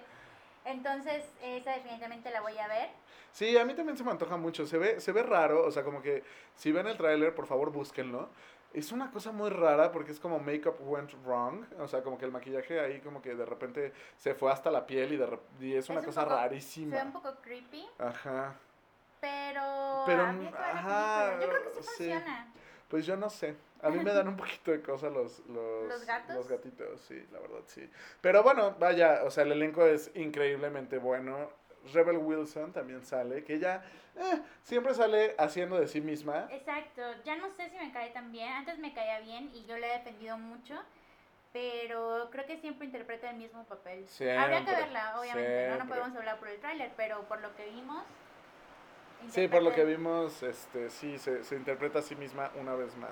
Entonces, 0.66 1.24
esa 1.44 1.72
definitivamente 1.74 2.32
la 2.32 2.42
voy 2.42 2.58
a 2.58 2.68
ver. 2.68 2.90
Sí, 3.32 3.56
a 3.58 3.66
mí 3.66 3.74
también 3.76 3.98
se 3.98 4.04
me 4.04 4.12
antoja 4.12 4.38
mucho. 4.38 4.66
Se 4.66 4.78
ve, 4.78 5.00
se 5.00 5.12
ve 5.12 5.22
raro, 5.22 5.64
o 5.66 5.72
sea, 5.72 5.84
como 5.84 6.02
que 6.02 6.24
si 6.56 6.72
ven 6.72 6.88
el 6.88 6.98
tráiler, 6.98 7.36
por 7.36 7.46
favor 7.46 7.72
búsquenlo. 7.72 8.30
Es 8.74 8.92
una 8.92 9.10
cosa 9.12 9.32
muy 9.32 9.50
rara 9.52 9.92
porque 9.92 10.12
es 10.12 10.20
como 10.20 10.38
makeup 10.40 10.76
went 10.82 11.12
wrong, 11.24 11.64
o 11.80 11.88
sea, 11.88 12.02
como 12.02 12.18
que 12.18 12.26
el 12.26 12.32
maquillaje 12.32 12.80
ahí 12.82 13.00
como 13.00 13.22
que 13.22 13.34
de 13.36 13.46
repente 13.46 13.94
se 14.18 14.34
fue 14.34 14.52
hasta 14.52 14.70
la 14.70 14.86
piel 14.86 15.14
y, 15.14 15.18
de 15.18 15.40
y 15.62 15.76
es 15.76 15.88
una 15.90 16.00
Es 16.00 16.06
un 16.06 16.12
cosa 16.12 16.24
poco- 16.26 16.36
Se 16.36 16.42
rarísima. 16.42 16.96
ve 16.98 17.02
un 17.04 17.12
poco 17.14 17.36
creepy, 17.42 17.86
Ajá. 18.00 18.56
Pero, 19.20 20.04
Pero, 20.06 20.24
la 20.34 20.72
ajá. 20.72 21.40
Yo 21.42 21.50
creo 21.50 21.64
que 21.64 21.70
sí 21.70 21.84
sí. 21.84 21.88
funciona. 21.98 22.48
Pues 22.88 23.06
yo 23.06 23.16
no 23.18 23.30
sé. 23.30 23.56
A 23.82 23.90
mí 23.90 24.00
me 24.04 24.14
dan 24.14 24.28
un 24.28 24.38
poquito 24.38 24.72
de 24.72 24.82
cosa 24.82 25.10
los, 25.10 25.40
los, 25.48 25.88
¿Los 25.90 26.06
gatos? 26.06 26.36
los 26.36 26.48
gatitos, 26.48 27.02
sí, 27.02 27.26
la 27.32 27.40
verdad, 27.40 27.62
sí. 27.68 27.90
Pero 28.22 28.44
bueno, 28.44 28.76
vaya, 28.80 29.22
o 29.24 29.32
sea, 29.32 29.44
el 29.44 29.52
elenco 29.52 29.86
es 29.86 30.12
increíblemente 30.16 30.98
bueno. 30.98 31.50
Rebel 31.94 32.18
Wilson 32.18 32.74
también 32.74 33.04
sale, 33.06 33.44
que 33.44 33.54
ella 33.56 33.84
eh, 34.16 34.42
siempre 34.64 34.96
sale 34.96 35.36
haciendo 35.38 35.80
de 35.80 35.88
sí 35.88 36.02
misma. 36.02 36.48
Exacto, 36.52 37.02
ya 37.24 37.36
no 37.36 37.50
sé 37.52 37.70
si 37.70 37.78
me 37.78 37.92
cae 37.92 38.10
tan 38.10 38.32
bien. 38.32 38.52
Antes 38.52 38.80
me 38.80 38.92
caía 38.94 39.20
bien 39.20 39.52
y 39.54 39.66
yo 39.66 39.78
le 39.78 39.88
he 39.94 39.98
defendido 40.00 40.36
mucho, 40.38 40.74
pero 41.54 42.30
creo 42.32 42.46
que 42.48 42.58
siempre 42.58 42.88
interpreta 42.88 43.30
el 43.30 43.38
mismo 43.38 43.64
papel. 43.66 44.00
Habría 44.00 44.08
que 44.10 44.66
Siempre, 44.66 44.76
verla, 44.76 45.20
obviamente, 45.20 45.52
¿no? 45.52 45.70
No 45.70 45.76
siempre. 45.76 45.98
podemos 46.00 46.18
hablar 46.18 46.40
por 46.40 46.48
el 46.50 46.60
tráiler, 46.60 46.92
pero 46.98 47.22
por 47.28 47.40
lo 47.42 47.56
que 47.56 47.66
vimos. 47.70 48.04
Sí, 49.30 49.48
por 49.48 49.64
lo 49.64 49.72
que 49.74 49.84
vimos, 49.86 50.44
este, 50.44 50.90
sí, 50.90 51.18
se, 51.18 51.44
se 51.44 51.56
interpreta 51.56 52.00
a 52.00 52.02
sí 52.02 52.16
misma 52.16 52.52
una 52.60 52.74
vez 52.76 52.96
más. 52.98 53.12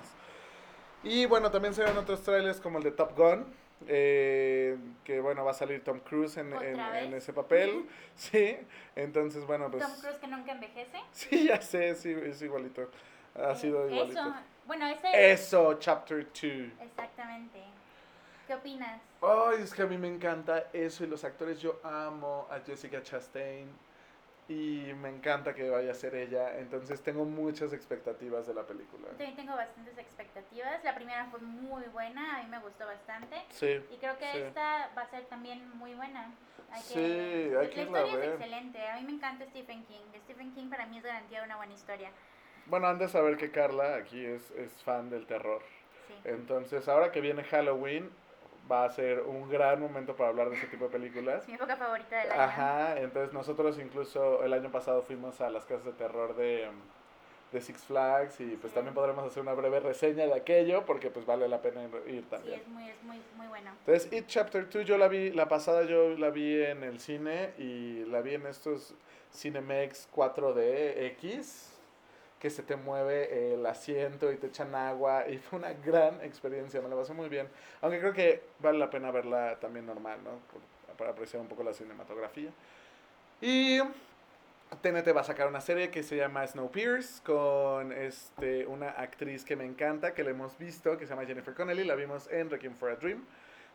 Y 1.04 1.26
bueno, 1.26 1.52
también 1.52 1.74
se 1.74 1.84
ven 1.84 1.98
otros 1.98 2.22
trailers 2.24 2.60
como 2.62 2.78
el 2.78 2.84
de 2.84 2.92
Top 2.92 3.18
Gun, 3.18 3.46
eh, 3.88 4.78
que 5.04 5.20
bueno, 5.20 5.44
va 5.44 5.52
a 5.52 5.54
salir 5.54 5.84
Tom 5.84 6.00
Cruise 6.00 6.38
en, 6.38 6.54
¿Otra 6.54 6.70
en- 6.70 6.80
en 7.08 7.14
ese 7.14 7.34
papel, 7.34 7.86
sí, 8.16 8.58
entonces 8.96 9.46
bueno, 9.46 9.70
pues... 9.70 9.84
Tom 9.84 9.94
Cruise 10.00 10.18
que 10.18 10.28
nunca 10.28 10.52
envejece. 10.54 10.98
Sí, 11.12 11.48
ya 11.48 11.62
sé, 11.62 11.96
sí, 11.96 12.12
es 12.12 12.42
igualito, 12.42 12.90
ha 13.36 13.52
Eh, 13.52 13.56
sido 13.56 13.90
igualito. 13.90 14.20
Eso, 14.22 14.34
bueno, 14.66 14.88
ese. 14.88 15.32
Eso, 15.32 15.74
Chapter 15.80 16.26
2. 16.26 16.72
Exactamente. 16.82 17.60
¿Qué 18.48 18.56
opinas? 18.56 19.02
Ay, 19.22 19.62
es 19.64 19.74
que 19.74 19.82
a 19.82 19.86
mí 19.88 19.98
me 19.98 20.08
encanta 20.08 20.68
eso 20.74 21.04
y 21.04 21.08
los 21.08 21.24
actores, 21.24 21.60
yo 21.60 21.80
amo 21.84 22.48
a 22.50 22.60
Jessica 22.60 23.02
Chastain 23.02 23.68
y 24.50 24.92
me 25.02 25.10
encanta 25.10 25.54
que 25.54 25.70
vaya 25.70 25.92
a 25.92 25.96
ser 25.96 26.16
ella, 26.16 26.58
entonces 26.60 27.02
tengo 27.02 27.24
muchas 27.26 27.72
expectativas 27.74 28.46
de 28.46 28.54
la 28.54 28.64
película. 28.64 29.04
Yo 29.04 29.18
también 29.18 29.36
tengo 29.36 29.56
bastantes 29.56 29.98
expectativas. 29.98 30.84
La 30.84 30.94
primera 30.96 31.26
fue 31.28 31.40
muy 31.40 31.84
buena, 31.86 32.40
a 32.40 32.44
mí 32.44 32.50
me 32.50 32.60
gustó 32.60 32.86
bastante. 32.86 33.42
Sí. 33.50 33.82
Y 33.92 33.98
creo 33.98 34.18
que 34.18 34.32
Sí. 34.32 34.38
esta 34.40 34.90
va 34.98 35.04
a 35.04 35.10
ser 35.10 35.26
también 35.26 35.70
muy 35.78 35.94
buena. 35.94 36.34
Hay 36.72 36.82
que- 36.82 36.88
Sí, 36.88 37.54
la 37.54 37.60
hay 37.62 37.70
que 37.70 37.84
historia 37.84 38.24
es 38.26 38.30
excelente. 38.34 38.88
A 38.90 38.96
mí 38.98 39.04
me 39.04 39.12
encanta 39.14 39.46
Stephen 39.46 39.86
King. 39.86 40.02
Stephen 40.26 40.54
King 40.54 40.70
para 40.70 40.86
mí 40.88 40.98
es 40.98 41.04
garantía 41.04 41.40
de 41.40 41.46
una 41.46 41.56
buena 41.58 41.74
historia. 41.74 42.10
Bueno, 42.66 42.88
han 42.88 42.98
de 42.98 43.08
saber 43.08 43.38
que 43.38 43.52
Carla 43.52 43.96
aquí 43.96 44.26
es, 44.26 44.52
es 44.52 44.72
fan 44.84 45.10
del 45.10 45.26
terror. 45.28 45.62
Sí. 46.08 46.14
Entonces, 46.26 46.88
ahora 46.88 47.12
que 47.12 47.22
viene 47.22 47.44
Halloween, 47.44 48.10
va 48.72 48.86
a 48.86 48.90
ser 48.90 49.22
un 49.22 49.50
gran 49.50 49.80
momento 49.82 50.16
para 50.16 50.30
hablar 50.30 50.50
de 50.50 50.56
ese 50.56 50.68
tipo 50.68 50.86
de 50.86 50.92
películas. 50.92 51.44
Es 51.44 51.48
mi 51.50 51.56
época 51.56 51.76
favorita 51.76 52.18
del 52.18 52.32
año. 52.32 52.42
Ajá, 52.42 53.00
entonces 53.00 53.34
nosotros 53.34 53.78
incluso 53.80 54.44
el 54.44 54.54
año 54.54 54.72
pasado 54.72 55.02
fuimos 55.02 55.42
a 55.42 55.50
las 55.50 55.66
casas 55.66 55.86
de 55.86 55.92
terror 55.94 56.36
de, 56.36 56.70
de 57.52 57.62
Six 57.62 57.84
Flags 57.84 58.40
y 58.40 58.56
pues 58.56 58.72
Sí. 58.72 58.76
también 58.76 58.94
podremos 58.96 59.26
hacer 59.26 59.42
una 59.44 59.54
breve 59.54 59.80
reseña 59.82 60.26
de 60.26 60.34
aquello 60.34 60.86
porque 60.86 61.10
pues 61.12 61.26
vale 61.26 61.48
la 61.48 61.62
pena 61.62 61.84
ir- 61.84 62.08
ir 62.08 62.22
Sí, 62.22 62.28
también. 62.30 62.60
es 62.62 62.68
muy, 62.70 62.90
es 62.90 63.04
muy, 63.04 63.22
muy 63.36 63.48
bueno. 63.48 63.72
Entonces, 63.86 64.12
It 64.14 64.28
Chapter 64.28 64.70
2 64.70 64.86
yo 64.86 64.98
la 64.98 65.08
vi, 65.10 65.32
la 65.32 65.48
pasada 65.50 65.84
yo 65.84 66.10
la 66.18 66.30
vi 66.30 66.64
en 66.64 66.84
el 66.84 67.00
cine 67.00 67.52
y 67.58 68.06
la 68.06 68.22
vi 68.22 68.36
en 68.36 68.48
estos 68.48 68.96
Cinemex 69.34 70.08
4DX 70.16 71.73
que 72.44 72.50
se 72.50 72.62
te 72.62 72.76
mueve 72.76 73.54
el 73.54 73.66
asiento 73.66 74.30
y 74.30 74.36
te 74.36 74.48
echan 74.48 74.76
agua 74.76 75.30
y 75.30 75.38
fue 75.38 75.60
una 75.60 75.72
gran 75.72 76.20
experiencia, 76.20 76.82
me 76.82 76.90
la 76.90 76.96
pasé 76.98 77.14
muy 77.14 77.30
bien. 77.30 77.48
Aunque 77.80 78.02
creo 78.02 78.12
que 78.12 78.44
vale 78.60 78.78
la 78.78 78.90
pena 78.90 79.12
verla 79.12 79.58
también 79.62 79.86
normal, 79.86 80.20
¿no? 80.26 80.32
Para 80.98 81.12
apreciar 81.12 81.42
un 81.42 81.48
poco 81.48 81.64
la 81.64 81.74
cinematografía. 81.74 82.52
Y 83.40 83.80
TNT 84.82 85.16
va 85.16 85.22
a 85.22 85.24
sacar 85.24 85.48
una 85.48 85.62
serie 85.62 85.90
que 85.90 86.04
se 86.04 86.18
llama 86.18 86.46
Snowpiercer 86.46 87.24
con 87.24 87.94
este, 87.94 88.68
una 88.68 88.90
actriz 88.90 89.46
que 89.46 89.56
me 89.56 89.64
encanta, 89.64 90.14
que 90.14 90.26
la 90.26 90.32
hemos 90.32 90.58
visto, 90.58 90.98
que 90.98 91.06
se 91.06 91.12
llama 91.12 91.26
Jennifer 91.26 91.54
Connelly, 91.54 91.86
la 91.86 91.96
vimos 91.96 92.28
en 92.30 92.50
Requiem 92.50 92.76
for 92.76 92.90
a 92.90 92.98
Dream, 92.98 93.26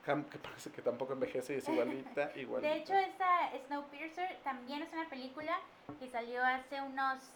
que 0.04 0.38
parece 0.38 0.70
que 0.72 0.82
tampoco 0.82 1.14
envejece 1.14 1.54
y 1.54 1.56
es 1.56 1.68
igualita, 1.70 2.32
igualita. 2.36 2.68
De 2.68 2.80
hecho, 2.80 2.92
esta 2.92 3.50
Snowpiercer 3.66 4.36
también 4.44 4.82
es 4.82 4.92
una 4.92 5.08
película 5.08 5.58
que 5.98 6.10
salió 6.10 6.44
hace 6.44 6.82
unos 6.82 7.32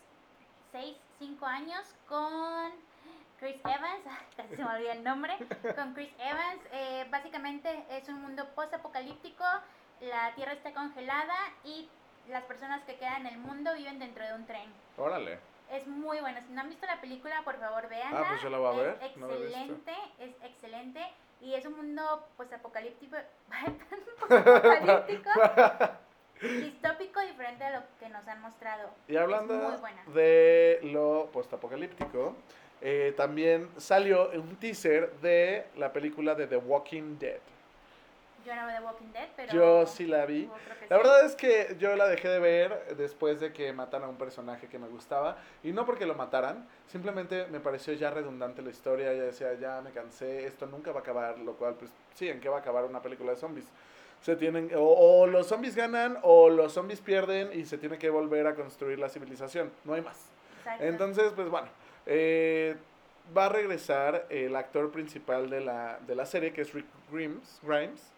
6, 0.72 0.96
5 1.18 1.46
años 1.46 1.94
con 2.08 2.72
Chris 3.38 3.60
Evans, 3.64 4.02
casi 4.36 4.56
se 4.56 4.64
me 4.64 4.70
olvida 4.70 4.92
el 4.92 5.04
nombre, 5.04 5.36
con 5.76 5.94
Chris 5.94 6.12
Evans. 6.18 6.62
Eh, 6.72 7.06
básicamente 7.10 7.84
es 7.90 8.08
un 8.08 8.22
mundo 8.22 8.48
post-apocalíptico, 8.54 9.44
la 10.00 10.34
Tierra 10.34 10.52
está 10.52 10.72
congelada 10.72 11.36
y 11.64 11.88
las 12.28 12.44
personas 12.44 12.82
que 12.84 12.96
quedan 12.96 13.26
en 13.26 13.34
el 13.34 13.38
mundo 13.38 13.74
viven 13.74 13.98
dentro 13.98 14.24
de 14.24 14.34
un 14.34 14.46
tren. 14.46 14.72
Órale. 14.96 15.38
Es 15.70 15.86
muy 15.86 16.20
buena. 16.20 16.40
Si 16.42 16.52
no 16.52 16.60
han 16.60 16.68
visto 16.68 16.86
la 16.86 17.00
película, 17.00 17.42
por 17.44 17.58
favor, 17.58 17.88
véanla. 17.88 18.20
Ah, 18.20 18.26
pues 18.28 18.42
yo 18.42 18.50
la 18.50 18.58
voy 18.58 18.74
a 18.74 18.82
ver, 18.82 18.98
Es 19.02 19.16
no 19.16 19.30
excelente, 19.30 19.94
es 20.18 20.34
excelente. 20.42 21.00
Y 21.40 21.54
es 21.54 21.64
un 21.66 21.76
mundo 21.76 22.28
pues 22.36 22.52
apocalíptico, 22.52 23.16
apocalíptico, 24.30 25.30
distópico, 26.42 27.20
diferente 27.20 27.64
a 27.64 27.78
lo 27.78 27.82
que 27.98 28.08
nos 28.08 28.26
han 28.26 28.40
mostrado. 28.40 28.90
Y 29.08 29.16
hablando 29.16 29.78
de 30.14 30.80
lo 30.82 31.30
postapocalíptico, 31.32 32.36
eh, 32.80 33.14
también 33.16 33.68
salió 33.76 34.30
un 34.30 34.56
teaser 34.56 35.12
de 35.20 35.66
la 35.76 35.92
película 35.92 36.34
de 36.34 36.46
The 36.46 36.56
Walking 36.56 37.18
Dead. 37.18 37.40
Yo 38.44 38.56
no 38.56 38.66
veo 38.66 38.76
The 38.76 38.84
Walking 38.84 39.12
Dead, 39.12 39.28
pero... 39.36 39.52
Yo 39.52 39.86
sí 39.86 40.04
la 40.04 40.26
vi. 40.26 40.46
La 40.46 40.54
sí. 40.56 40.86
verdad 40.88 41.24
es 41.24 41.36
que 41.36 41.76
yo 41.78 41.94
la 41.94 42.08
dejé 42.08 42.28
de 42.28 42.40
ver 42.40 42.96
después 42.96 43.38
de 43.38 43.52
que 43.52 43.72
mataran 43.72 44.08
a 44.08 44.10
un 44.10 44.18
personaje 44.18 44.66
que 44.66 44.80
me 44.80 44.88
gustaba. 44.88 45.36
Y 45.62 45.70
no 45.70 45.86
porque 45.86 46.06
lo 46.06 46.16
mataran, 46.16 46.66
simplemente 46.88 47.46
me 47.46 47.60
pareció 47.60 47.94
ya 47.94 48.10
redundante 48.10 48.60
la 48.62 48.70
historia. 48.70 49.14
Ya 49.14 49.22
decía, 49.22 49.54
ya 49.54 49.80
me 49.80 49.92
cansé, 49.92 50.44
esto 50.44 50.66
nunca 50.66 50.90
va 50.90 50.98
a 50.98 51.02
acabar. 51.02 51.38
Lo 51.38 51.54
cual, 51.54 51.74
pues 51.74 51.92
sí, 52.14 52.28
¿en 52.28 52.40
qué 52.40 52.48
va 52.48 52.56
a 52.56 52.60
acabar 52.60 52.84
una 52.84 53.00
película 53.00 53.30
de 53.30 53.36
zombies? 53.36 53.66
Se 54.22 54.36
tienen, 54.36 54.70
o, 54.74 54.80
o 54.80 55.26
los 55.26 55.48
zombies 55.48 55.76
ganan 55.76 56.18
o 56.22 56.48
los 56.48 56.72
zombies 56.72 57.00
pierden 57.00 57.50
y 57.52 57.64
se 57.64 57.76
tiene 57.76 57.98
que 57.98 58.08
volver 58.08 58.46
a 58.46 58.54
construir 58.54 58.98
la 58.98 59.08
civilización. 59.08 59.70
No 59.84 59.94
hay 59.94 60.02
más. 60.02 60.30
Exacto. 60.58 60.84
Entonces, 60.84 61.32
pues 61.34 61.50
bueno, 61.50 61.68
eh, 62.06 62.76
va 63.36 63.46
a 63.46 63.48
regresar 63.48 64.26
el 64.30 64.54
actor 64.56 64.90
principal 64.90 65.50
de 65.50 65.60
la, 65.60 65.98
de 66.06 66.14
la 66.14 66.24
serie, 66.24 66.52
que 66.52 66.62
es 66.62 66.72
Rick 66.72 66.86
Grimes, 67.10 67.60
Grimes 67.62 68.12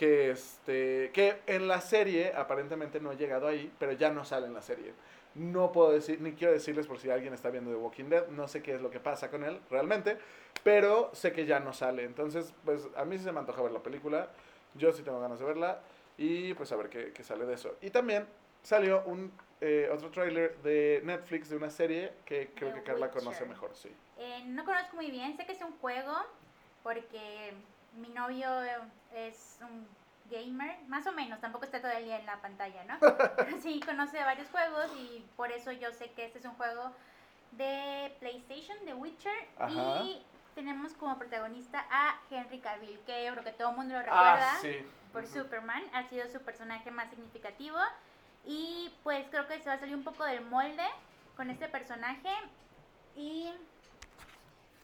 que, 0.00 0.30
este, 0.30 1.10
que 1.12 1.40
en 1.46 1.68
la 1.68 1.82
serie 1.82 2.32
aparentemente 2.34 3.00
no 3.00 3.10
ha 3.10 3.14
llegado 3.14 3.46
ahí, 3.46 3.70
pero 3.78 3.92
ya 3.92 4.10
no 4.10 4.24
sale 4.24 4.46
en 4.46 4.54
la 4.54 4.62
serie. 4.62 4.94
No 5.34 5.72
puedo 5.72 5.92
decir, 5.92 6.22
ni 6.22 6.32
quiero 6.32 6.54
decirles 6.54 6.86
por 6.86 6.98
si 6.98 7.10
alguien 7.10 7.34
está 7.34 7.50
viendo 7.50 7.70
The 7.70 7.76
Walking 7.76 8.04
Dead, 8.04 8.28
no 8.28 8.48
sé 8.48 8.62
qué 8.62 8.76
es 8.76 8.80
lo 8.80 8.90
que 8.90 8.98
pasa 8.98 9.30
con 9.30 9.44
él 9.44 9.60
realmente, 9.68 10.16
pero 10.64 11.10
sé 11.12 11.32
que 11.32 11.44
ya 11.44 11.60
no 11.60 11.74
sale. 11.74 12.04
Entonces, 12.04 12.54
pues 12.64 12.88
a 12.96 13.04
mí 13.04 13.18
sí 13.18 13.24
se 13.24 13.32
me 13.32 13.40
antoja 13.40 13.60
ver 13.60 13.72
la 13.72 13.82
película, 13.82 14.30
yo 14.74 14.92
sí 14.92 15.02
tengo 15.02 15.20
ganas 15.20 15.38
de 15.38 15.44
verla 15.44 15.80
y 16.16 16.54
pues 16.54 16.70
a 16.72 16.76
ver 16.76 16.88
qué, 16.88 17.12
qué 17.12 17.22
sale 17.24 17.46
de 17.46 17.54
eso. 17.54 17.76
Y 17.80 17.90
también 17.90 18.26
salió 18.62 19.02
un 19.04 19.32
eh, 19.60 19.88
otro 19.92 20.10
tráiler 20.10 20.56
de 20.62 21.00
Netflix 21.04 21.50
de 21.50 21.56
una 21.56 21.70
serie 21.70 22.12
que 22.24 22.50
creo 22.54 22.70
The 22.72 22.78
que 22.78 22.84
Carla 22.84 23.06
Witcher. 23.06 23.22
conoce 23.22 23.44
mejor, 23.46 23.74
sí. 23.74 23.90
Eh, 24.18 24.42
no 24.46 24.64
conozco 24.64 24.96
muy 24.96 25.10
bien, 25.10 25.36
sé 25.36 25.46
que 25.46 25.52
es 25.52 25.62
un 25.62 25.72
juego 25.78 26.14
porque 26.82 27.52
mi 27.96 28.08
novio 28.10 28.48
es 29.14 29.58
un 29.62 29.86
gamer, 30.30 30.78
más 30.86 31.06
o 31.06 31.12
menos, 31.12 31.40
tampoco 31.40 31.64
está 31.64 31.80
todo 31.80 31.90
el 31.90 32.04
día 32.04 32.18
en 32.18 32.26
la 32.26 32.40
pantalla, 32.40 32.84
¿no? 32.84 32.98
Pero 33.36 33.60
sí 33.60 33.80
conoce 33.80 34.18
varios 34.22 34.48
juegos 34.50 34.86
y 34.96 35.24
por 35.36 35.50
eso 35.50 35.72
yo 35.72 35.92
sé 35.92 36.10
que 36.12 36.26
este 36.26 36.38
es 36.38 36.44
un 36.44 36.52
juego 36.54 36.92
de 37.52 38.14
PlayStation, 38.20 38.84
de 38.84 38.94
Witcher, 38.94 39.32
Ajá. 39.58 40.02
y 40.04 40.24
tenemos 40.54 40.92
como 40.94 41.18
protagonista 41.18 41.84
a 41.90 42.18
Henry 42.30 42.58
Cavill, 42.60 42.98
que 43.06 43.24
yo 43.26 43.32
creo 43.32 43.44
que 43.44 43.52
todo 43.52 43.70
el 43.70 43.76
mundo 43.76 43.94
lo 43.94 44.00
recuerda 44.00 44.52
Ah, 44.54 44.58
sí. 44.60 44.84
por. 45.12 45.26
Superman, 45.26 45.82
ha 45.92 46.04
sido 46.08 46.28
su 46.30 46.40
personaje 46.40 46.90
más 46.90 47.10
significativo 47.10 47.78
y 48.44 48.92
pues 49.02 49.26
creo 49.30 49.46
que 49.46 49.58
se 49.60 49.68
va 49.68 49.74
a 49.74 49.78
salir 49.78 49.94
un 49.94 50.04
poco 50.04 50.24
del 50.24 50.42
molde 50.44 50.86
con 51.36 51.50
este 51.50 51.68
personaje 51.68 52.30
y 53.16 53.50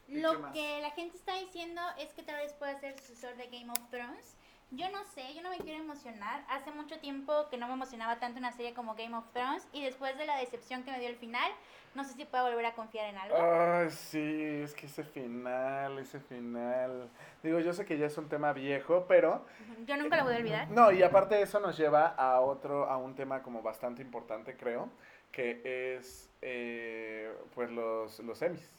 ¿Y 0.07 0.13
qué 0.13 0.21
lo 0.21 0.51
que 0.53 0.81
la 0.81 0.91
gente 0.91 1.17
está 1.17 1.33
diciendo 1.35 1.81
es 1.97 2.13
que 2.13 2.23
tal 2.23 2.35
vez 2.37 2.53
pueda 2.53 2.79
ser 2.79 2.97
sucesor 2.99 3.35
de 3.35 3.47
Game 3.47 3.69
of 3.71 3.89
Thrones. 3.89 4.35
Yo 4.71 4.89
no 4.89 5.01
sé, 5.05 5.33
yo 5.33 5.41
no 5.41 5.49
me 5.49 5.59
quiero 5.59 5.81
emocionar. 5.81 6.43
Hace 6.49 6.71
mucho 6.71 6.99
tiempo 6.99 7.47
que 7.49 7.57
no 7.57 7.67
me 7.67 7.73
emocionaba 7.73 8.19
tanto 8.19 8.37
una 8.39 8.51
serie 8.51 8.73
como 8.73 8.95
Game 8.95 9.15
of 9.15 9.23
Thrones 9.31 9.65
y 9.71 9.81
después 9.83 10.17
de 10.17 10.25
la 10.25 10.37
decepción 10.37 10.83
que 10.83 10.91
me 10.91 10.99
dio 10.99 11.07
el 11.07 11.15
final, 11.15 11.49
no 11.95 12.03
sé 12.03 12.15
si 12.15 12.25
puedo 12.25 12.43
volver 12.43 12.65
a 12.65 12.73
confiar 12.73 13.07
en 13.07 13.17
algo. 13.17 13.37
Ay, 13.37 13.89
sí, 13.91 14.61
es 14.63 14.73
que 14.73 14.87
ese 14.87 15.05
final, 15.05 15.97
ese 15.99 16.19
final. 16.19 17.09
Digo, 17.43 17.59
yo 17.59 17.71
sé 17.71 17.85
que 17.85 17.97
ya 17.97 18.07
es 18.07 18.17
un 18.17 18.27
tema 18.27 18.51
viejo, 18.51 19.05
pero 19.07 19.45
Yo 19.85 19.95
nunca 19.95 20.17
lo 20.17 20.25
voy 20.25 20.33
a 20.33 20.37
olvidar. 20.37 20.69
no, 20.69 20.91
y 20.91 21.01
aparte 21.01 21.41
eso 21.41 21.61
nos 21.61 21.77
lleva 21.77 22.07
a 22.07 22.41
otro, 22.41 22.89
a 22.89 22.97
un 22.97 23.15
tema 23.15 23.41
como 23.41 23.61
bastante 23.61 24.01
importante, 24.01 24.57
creo, 24.57 24.89
que 25.31 25.95
es 25.95 26.29
eh, 26.41 27.33
pues 27.55 27.69
los, 27.71 28.19
los 28.19 28.41
Emmys. 28.41 28.69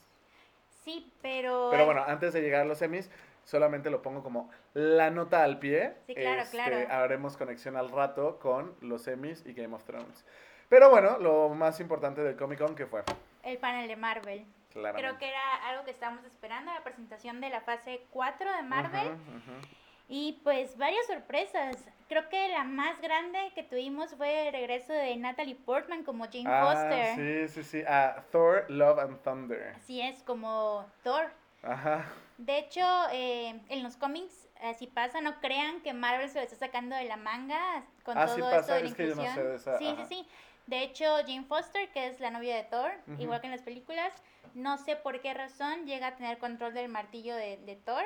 Sí, 0.83 1.11
pero... 1.23 1.69
Pero 1.71 1.85
bueno, 1.85 2.03
antes 2.05 2.31
de 2.33 2.41
llegar 2.41 2.61
a 2.61 2.65
los 2.65 2.79
Emmys, 2.81 3.09
solamente 3.43 3.89
lo 3.89 4.01
pongo 4.01 4.21
como 4.21 4.49
la 4.73 5.09
nota 5.09 5.43
al 5.43 5.59
pie. 5.59 5.93
Sí, 6.07 6.15
claro, 6.15 6.41
Este, 6.41 6.57
claro. 6.57 6.77
Haremos 6.89 7.37
conexión 7.37 7.75
al 7.75 7.89
rato 7.89 8.39
con 8.39 8.75
los 8.81 9.07
Emmys 9.07 9.45
y 9.45 9.53
Game 9.53 9.75
of 9.75 9.83
Thrones. 9.83 10.25
Pero 10.69 10.89
bueno, 10.89 11.17
lo 11.19 11.49
más 11.49 11.79
importante 11.79 12.21
del 12.21 12.35
Comic 12.35 12.59
Con 12.59 12.75
que 12.75 12.85
fue, 12.85 13.01
El 13.43 13.57
panel 13.57 13.87
de 13.87 13.95
Marvel. 13.95 14.45
claramente. 14.71 15.07
Creo 15.07 15.17
que 15.17 15.27
era 15.29 15.55
algo 15.69 15.83
que 15.83 15.91
estábamos 15.91 16.23
esperando, 16.25 16.71
la 16.71 16.83
presentación 16.83 17.41
de 17.41 17.49
la 17.49 17.61
fase 17.61 18.01
4 18.11 18.51
de 18.55 18.61
Marvel. 18.63 19.07
Ujú, 19.07 19.37
ujú. 19.37 19.67
Y 20.11 20.39
pues 20.43 20.75
varias 20.77 21.05
sorpresas. 21.07 21.77
Creo 22.07 22.27
que 22.29 22.47
la 22.49 22.63
más 22.63 22.99
grande 22.99 23.51
que 23.53 23.61
tuvimos 23.61 24.15
fue 24.15 24.47
el 24.47 24.53
regreso 24.53 24.91
de 24.91 25.15
Natalie 25.17 25.55
Portman 25.55 26.03
como 26.03 26.25
Jane 26.25 26.45
Ah, 26.47 26.65
Foster. 26.65 27.15
sí, 27.47 27.47
sí, 27.53 27.63
sí. 27.63 27.83
Ah, 27.87 28.23
Thor, 28.31 28.65
Love 28.69 28.99
and 28.99 29.21
Thunder. 29.21 29.73
Así 29.75 30.01
es, 30.01 30.23
como 30.23 30.85
Thor. 31.03 31.29
Ajá. 31.61 32.05
De 32.39 32.57
hecho, 32.57 32.81
eh, 33.11 33.59
en 33.69 33.83
los 33.83 33.97
cómics 33.97 34.47
así 34.61 34.87
pasa, 34.87 35.21
no 35.21 35.39
crean 35.39 35.81
que 35.81 35.93
Marvel 35.93 36.29
se 36.29 36.39
lo 36.39 36.43
está 36.43 36.55
sacando 36.55 36.95
de 36.95 37.05
la 37.05 37.17
manga 37.17 37.83
con 38.03 38.17
Ah, 38.17 38.25
todo 38.25 38.35
sí 38.35 38.41
esto 38.41 38.73
de 38.73 38.81
la 38.81 38.87
es 38.87 38.93
que 38.95 39.07
yo 39.07 39.15
no 39.15 39.21
sé 39.21 39.27
inclusión. 39.29 39.47
de 39.49 39.55
esa, 39.55 39.77
sí, 39.77 39.87
ajá. 39.87 40.05
sí, 40.05 40.15
sí. 40.15 40.27
De 40.67 40.83
hecho, 40.83 41.05
Jane 41.25 41.43
Foster, 41.45 41.89
que 41.91 42.07
es 42.07 42.19
la 42.19 42.29
novia 42.29 42.55
de 42.55 42.63
Thor, 42.63 42.91
igual 43.17 43.41
que 43.41 43.47
en 43.47 43.51
las 43.51 43.63
películas, 43.63 44.13
no 44.53 44.77
sé 44.77 44.95
por 44.95 45.19
qué 45.21 45.33
razón 45.33 45.85
llega 45.87 46.07
a 46.07 46.15
tener 46.15 46.37
control 46.37 46.73
del 46.75 46.89
martillo 46.89 47.35
de, 47.35 47.57
de 47.57 47.75
Thor 47.75 48.03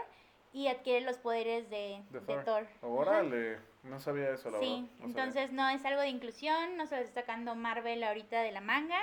y 0.54 0.68
adquiere 0.68 1.02
los 1.02 1.18
poderes 1.18 1.70
de, 1.70 2.02
De 2.12 2.20
de 2.22 2.38
Thor. 2.44 2.66
Órale, 2.82 3.58
no 3.84 4.00
sabía 4.00 4.30
eso, 4.30 4.50
la 4.50 4.60
Sí, 4.60 4.66
verdad. 4.66 4.82
no 4.82 4.88
sabía. 4.88 5.06
entonces 5.08 5.52
no 5.52 5.68
es 5.70 5.84
algo 5.84 6.00
de 6.02 6.08
inclusión, 6.10 6.78
no 6.78 6.86
se 6.88 6.96
lo 6.96 7.02
está 7.02 7.22
sacando 7.22 7.54
Marvel 7.56 8.02
ahorita 8.04 8.42
de 8.42 8.52
la 8.52 8.62
manga. 8.62 9.00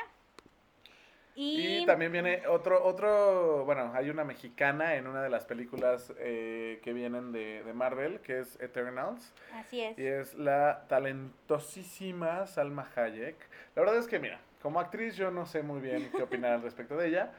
Y, 1.37 1.79
Y 1.79 1.87
también 1.87 2.13
viene 2.13 2.47
otro, 2.49 2.85
otro, 2.85 3.65
bueno, 3.65 3.93
hay 3.95 4.11
una 4.11 4.25
mexicana 4.25 4.97
en 4.97 5.07
una 5.07 5.23
de 5.23 5.31
las 5.31 5.45
películas 5.47 6.13
eh, 6.19 6.81
que 6.83 6.93
vienen 6.93 7.33
de, 7.33 7.63
de 7.63 7.73
Marvel, 7.73 8.21
que 8.21 8.41
es 8.41 8.61
Eternals, 8.61 9.33
así 9.55 9.81
es. 9.81 9.99
y 9.99 10.07
es 10.07 10.35
la 10.35 10.85
talentosísima 10.89 12.47
Salma 12.47 12.89
Hayek. 12.95 13.37
La 13.75 13.83
verdad 13.83 13.99
es 13.99 14.07
que, 14.07 14.19
mira, 14.19 14.41
como 14.63 14.81
actriz 14.81 15.17
yo 15.17 15.31
no 15.31 15.47
sé 15.47 15.63
muy 15.63 15.81
bien 15.81 16.11
qué 16.15 16.23
opinar 16.23 16.53
al 16.53 16.63
respecto 16.63 16.97
de 16.97 17.09
ella, 17.09 17.31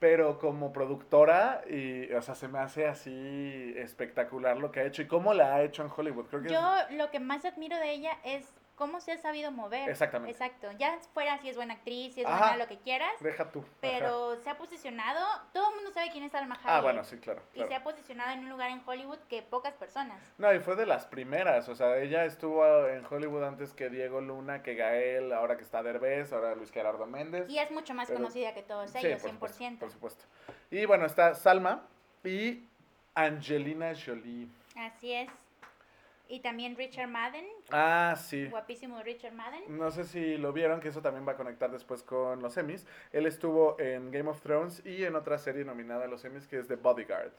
pero 0.00 0.38
como 0.38 0.72
productora, 0.72 1.62
y, 1.68 2.12
o 2.12 2.20
sea, 2.22 2.34
se 2.34 2.48
me 2.48 2.58
hace 2.58 2.86
así 2.86 3.72
espectacular 3.76 4.56
lo 4.56 4.70
que 4.72 4.80
ha 4.80 4.84
hecho 4.84 5.02
y 5.02 5.06
cómo 5.06 5.32
la 5.34 5.54
ha 5.54 5.62
hecho 5.62 5.82
en 5.82 5.90
Hollywood. 5.94 6.26
Creo 6.26 6.42
que 6.42 6.48
es- 6.48 6.52
Yo 6.54 6.96
lo 6.96 7.10
que 7.10 7.20
más 7.20 7.44
admiro 7.44 7.76
de 7.78 7.92
ella 7.92 8.12
es 8.24 8.46
cómo 8.76 9.00
se 9.00 9.12
ha 9.12 9.18
sabido 9.18 9.50
mover. 9.52 9.88
Exactamente. 9.88 10.32
Exacto. 10.32 10.70
Ya 10.78 10.98
fuera 11.12 11.38
si 11.38 11.48
es 11.48 11.56
buena 11.56 11.74
actriz, 11.74 12.14
si 12.14 12.22
es 12.22 12.26
Ajá. 12.26 12.38
buena 12.38 12.56
lo 12.56 12.66
que 12.68 12.78
quieras, 12.78 13.12
Deja 13.20 13.50
tú. 13.50 13.60
ajá. 13.60 13.68
pero 13.80 14.36
se 14.42 14.50
ha 14.50 14.58
posicionado, 14.58 15.24
todo 15.52 15.68
el 15.70 15.74
mundo 15.76 15.90
sabe 15.92 16.10
quién 16.10 16.24
es 16.24 16.32
Salma 16.32 16.54
Hayek. 16.56 16.66
Ah, 16.68 16.80
bueno, 16.80 17.04
sí, 17.04 17.18
claro. 17.18 17.40
Y 17.54 17.62
se 17.62 17.74
ha 17.74 17.82
posicionado 17.84 18.32
en 18.32 18.40
un 18.40 18.50
lugar 18.50 18.70
en 18.70 18.82
Hollywood 18.84 19.18
que 19.28 19.42
pocas 19.42 19.74
personas. 19.74 20.20
No, 20.38 20.52
y 20.52 20.58
fue 20.60 20.74
de 20.76 20.86
las 20.86 21.06
primeras, 21.06 21.68
o 21.68 21.74
sea, 21.74 21.96
ella 21.98 22.24
estuvo 22.24 22.64
en 22.88 23.04
Hollywood 23.08 23.44
antes 23.44 23.72
que 23.72 23.88
Diego 23.90 24.20
Luna, 24.20 24.62
que 24.62 24.74
Gael, 24.74 25.32
ahora 25.32 25.56
que 25.56 25.62
está 25.62 25.82
Derbez, 25.82 26.32
ahora 26.32 26.54
Luis 26.54 26.70
Gerardo 26.72 27.06
Méndez. 27.06 27.48
Y 27.48 27.58
es 27.58 27.70
mucho 27.70 27.94
más 27.94 28.08
Pero- 28.08 28.18
conocida 28.20 28.54
que 28.54 28.62
todos 28.62 28.90
Sí, 28.90 28.98
ellos, 29.06 29.22
por 29.22 29.30
100%. 29.30 29.34
supuesto, 29.34 29.78
por 29.78 29.90
supuesto. 29.90 30.24
Y 30.70 30.84
bueno, 30.86 31.06
está 31.06 31.34
Salma 31.34 31.86
y 32.24 32.64
Angelina 33.14 33.92
Jolie. 33.94 34.48
Así 34.76 35.12
es. 35.12 35.28
Y 36.26 36.40
también 36.40 36.74
Richard 36.76 37.08
Madden, 37.08 37.44
Ah, 37.70 38.14
sí. 38.18 38.46
guapísimo 38.48 39.02
Richard 39.02 39.34
Madden. 39.34 39.62
No 39.76 39.90
sé 39.90 40.04
si 40.04 40.38
lo 40.38 40.52
vieron, 40.54 40.80
que 40.80 40.88
eso 40.88 41.02
también 41.02 41.26
va 41.28 41.32
a 41.32 41.36
conectar 41.36 41.70
después 41.70 42.02
con 42.02 42.40
los 42.42 42.56
Emmys. 42.56 42.86
Él 43.12 43.26
estuvo 43.26 43.78
en 43.78 44.10
Game 44.10 44.30
of 44.30 44.40
Thrones 44.40 44.84
y 44.86 45.04
en 45.04 45.16
otra 45.16 45.36
serie 45.38 45.64
nominada 45.64 46.06
a 46.06 46.08
los 46.08 46.24
Emmys 46.24 46.46
que 46.46 46.58
es 46.58 46.66
The 46.66 46.76
Bodyguard. 46.76 47.32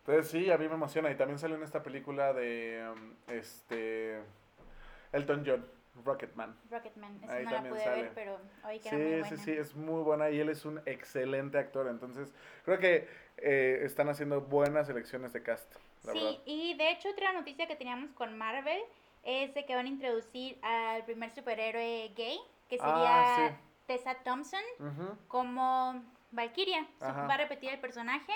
Entonces 0.00 0.30
sí, 0.32 0.50
a 0.50 0.58
mí 0.58 0.66
me 0.68 0.74
emociona. 0.74 1.10
Y 1.10 1.14
también 1.14 1.38
salió 1.38 1.56
en 1.56 1.62
esta 1.62 1.82
película 1.82 2.32
de 2.32 2.84
um, 2.92 3.14
este 3.28 4.18
Elton 5.12 5.44
John, 5.46 5.64
Rocketman. 6.04 6.56
Rocketman, 6.70 7.20
esa 7.22 7.34
Ahí 7.34 7.44
no 7.44 7.50
la 7.50 7.56
también 7.56 7.74
pude 7.74 7.84
sale. 7.84 8.02
ver, 8.02 8.12
pero 8.14 8.38
oí 8.64 8.80
que 8.80 8.88
era 8.88 8.96
muy 8.98 9.06
Sí, 9.06 9.10
buena. 9.20 9.28
sí, 9.28 9.36
sí, 9.36 9.52
es 9.52 9.74
muy 9.76 10.02
buena 10.02 10.30
y 10.30 10.40
él 10.40 10.48
es 10.48 10.64
un 10.64 10.80
excelente 10.86 11.56
actor. 11.58 11.86
Entonces 11.86 12.32
creo 12.64 12.78
que 12.78 13.06
eh, 13.36 13.80
están 13.84 14.08
haciendo 14.08 14.40
buenas 14.40 14.88
elecciones 14.88 15.32
de 15.32 15.42
cast, 15.42 15.72
la 16.04 16.12
Sí, 16.12 16.18
verdad. 16.20 16.38
y 16.46 16.74
de 16.74 16.90
hecho 16.90 17.08
otra 17.10 17.32
noticia 17.32 17.66
que 17.66 17.76
teníamos 17.76 18.10
con 18.12 18.36
Marvel 18.36 18.80
es 19.24 19.52
de 19.54 19.64
que 19.66 19.74
van 19.74 19.86
a 19.86 19.88
introducir 19.88 20.58
al 20.62 21.04
primer 21.04 21.30
superhéroe 21.30 22.12
gay, 22.16 22.38
que 22.68 22.78
sería 22.78 23.46
Ah, 23.46 23.48
sí. 23.50 23.54
Tessa 23.86 24.14
Thompson 24.22 24.60
como 25.28 26.02
Valkyria. 26.30 26.86
Ajá. 27.00 27.26
Va 27.26 27.34
a 27.34 27.38
repetir 27.38 27.70
el 27.70 27.80
personaje 27.80 28.32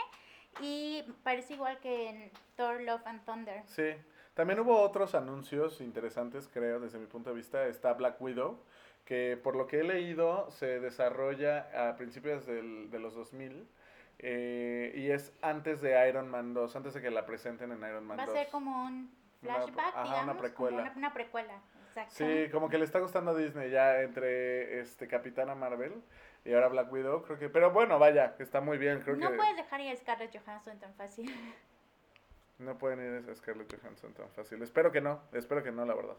y 0.61 1.03
parece 1.23 1.55
igual 1.55 1.79
que 1.81 2.09
en 2.09 2.31
Thor 2.57 2.81
Love 2.81 3.07
and 3.07 3.25
Thunder. 3.25 3.63
Sí, 3.67 3.91
también 4.35 4.61
hubo 4.61 4.81
otros 4.81 5.15
anuncios 5.15 5.81
interesantes, 5.81 6.49
creo, 6.53 6.81
desde 6.81 6.99
mi 6.99 7.07
punto 7.07 7.31
de 7.31 7.37
vista. 7.37 7.67
Está 7.67 7.93
Black 7.95 8.21
Widow, 8.21 8.59
que 9.05 9.39
por 9.43 9.57
lo 9.57 9.67
que 9.67 9.81
he 9.81 9.85
leído 9.85 10.51
se 10.51 10.81
desarrolla 10.81 11.69
a 11.91 11.97
principios 11.97 12.47
del- 12.47 12.91
de 12.91 12.99
los 12.99 13.15
2000 13.15 13.67
eh, 14.19 14.93
y 14.97 15.11
es 15.11 15.33
antes 15.43 15.81
de 15.81 16.09
Iron 16.09 16.29
Man 16.29 16.55
2, 16.55 16.77
antes 16.77 16.95
de 16.95 17.01
que 17.03 17.11
la 17.11 17.27
presenten 17.27 17.73
en 17.73 17.79
Iron 17.81 18.05
Man 18.07 18.19
Va 18.19 18.23
a 18.25 18.27
2. 18.27 18.35
ser 18.35 18.49
como 18.49 18.85
un 18.85 19.11
Una- 19.43 19.55
flashback, 19.55 19.95
una 19.95 20.05
digamos, 20.05 20.51
como 20.53 20.69
una, 20.69 20.93
una 20.97 21.13
precuela. 21.13 21.61
Sí, 22.09 22.49
como 22.51 22.71
que 22.71 22.79
le 22.79 22.85
está 22.85 23.01
gustando 23.01 23.33
a 23.33 23.35
Disney 23.35 23.71
ya 23.71 24.01
entre 24.01 24.81
este 24.81 25.09
Capitana 25.09 25.55
Marvel 25.55 25.93
y 26.45 26.55
ahora 26.55 26.69
Black 26.69 26.91
Widow, 26.91 27.23
creo 27.23 27.39
que... 27.39 27.49
Pero 27.51 27.71
bueno, 27.71 27.99
vaya, 27.99 28.35
está 28.39 28.61
muy 28.63 28.79
bien, 28.79 29.01
creo 29.01 29.17
no 29.17 29.31
que... 29.31 29.37
puedes 29.37 29.57
dejar 29.57 29.81
ir 29.83 29.93
a 29.93 29.97
Scarlett 29.97 30.35
Johansson 30.37 30.79
tan 30.79 30.95
fácil. 30.95 31.31
No 32.59 32.79
pueden 32.79 33.01
ir 33.25 33.29
a 33.31 33.35
Scarlett 33.35 33.75
Johansson 33.79 34.15
tan 34.15 34.29
fácil. 34.31 34.63
Espero 34.63 34.91
que 34.93 35.01
no, 35.01 35.21
espero 35.33 35.63
que 35.63 35.71
no, 35.73 35.85
la 35.85 35.95
verdad. 35.95 36.17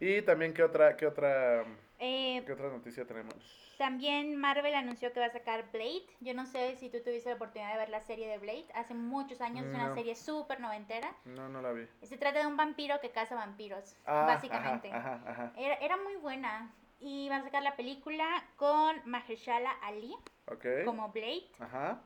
Y 0.00 0.22
también, 0.22 0.54
¿qué 0.54 0.62
otra, 0.62 0.96
qué 0.96 1.06
otra, 1.06 1.64
Eh, 1.98 2.42
qué 2.46 2.52
otra 2.52 2.68
noticia 2.68 3.04
tenemos? 3.06 3.34
también 3.78 4.34
Marvel 4.36 4.74
anunció 4.74 5.12
que 5.12 5.20
va 5.20 5.26
a 5.26 5.30
sacar 5.30 5.70
Blade. 5.70 6.02
Yo 6.20 6.34
no 6.34 6.46
sé 6.46 6.74
si 6.76 6.90
tú 6.90 6.98
tuviste 7.00 7.28
la 7.30 7.36
oportunidad 7.36 7.72
de 7.72 7.78
ver 7.78 7.88
la 7.90 8.00
serie 8.00 8.26
de 8.26 8.38
Blade. 8.38 8.66
Hace 8.74 8.92
muchos 8.94 9.40
años, 9.40 9.66
es 9.66 9.72
una 9.74 9.94
serie 9.94 10.16
súper 10.16 10.58
noventera. 10.58 11.14
No, 11.24 11.48
no 11.48 11.62
la 11.62 11.70
vi. 11.72 11.86
Se 12.02 12.16
trata 12.16 12.40
de 12.40 12.46
un 12.48 12.56
vampiro 12.56 13.00
que 13.00 13.10
caza 13.10 13.36
vampiros, 13.36 13.96
Ah, 14.04 14.24
básicamente. 14.26 14.90
Ajá, 14.90 15.14
ajá, 15.24 15.30
ajá. 15.30 15.52
Era, 15.56 15.74
era 15.76 15.96
muy 15.96 16.16
buena. 16.16 16.72
Y 17.00 17.28
van 17.28 17.42
a 17.42 17.44
sacar 17.44 17.62
la 17.62 17.76
película 17.76 18.26
con 18.56 19.00
Mahershala 19.04 19.70
Ali 19.82 20.12
Ok. 20.46 20.64
como 20.84 21.10
Blade. 21.12 21.46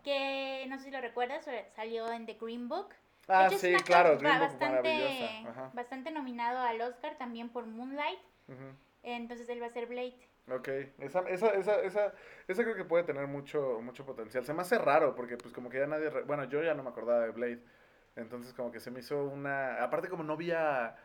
Que 0.05 0.67
no 0.69 0.77
sé 0.77 0.85
si 0.85 0.91
lo 0.91 1.01
recuerdas, 1.01 1.49
salió 1.75 2.13
en 2.13 2.27
The 2.27 2.35
Green 2.39 2.69
Book. 2.69 2.91
Ah, 3.33 3.47
hecho, 3.47 3.55
es 3.57 3.61
sí, 3.61 3.69
una 3.75 3.79
claro, 3.85 4.19
Green 4.19 4.39
Book 4.39 4.49
bastante, 4.59 5.45
bastante 5.73 6.11
nominado 6.11 6.61
al 6.61 6.81
Oscar 6.83 7.17
también 7.17 7.49
por 7.49 7.67
Moonlight. 7.67 8.19
ujú. 8.49 8.77
Entonces 9.03 9.49
él 9.49 9.61
va 9.61 9.67
a 9.67 9.71
ser 9.71 9.87
Blade. 9.87 10.15
Ok, 10.51 10.69
esa, 10.99 11.21
esa, 11.29 11.49
esa, 11.51 11.81
esa, 11.83 12.13
esa 12.49 12.63
creo 12.65 12.75
que 12.75 12.85
puede 12.85 13.05
tener 13.05 13.27
mucho, 13.27 13.81
mucho 13.81 14.05
potencial. 14.05 14.45
Se 14.45 14.53
me 14.55 14.63
hace 14.63 14.77
raro 14.79 15.15
porque 15.15 15.37
pues 15.37 15.53
como 15.55 15.71
que 15.71 15.79
ya 15.79 15.87
nadie, 15.87 16.11
re- 16.11 16.23
bueno, 16.23 16.45
yo 16.45 16.63
ya 16.63 16.75
no 16.75 16.83
me 16.83 16.91
acordaba 16.91 17.21
de 17.21 17.31
Blade. 17.31 17.63
Entonces 18.17 18.53
como 18.53 18.71
que 18.73 18.81
se 18.81 18.91
me 18.91 19.01
hizo 19.01 19.25
una, 19.25 19.83
aparte 19.83 20.09
como 20.09 20.23
no 20.25 20.37
vi 20.37 20.51
a- 20.51 20.97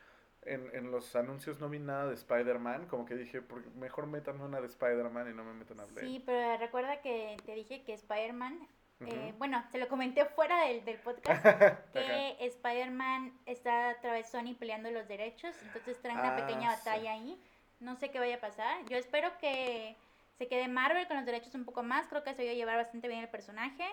en, 0.43 0.69
en 0.73 0.91
los 0.91 1.15
anuncios 1.15 1.59
no 1.59 1.69
vi 1.69 1.79
nada 1.79 2.07
de 2.07 2.13
Spider-Man, 2.15 2.87
como 2.87 3.05
que 3.05 3.15
dije, 3.15 3.41
"Por- 3.41 3.65
mejor 3.75 4.07
metan 4.07 4.39
una 4.41 4.59
de 4.61 4.67
Spider-Man 4.67 5.29
y 5.31 5.33
no 5.33 5.43
me 5.43 5.53
metan 5.53 5.79
a 5.79 5.85
Blade. 5.85 6.07
Sí, 6.07 6.23
pero 6.25 6.57
recuerda 6.57 7.01
que 7.01 7.37
te 7.45 7.53
dije 7.53 7.83
que 7.83 7.93
Spider-Man, 7.93 8.59
eh, 9.01 9.27
Ujú. 9.29 9.37
bueno, 9.37 9.63
se 9.71 9.77
lo 9.77 9.87
comenté 9.87 10.25
fuera 10.25 10.65
del, 10.65 10.83
del 10.85 10.97
podcast, 10.97 11.43
que 11.93 12.35
Spider-Man 12.39 13.33
está 13.45 13.95
otra 13.97 14.13
vez 14.13 14.27
Sony 14.29 14.55
peleando 14.57 14.89
los 14.91 15.07
derechos, 15.07 15.55
entonces 15.63 15.99
traen 16.01 16.19
una 16.19 16.33
Ah, 16.33 16.35
pequeña 16.35 16.71
sí. 16.75 16.77
batalla 16.77 17.11
ahí. 17.13 17.41
No 17.79 17.95
sé 17.95 18.09
qué 18.09 18.17
vaya 18.19 18.37
a 18.37 18.39
pasar. 18.41 18.83
Yo 18.89 18.97
espero 18.97 19.29
que 19.39 19.95
se 20.39 20.47
quede 20.47 20.67
Marvel 20.67 21.07
con 21.07 21.17
los 21.17 21.25
derechos 21.25 21.53
un 21.53 21.63
poco 21.65 21.83
más, 21.83 22.07
creo 22.07 22.23
que 22.23 22.33
se 22.33 22.43
va 22.45 22.51
a 22.51 22.55
llevar 22.55 22.77
bastante 22.77 23.07
bien 23.07 23.21
el 23.21 23.29
personaje. 23.29 23.83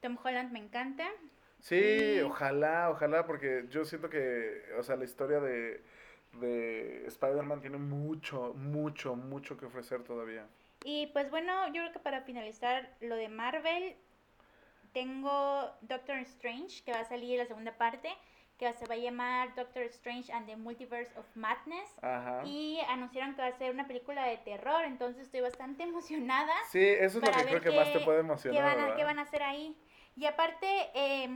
Tom 0.00 0.16
Holland 0.22 0.52
me 0.52 0.60
encanta. 0.60 1.08
Sí, 1.60 1.74
Y- 2.18 2.20
ojalá, 2.20 2.90
ojalá, 2.90 3.26
porque 3.26 3.64
yo 3.70 3.84
siento 3.84 4.08
que, 4.08 4.62
o 4.78 4.82
sea, 4.84 4.94
la 4.94 5.04
historia 5.04 5.40
de, 5.40 5.82
de 6.34 7.04
Spider-Man 7.06 7.60
tiene 7.60 7.78
mucho, 7.78 8.52
mucho, 8.54 9.16
mucho 9.16 9.56
que 9.56 9.66
ofrecer 9.66 10.04
todavía. 10.04 10.46
Y 10.84 11.08
pues 11.08 11.30
bueno, 11.30 11.66
yo 11.68 11.82
creo 11.82 11.92
que 11.92 11.98
para 11.98 12.20
finalizar 12.22 12.88
lo 13.00 13.16
de 13.16 13.28
Marvel, 13.28 13.96
tengo 14.96 15.70
Doctor 15.82 16.16
Strange, 16.20 16.82
que 16.82 16.90
va 16.90 17.00
a 17.00 17.04
salir 17.04 17.38
la 17.38 17.44
segunda 17.44 17.72
parte, 17.76 18.08
que 18.56 18.72
se 18.72 18.86
va 18.86 18.94
a 18.94 18.96
llamar 18.96 19.54
Doctor 19.54 19.82
Strange 19.82 20.32
and 20.32 20.46
the 20.46 20.56
Multiverse 20.56 21.12
of 21.18 21.26
Madness. 21.34 21.98
Ajá. 22.00 22.40
Y 22.46 22.80
anunciaron 22.88 23.34
que 23.34 23.42
va 23.42 23.48
a 23.48 23.58
ser 23.58 23.72
una 23.74 23.86
película 23.86 24.24
de 24.24 24.38
terror, 24.38 24.86
entonces 24.86 25.24
estoy 25.24 25.42
bastante 25.42 25.82
emocionada. 25.90 26.54
Sí, 26.70 26.80
eso 26.80 27.18
es 27.18 27.26
lo 27.26 27.30
que 27.30 27.44
creo 27.44 27.60
que 27.60 27.72
más 27.72 27.88
qué- 27.88 27.98
te 27.98 28.04
puede 28.06 28.20
¿Qué 28.20 28.24
emocionar, 28.24 28.76
van, 28.76 28.92
a, 28.92 28.96
qué 28.96 29.04
van 29.04 29.18
a 29.18 29.22
hacer 29.22 29.42
ahí? 29.42 29.76
Y 30.16 30.24
aparte, 30.24 30.66
eh, 30.94 31.28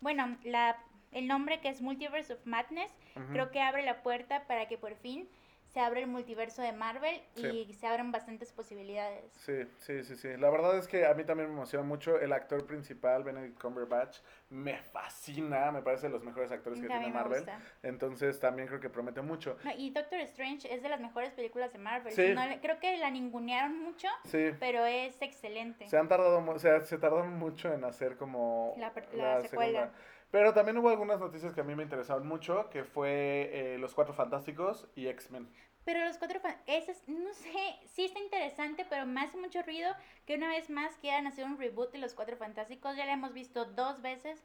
bueno, 0.00 0.38
la, 0.44 0.78
el 1.10 1.26
nombre 1.28 1.60
que 1.60 1.68
es 1.68 1.82
Multiverse 1.82 2.32
of 2.32 2.46
Madness, 2.46 2.90
creo 3.30 3.50
que 3.50 3.60
abre 3.60 3.82
la 3.82 4.02
puerta 4.02 4.46
para 4.46 4.68
que 4.68 4.78
por 4.78 4.94
fin 4.96 5.28
se 5.72 5.80
abra 5.80 6.00
el 6.00 6.06
multiverso 6.06 6.60
de 6.60 6.72
Marvel 6.72 7.22
y 7.36 7.72
se 7.72 7.86
abran 7.86 8.12
bastantes 8.12 8.52
posibilidades. 8.52 9.24
Sí, 9.32 9.62
sí, 9.78 10.04
sí, 10.04 10.16
sí. 10.16 10.36
La 10.36 10.50
verdad 10.50 10.76
es 10.76 10.86
que 10.86 11.06
a 11.06 11.14
mí 11.14 11.24
también 11.24 11.48
me 11.48 11.54
emociona 11.54 11.84
mucho 11.84 12.20
el 12.20 12.32
actor 12.32 12.66
principal, 12.66 13.24
Benedict 13.24 13.58
Cumberbatch. 13.60 14.18
Me 14.50 14.76
fascina, 14.82 15.70
me 15.72 15.80
parece 15.80 16.08
de 16.08 16.12
los 16.12 16.22
mejores 16.22 16.52
actores 16.52 16.78
que 16.80 16.86
tiene 16.86 17.08
Marvel. 17.08 17.38
gusta. 17.40 17.58
Entonces 17.82 18.38
también 18.38 18.68
creo 18.68 18.80
que 18.80 18.90
promete 18.90 19.22
mucho. 19.22 19.56
No, 19.64 19.70
y 19.76 19.90
Doctor 19.90 20.20
Strange 20.20 20.72
es 20.72 20.82
de 20.82 20.90
las 20.90 21.00
mejores 21.00 21.32
películas 21.32 21.72
de 21.72 21.78
Marvel. 21.78 22.12
Sí. 22.12 22.34
No 22.34 22.42
creo 22.60 22.78
que 22.78 22.98
la 22.98 23.10
ningunearon 23.10 23.78
mucho, 23.82 24.08
Sí. 24.24 24.50
pero 24.60 24.84
es 24.84 25.20
excelente. 25.22 25.88
Se 25.88 25.96
han 25.96 26.08
tardado, 26.08 26.38
o 26.38 26.58
sea, 26.58 26.80
se 26.82 26.98
tardaron 26.98 27.38
mucho 27.38 27.72
en 27.72 27.84
hacer 27.84 28.16
como 28.16 28.74
la 29.14 29.40
secuela. 29.40 29.90
Pero 30.32 30.52
también 30.54 30.78
hubo 30.78 30.88
algunas 30.88 31.20
noticias 31.20 31.54
que 31.54 31.60
a 31.60 31.64
mí 31.64 31.76
me 31.76 31.84
interesaron 31.84 32.26
mucho, 32.26 32.68
que 32.70 32.82
fue 32.84 33.50
eh, 33.52 33.78
Los 33.78 33.94
Cuatro 33.94 34.14
Fantásticos 34.14 34.88
y 34.96 35.06
X-Men. 35.06 35.46
Pero 35.84 36.04
los 36.04 36.16
cuatro, 36.16 36.40
fan- 36.40 36.56
ese 36.66 36.92
es- 36.92 37.08
no 37.08 37.32
sé, 37.34 37.50
sí 37.86 38.04
está 38.04 38.18
interesante, 38.20 38.86
pero 38.88 39.04
me 39.04 39.20
hace 39.20 39.36
mucho 39.36 39.62
ruido 39.62 39.92
que 40.26 40.36
una 40.36 40.48
vez 40.48 40.70
más 40.70 40.96
quieran 40.96 41.26
hacer 41.26 41.44
un 41.44 41.58
reboot 41.58 41.92
de 41.92 41.98
los 41.98 42.14
cuatro 42.14 42.36
fantásticos. 42.36 42.96
Ya 42.96 43.04
la 43.04 43.12
hemos 43.12 43.32
visto 43.32 43.64
dos 43.66 44.00
veces. 44.00 44.42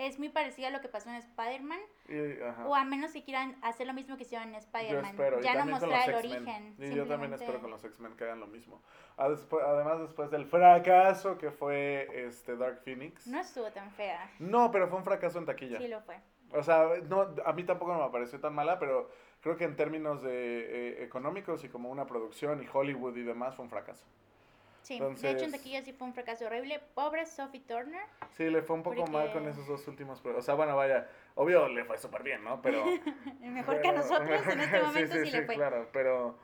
Es 0.00 0.18
muy 0.18 0.30
parecida 0.30 0.68
a 0.68 0.70
lo 0.70 0.80
que 0.80 0.88
pasó 0.88 1.10
en 1.10 1.16
Spider-Man. 1.16 1.78
O 2.64 2.74
a 2.74 2.84
menos 2.84 3.12
que 3.12 3.22
quieran 3.22 3.54
hacer 3.60 3.86
lo 3.86 3.92
mismo 3.92 4.16
que 4.16 4.22
hicieron 4.22 4.48
en 4.48 4.54
Spider-Man. 4.54 5.14
Ya 5.42 5.62
no 5.62 5.70
mostrar 5.70 6.08
el 6.08 6.14
origen. 6.14 6.74
Y 6.78 6.94
yo 6.94 7.06
también 7.06 7.34
espero 7.34 7.60
con 7.60 7.70
los 7.70 7.84
X-Men 7.84 8.16
que 8.16 8.24
hagan 8.24 8.40
lo 8.40 8.46
mismo. 8.46 8.82
Además, 9.18 10.00
después 10.00 10.30
del 10.30 10.46
fracaso 10.46 11.36
que 11.36 11.50
fue 11.50 12.08
este 12.14 12.56
Dark 12.56 12.80
Phoenix. 12.82 13.26
No 13.26 13.40
estuvo 13.40 13.70
tan 13.72 13.90
fea. 13.90 14.30
No, 14.38 14.70
pero 14.70 14.88
fue 14.88 14.96
un 14.96 15.04
fracaso 15.04 15.38
en 15.38 15.44
taquilla. 15.44 15.76
Sí 15.76 15.88
lo 15.88 16.00
fue. 16.00 16.16
O 16.52 16.62
sea, 16.62 16.88
no, 17.06 17.34
a 17.44 17.52
mí 17.52 17.64
tampoco 17.64 17.94
me 17.94 18.10
pareció 18.10 18.40
tan 18.40 18.54
mala, 18.54 18.78
pero 18.78 19.10
creo 19.42 19.58
que 19.58 19.64
en 19.64 19.76
términos 19.76 20.22
de 20.22 20.30
eh, 20.32 21.04
económicos 21.04 21.62
y 21.62 21.68
como 21.68 21.90
una 21.90 22.06
producción 22.06 22.62
y 22.62 22.66
Hollywood 22.72 23.16
y 23.18 23.22
demás 23.22 23.54
fue 23.54 23.64
un 23.66 23.70
fracaso. 23.70 24.06
Sí, 24.90 24.98
de 24.98 25.04
hecho 25.04 25.04
en 25.04 25.26
Entonces- 25.36 25.52
taquilla 25.52 25.82
sí 25.82 25.92
fue 25.92 26.06
un 26.08 26.14
fracaso 26.14 26.46
horrible. 26.46 26.80
Pobre 26.94 27.24
Sophie 27.26 27.60
Turner. 27.60 28.02
Sí, 28.36 28.44
le 28.50 28.62
fue 28.62 28.74
un 28.76 28.82
poco 28.82 29.06
mal 29.06 29.32
con 29.32 29.44
Porque- 29.44 29.50
esos 29.50 29.66
dos 29.68 29.86
últimos. 29.86 30.20
O 30.24 30.42
sea, 30.42 30.54
bueno, 30.54 30.74
vaya, 30.74 31.08
obvio 31.36 31.68
le 31.68 31.84
fue 31.84 31.96
súper 31.98 32.22
bien, 32.24 32.42
¿no? 32.42 32.60
Pero. 32.60 32.84
Mejor 33.40 33.80
que 33.80 33.88
a 33.88 33.92
pero- 33.92 34.02
nosotros 34.02 34.46
en 34.48 34.60
este 34.60 34.80
momento 34.82 35.14
sí, 35.16 35.24
sí, 35.26 35.30
le 35.30 35.46
fue. 35.46 35.54
claro, 35.54 35.88
pero. 35.92 36.38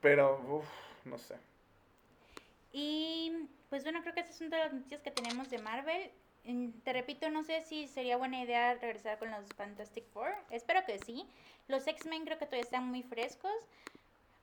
Pero, 0.00 0.40
uff, 0.48 0.66
no 1.04 1.18
sé. 1.18 1.36
Y 2.72 3.48
pues 3.68 3.82
bueno, 3.84 4.00
creo 4.02 4.14
que 4.14 4.20
esas 4.20 4.36
son 4.36 4.48
todas 4.50 4.66
las 4.66 4.74
noticias 4.74 5.02
que 5.02 5.10
tenemos 5.10 5.50
de 5.50 5.58
Marvel. 5.58 6.10
Mm, 6.44 6.70
Te 6.82 6.92
repito, 6.92 7.28
no 7.30 7.44
sé 7.44 7.62
si 7.62 7.86
sería 7.86 8.16
buena 8.16 8.40
idea 8.42 8.74
regresar 8.74 9.18
con 9.18 9.30
los 9.30 9.46
Fantastic 9.54 10.04
Four. 10.12 10.32
Espero 10.50 10.80
que 10.86 10.98
sí. 10.98 11.28
Los 11.68 11.86
X-Men 11.86 12.24
creo 12.24 12.38
que 12.38 12.46
todavía 12.46 12.64
están 12.64 12.86
muy 12.88 13.02
frescos. 13.02 13.52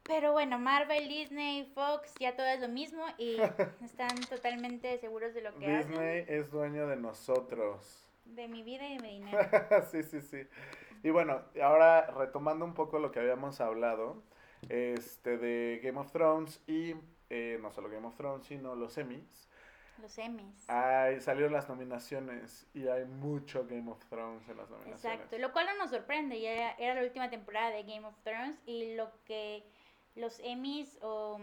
Pero 0.09 0.31
bueno, 0.31 0.57
Marvel, 0.57 1.07
Disney, 1.07 1.71
Fox, 1.75 2.15
ya 2.19 2.35
todo 2.35 2.47
es 2.47 2.59
lo 2.59 2.67
mismo 2.67 3.05
y 3.19 3.37
están 3.85 4.19
totalmente 4.27 4.97
seguros 4.97 5.35
de 5.35 5.41
lo 5.43 5.53
que 5.55 5.67
hacen. 5.67 5.91
Disney 5.91 6.25
es 6.27 6.49
dueño 6.49 6.87
de 6.87 6.95
nosotros. 6.95 8.03
De 8.25 8.47
mi 8.47 8.63
vida 8.63 8.87
y 8.87 8.97
de 8.97 9.03
mi 9.03 9.09
dinero. 9.19 9.39
sí, 9.91 10.01
sí, 10.01 10.19
sí. 10.21 10.47
Y 11.03 11.11
bueno, 11.11 11.43
ahora 11.61 12.07
retomando 12.07 12.65
un 12.65 12.73
poco 12.73 12.97
lo 12.97 13.11
que 13.11 13.19
habíamos 13.19 13.61
hablado, 13.61 14.23
este, 14.67 15.37
de 15.37 15.79
Game 15.83 15.99
of 15.99 16.11
Thrones 16.11 16.59
y 16.65 16.95
eh, 17.29 17.59
no 17.61 17.69
solo 17.69 17.87
Game 17.87 18.07
of 18.07 18.15
Thrones, 18.15 18.47
sino 18.47 18.73
los 18.73 18.97
Emmys. 18.97 19.47
Los 20.01 20.17
Emmys. 20.17 20.67
Hay, 20.71 21.21
salieron 21.21 21.53
las 21.53 21.69
nominaciones 21.69 22.67
y 22.73 22.87
hay 22.87 23.05
mucho 23.05 23.67
Game 23.67 23.91
of 23.91 24.03
Thrones 24.05 24.49
en 24.49 24.57
las 24.57 24.71
nominaciones. 24.71 25.05
Exacto, 25.05 25.37
lo 25.37 25.51
cual 25.51 25.67
no 25.67 25.77
nos 25.77 25.91
sorprende, 25.91 26.41
ya 26.41 26.71
era 26.71 26.95
la 26.95 27.03
última 27.03 27.29
temporada 27.29 27.69
de 27.69 27.83
Game 27.83 28.07
of 28.07 28.15
Thrones 28.23 28.57
y 28.65 28.95
lo 28.95 29.11
que 29.25 29.63
los 30.19 30.39
Emmys 30.39 30.97
o 31.01 31.39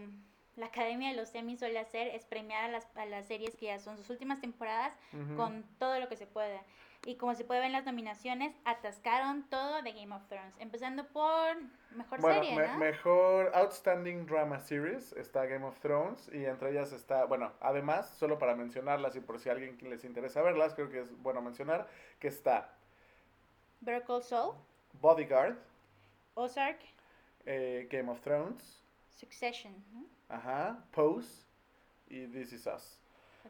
la 0.55 0.67
Academia 0.67 1.09
de 1.09 1.15
los 1.15 1.33
Emmys 1.35 1.59
suele 1.59 1.77
hacer 1.79 2.07
es 2.07 2.25
premiar 2.25 2.63
a 2.65 2.67
las, 2.69 2.87
a 2.95 3.05
las 3.05 3.27
series 3.27 3.55
que 3.55 3.67
ya 3.67 3.79
son 3.79 3.97
sus 3.97 4.09
últimas 4.09 4.41
temporadas 4.41 4.93
Ujú. 5.13 5.35
con 5.35 5.63
todo 5.77 5.99
lo 5.99 6.07
que 6.09 6.15
se 6.17 6.25
pueda. 6.27 6.61
Y 7.05 7.15
como 7.15 7.35
se 7.35 7.45
puede 7.45 7.59
ver 7.59 7.67
en 7.67 7.73
las 7.73 7.85
nominaciones, 7.85 8.55
atascaron 8.65 9.47
todo 9.49 9.81
de 9.83 9.93
Game 9.93 10.13
of 10.15 10.25
Thrones, 10.27 10.55
empezando 10.59 11.05
por 11.07 11.55
mejor 11.91 12.19
Bueno, 12.19 12.41
serie, 12.41 12.55
me- 12.55 12.67
¿no? 12.67 12.77
mejor 12.79 13.51
Outstanding 13.53 14.25
Drama 14.25 14.59
Series 14.59 15.13
está 15.13 15.45
Game 15.45 15.63
of 15.63 15.79
Thrones 15.79 16.27
y 16.33 16.45
entre 16.45 16.71
ellas 16.71 16.91
está, 16.91 17.25
bueno, 17.25 17.53
además, 17.61 18.09
solo 18.17 18.39
para 18.39 18.55
mencionarlas 18.55 19.15
y 19.15 19.19
por 19.21 19.39
si 19.39 19.47
a 19.49 19.51
alguien 19.53 19.77
les 19.83 20.03
interesa 20.05 20.41
verlas, 20.41 20.73
creo 20.73 20.89
que 20.89 21.01
es 21.01 21.15
bueno 21.21 21.41
mencionar 21.41 21.87
que 22.19 22.27
está 22.29 22.73
Better 23.79 24.23
Saul, 24.23 24.55
Bodyguard, 24.93 25.55
Ozark, 26.33 26.79
eh, 27.47 27.87
Game 27.89 28.11
of 28.11 28.21
Thrones, 28.21 28.83
Succession. 29.09 29.73
¿no? 29.93 30.05
ajá, 30.29 30.85
Pose 30.91 31.45
y 32.07 32.27
This 32.27 32.53
Is 32.53 32.67
Us. 32.67 32.99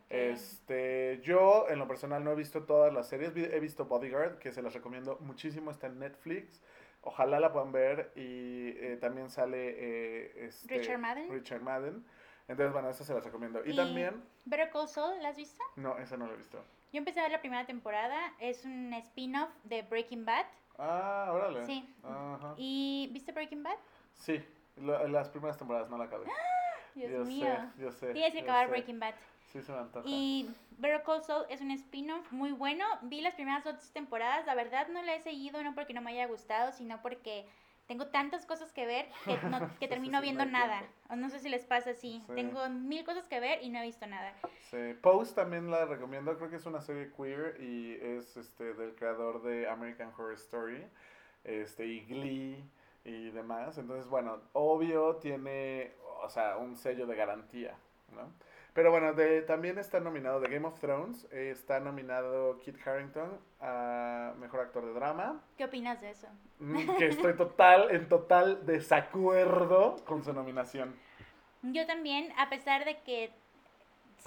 Este, 0.09 1.19
yo 1.23 1.67
en 1.69 1.79
lo 1.79 1.87
personal 1.87 2.23
no 2.23 2.31
he 2.31 2.35
visto 2.35 2.63
todas 2.63 2.93
las 2.93 3.09
series, 3.09 3.35
he 3.35 3.59
visto 3.59 3.85
Bodyguard, 3.85 4.37
que 4.37 4.51
se 4.51 4.61
las 4.61 4.73
recomiendo 4.73 5.17
muchísimo, 5.21 5.71
está 5.71 5.87
en 5.87 5.99
Netflix. 5.99 6.61
Ojalá 7.01 7.39
la 7.39 7.51
puedan 7.51 7.71
ver 7.71 8.11
y 8.15 8.69
eh, 8.77 8.97
también 8.99 9.29
sale 9.29 9.75
eh, 9.77 10.45
este, 10.45 10.77
Richard 10.77 10.99
Madden. 10.99 11.31
Richard 11.31 11.61
Madden. 11.61 12.05
Entonces, 12.47 12.73
bueno, 12.73 12.89
esa 12.89 13.03
se 13.03 13.13
las 13.13 13.23
recomiendo. 13.23 13.61
Y, 13.65 13.75
también, 13.75 14.23
Better 14.45 14.69
Call 14.69 14.87
Saul, 14.87 15.21
¿la 15.21 15.29
has 15.29 15.37
visto? 15.37 15.63
no, 15.75 15.97
esa 15.97 16.15
no 16.15 16.27
la 16.27 16.33
he 16.33 16.37
visto. 16.37 16.63
Yo 16.93 16.99
empecé 16.99 17.19
a 17.19 17.23
ver 17.23 17.31
la 17.33 17.41
primera 17.41 17.65
temporada, 17.65 18.33
es 18.39 18.63
un 18.63 18.93
spin-off 18.93 19.49
de 19.65 19.81
Breaking 19.81 20.25
Bad. 20.25 20.45
Ah, 20.77 21.29
órale. 21.33 21.65
Sí. 21.65 21.87
Ajá. 22.03 22.53
¿Y 22.57 23.09
viste 23.11 23.31
Breaking 23.31 23.63
Bad? 23.63 23.77
Sí, 24.13 24.43
lo- 24.77 25.07
las 25.07 25.29
primeras 25.29 25.57
temporadas 25.57 25.89
no 25.89 25.97
la 25.97 26.05
acabé. 26.05 26.25
Dios 26.95 27.11
yo 27.11 27.25
mío. 27.25 27.45
sé, 27.75 27.81
yo 27.81 27.91
sé. 27.91 28.13
Tienes 28.13 28.33
que 28.33 28.41
acabar 28.41 28.65
sé. 28.65 28.71
Breaking 28.71 28.99
Bad. 28.99 29.13
Sí, 29.51 29.61
se 29.61 29.71
me 29.71 29.77
antoja. 29.79 30.05
Y 30.07 30.49
Better 30.77 31.03
Call 31.03 31.23
Saul 31.23 31.45
es 31.49 31.61
un 31.61 31.71
spin-off 31.71 32.31
muy 32.31 32.51
bueno. 32.51 32.85
Vi 33.03 33.21
las 33.21 33.33
primeras 33.35 33.63
dos 33.63 33.91
temporadas. 33.91 34.45
La 34.45 34.55
verdad 34.55 34.87
no 34.89 35.01
la 35.01 35.15
he 35.15 35.21
seguido, 35.21 35.63
no 35.63 35.73
porque 35.73 35.93
no 35.93 36.01
me 36.01 36.11
haya 36.11 36.27
gustado, 36.27 36.71
sino 36.73 37.01
porque 37.01 37.47
tengo 37.87 38.07
tantas 38.07 38.45
cosas 38.45 38.71
que 38.73 38.85
ver 38.85 39.07
que, 39.25 39.37
no, 39.49 39.69
que 39.79 39.87
termino 39.87 40.19
sí, 40.19 40.23
viendo 40.23 40.45
no 40.45 40.51
nada. 40.51 40.79
tiempo. 40.79 40.97
O 41.09 41.15
no 41.15 41.29
sé 41.29 41.39
si 41.39 41.49
les 41.49 41.65
pasa 41.65 41.91
así. 41.91 42.21
Sí. 42.27 42.35
Tengo 42.35 42.67
mil 42.69 43.03
cosas 43.05 43.27
que 43.27 43.39
ver 43.39 43.63
y 43.63 43.69
no 43.69 43.79
he 43.79 43.83
visto 43.83 44.05
nada. 44.07 44.33
Sí, 44.69 44.93
Pose 45.01 45.33
también 45.33 45.71
la 45.71 45.85
recomiendo, 45.85 46.37
creo 46.37 46.49
que 46.49 46.57
es 46.57 46.65
una 46.65 46.81
serie 46.81 47.11
queer 47.15 47.59
y 47.61 47.93
es 48.01 48.35
este 48.37 48.73
del 48.73 48.93
creador 48.95 49.41
de 49.41 49.69
American 49.69 50.11
Horror 50.17 50.33
Story, 50.33 50.85
este 51.43 51.85
y 51.85 52.01
Glee 52.05 52.63
y 53.05 53.29
demás. 53.31 53.77
Entonces, 53.77 54.07
bueno, 54.07 54.41
obvio 54.53 55.15
tiene, 55.15 55.93
o 56.21 56.29
sea, 56.29 56.57
un 56.57 56.75
sello 56.75 57.07
de 57.07 57.15
garantía, 57.15 57.75
¿no? 58.11 58.33
Pero 58.77 58.91
bueno, 58.91 59.11
de, 59.13 59.41
también 59.41 59.79
está 59.79 59.99
nominado 59.99 60.39
de 60.39 60.49
Game 60.49 60.67
of 60.67 60.79
Thrones, 60.79 61.27
eh, 61.31 61.49
está 61.49 61.79
nominado 61.79 62.59
Kit 62.59 62.77
Harington 62.85 63.39
a 63.59 64.35
Mejor 64.37 64.59
Actor 64.59 64.85
de 64.85 64.93
Drama, 64.93 65.41
¿Qué 65.57 65.65
opinas 65.65 65.99
de 65.99 66.11
eso? 66.11 66.27
mm, 66.59 66.95
que 66.99 67.07
estoy 67.07 67.35
total, 67.35 67.89
en 67.89 68.07
total 68.07 68.67
desacuerdo 68.67 69.95
con 70.05 70.23
su 70.23 70.31
nominación. 70.31 70.95
Yo 71.63 71.87
también, 71.87 72.31
a 72.37 72.49
pesar 72.49 72.85
de 72.85 72.99
que 72.99 73.31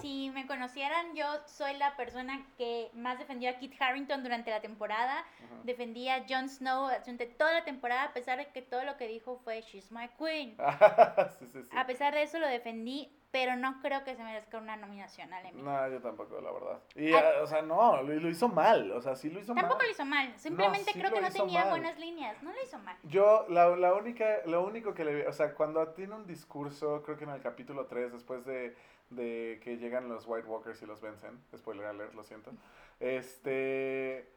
si 0.01 0.29
me 0.31 0.45
conocieran, 0.47 1.15
yo 1.15 1.25
soy 1.45 1.77
la 1.77 1.95
persona 1.95 2.45
que 2.57 2.89
más 2.93 3.19
defendió 3.19 3.51
a 3.51 3.53
Kit 3.53 3.73
Harrington 3.79 4.21
durante 4.21 4.51
la 4.51 4.59
temporada. 4.59 5.19
Ajá. 5.19 5.61
Defendía 5.63 6.15
a 6.15 6.25
Jon 6.27 6.49
Snow 6.49 6.89
durante 6.89 7.25
toda 7.25 7.53
la 7.53 7.63
temporada, 7.63 8.03
a 8.03 8.13
pesar 8.13 8.37
de 8.37 8.47
que 8.47 8.61
todo 8.61 8.83
lo 8.83 8.97
que 8.97 9.07
dijo 9.07 9.39
fue 9.45 9.61
She's 9.61 9.93
my 9.93 10.09
queen. 10.17 10.57
sí, 11.39 11.45
sí, 11.53 11.63
sí. 11.63 11.69
A 11.73 11.87
pesar 11.87 12.13
de 12.13 12.23
eso 12.23 12.37
lo 12.37 12.47
defendí, 12.47 13.09
pero 13.31 13.55
no 13.55 13.79
creo 13.81 14.03
que 14.03 14.15
se 14.15 14.23
merezca 14.23 14.57
una 14.57 14.75
nominación 14.75 15.33
al 15.33 15.45
Emmy. 15.45 15.61
No, 15.61 15.87
yo 15.89 16.01
tampoco, 16.01 16.41
la 16.41 16.51
verdad. 16.51 16.79
Y, 16.95 17.13
Ah. 17.13 17.41
o 17.41 17.47
sea, 17.47 17.61
no, 17.61 18.01
lo, 18.03 18.13
lo 18.13 18.29
hizo 18.29 18.49
mal. 18.49 18.91
O 18.91 19.01
sea, 19.01 19.15
sí 19.15 19.29
lo 19.29 19.39
hizo 19.39 19.53
Tampoco 19.55 19.77
mal. 19.77 19.85
lo 19.87 19.91
hizo 19.93 20.05
mal, 20.05 20.33
simplemente 20.37 20.91
sí 20.91 20.99
creo 20.99 21.13
que 21.13 21.21
no 21.21 21.31
tenía 21.31 21.61
mal. 21.61 21.69
buenas 21.69 21.97
líneas, 21.99 22.43
no 22.43 22.51
lo 22.51 22.61
hizo 22.61 22.77
mal. 22.79 22.97
Yo, 23.03 23.45
la, 23.49 23.75
la 23.77 23.93
única, 23.93 24.25
lo 24.45 24.63
único 24.65 24.93
que 24.93 25.05
le 25.05 25.15
vi, 25.15 25.21
o 25.21 25.33
sea, 25.33 25.53
cuando 25.53 25.87
tiene 25.89 26.13
un 26.15 26.27
discurso, 26.27 27.01
creo 27.03 27.17
que 27.17 27.23
en 27.23 27.29
el 27.29 27.41
capítulo 27.41 27.85
3, 27.85 28.11
después 28.11 28.45
de, 28.45 28.75
de 29.11 29.59
que 29.63 29.77
llegan 29.77 30.09
los 30.09 30.25
White 30.27 30.47
Walkers 30.47 30.81
y 30.81 30.85
los 30.85 30.99
vencen, 31.01 31.41
spoiler 31.55 31.85
alert, 31.85 32.13
lo 32.13 32.23
siento, 32.23 32.51
este, 32.99 34.27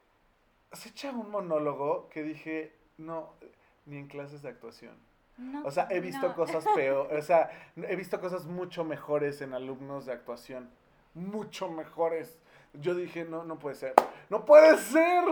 se 0.72 0.88
echa 0.90 1.10
un 1.10 1.30
monólogo 1.30 2.08
que 2.10 2.22
dije, 2.22 2.74
no, 2.98 3.32
ni 3.86 3.98
en 3.98 4.08
clases 4.08 4.42
de 4.42 4.48
actuación. 4.50 4.96
No, 5.36 5.64
O 5.64 5.70
sea, 5.70 5.88
he 5.90 6.00
visto 6.00 6.28
no. 6.28 6.34
cosas 6.34 6.64
peor, 6.74 7.12
o 7.12 7.22
sea, 7.22 7.50
he 7.76 7.96
visto 7.96 8.20
cosas 8.20 8.46
mucho 8.46 8.84
mejores 8.84 9.40
en 9.40 9.52
alumnos 9.52 10.06
de 10.06 10.12
actuación. 10.12 10.70
Mucho 11.14 11.68
mejores. 11.68 12.38
Yo 12.74 12.94
dije, 12.94 13.24
no, 13.24 13.44
no 13.44 13.58
puede 13.58 13.76
ser. 13.76 13.94
No 14.30 14.44
puede 14.44 14.76
ser. 14.78 15.24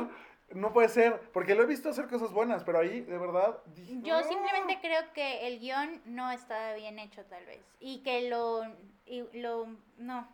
No 0.55 0.73
puede 0.73 0.89
ser. 0.89 1.21
Porque 1.33 1.55
lo 1.55 1.63
he 1.63 1.67
visto 1.67 1.89
hacer 1.89 2.09
cosas 2.09 2.33
buenas, 2.33 2.63
pero 2.65 2.79
ahí, 2.79 3.01
de 3.01 3.19
verdad, 3.19 3.59
dije, 3.75 4.01
Yo 4.03 4.23
simplemente 4.23 4.79
creo 4.81 5.13
que 5.13 5.47
el 5.47 5.59
guion 5.61 6.01
no 6.05 6.31
estaba 6.31 6.75
bien 6.75 6.99
hecho 6.99 7.25
tal 7.25 7.45
vez. 7.47 7.61
Y 7.81 8.03
que 8.03 8.29
lo, 8.29 8.63
y 9.07 9.23
lo, 9.39 9.67
no, 9.99 10.29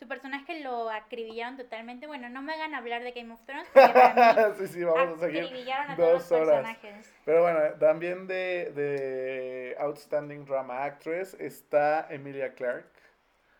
su 0.00 0.08
personaje 0.08 0.60
lo 0.60 0.90
acribillaron 0.90 1.56
totalmente. 1.56 2.06
Bueno, 2.08 2.28
no 2.30 2.42
me 2.42 2.54
hagan 2.54 2.74
hablar 2.74 3.02
de 3.04 3.12
Game 3.12 3.32
of 3.32 3.40
Thrones 3.44 3.68
porque 3.72 3.92
para 3.92 4.24
mí 4.24 4.42
sí, 4.58 4.66
sí, 4.66 4.82
vamos 4.84 5.18
a 5.22 5.26
seguir. 5.26 5.44
acribillaron 5.44 5.90
a 5.92 5.96
todos 5.96 6.12
los 6.14 6.28
dos 6.28 6.38
personajes. 6.40 7.14
Pero 7.24 7.42
bueno, 7.42 7.60
también 7.78 8.26
de, 8.26 8.72
de 8.74 9.76
Outstanding 9.78 10.44
Drama 10.46 10.84
Actress 10.84 11.34
está 11.34 12.06
Emilia 12.10 12.54
Clarke, 12.54 12.88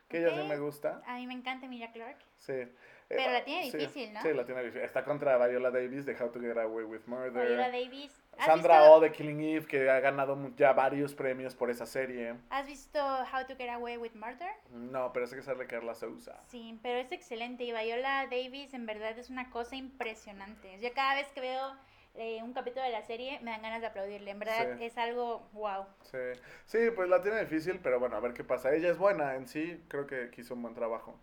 que 0.08 0.18
ella 0.18 0.34
sí 0.34 0.42
me 0.48 0.58
gusta. 0.58 1.02
A 1.06 1.16
mí 1.16 1.26
me 1.26 1.34
encanta 1.34 1.66
Emilia 1.66 1.92
Clarke. 1.92 2.24
Sí. 2.36 2.66
Pero 3.08 3.22
Eh, 3.22 3.32
la 3.32 3.44
tiene 3.44 3.70
sí, 3.70 3.76
difícil, 3.76 4.12
¿no? 4.12 4.22
Sí, 4.22 4.32
la 4.32 4.44
tiene 4.44 4.62
difícil. 4.62 4.82
Está 4.82 5.04
contra 5.04 5.36
Viola 5.46 5.70
Davis 5.70 6.06
de 6.06 6.14
How 6.14 6.30
to 6.30 6.40
Get 6.40 6.56
Away 6.56 6.84
with 6.84 7.02
Murder. 7.06 7.46
Viola 7.46 7.70
Davis. 7.70 8.19
¿Has 8.38 8.46
Sandra 8.46 8.78
visto, 8.80 8.94
Oh 8.94 9.00
de 9.00 9.12
Killing 9.12 9.40
Eve, 9.40 9.66
que 9.66 9.90
ha 9.90 10.00
ganado 10.00 10.36
ya 10.56 10.72
varios 10.72 11.14
premios 11.14 11.54
por 11.54 11.68
esa 11.70 11.84
serie. 11.84 12.36
¿Has 12.48 12.66
visto 12.66 12.98
How 12.98 13.46
to 13.46 13.56
Get 13.56 13.68
Away 13.68 13.98
with 13.98 14.14
Murder? 14.14 14.50
No, 14.70 15.12
pero 15.12 15.26
sé 15.26 15.36
que 15.36 15.42
sale 15.42 15.66
Carla 15.66 15.94
Sousa. 15.94 16.40
Sí, 16.46 16.78
pero 16.82 16.98
es 16.98 17.12
excelente 17.12 17.64
y 17.64 17.72
Viola 17.72 18.26
Davis 18.30 18.72
en 18.72 18.86
verdad 18.86 19.18
es 19.18 19.28
una 19.28 19.50
cosa 19.50 19.76
impresionante. 19.76 20.78
Yo 20.80 20.88
cada 20.94 21.16
vez 21.16 21.28
que 21.32 21.40
veo 21.42 21.76
eh, 22.14 22.42
un 22.42 22.54
capítulo 22.54 22.82
de 22.84 22.90
la 22.92 23.02
serie 23.02 23.38
me 23.40 23.50
dan 23.50 23.62
ganas 23.62 23.82
de 23.82 23.88
aplaudirle. 23.88 24.30
En 24.30 24.38
verdad 24.38 24.76
Sí. 24.78 24.84
es 24.84 24.96
algo 24.96 25.46
wow. 25.52 25.84
Sí. 26.02 26.18
sí, 26.64 26.78
pues 26.96 27.08
la 27.10 27.20
tiene 27.20 27.40
difícil, 27.40 27.78
pero 27.82 28.00
bueno, 28.00 28.16
a 28.16 28.20
ver 28.20 28.32
qué 28.32 28.42
pasa. 28.44 28.72
Ella 28.72 28.90
es 28.90 28.96
buena 28.96 29.34
en 29.34 29.46
sí, 29.48 29.82
creo 29.88 30.06
que 30.06 30.30
hizo 30.38 30.54
un 30.54 30.62
buen 30.62 30.74
trabajo. 30.74 31.18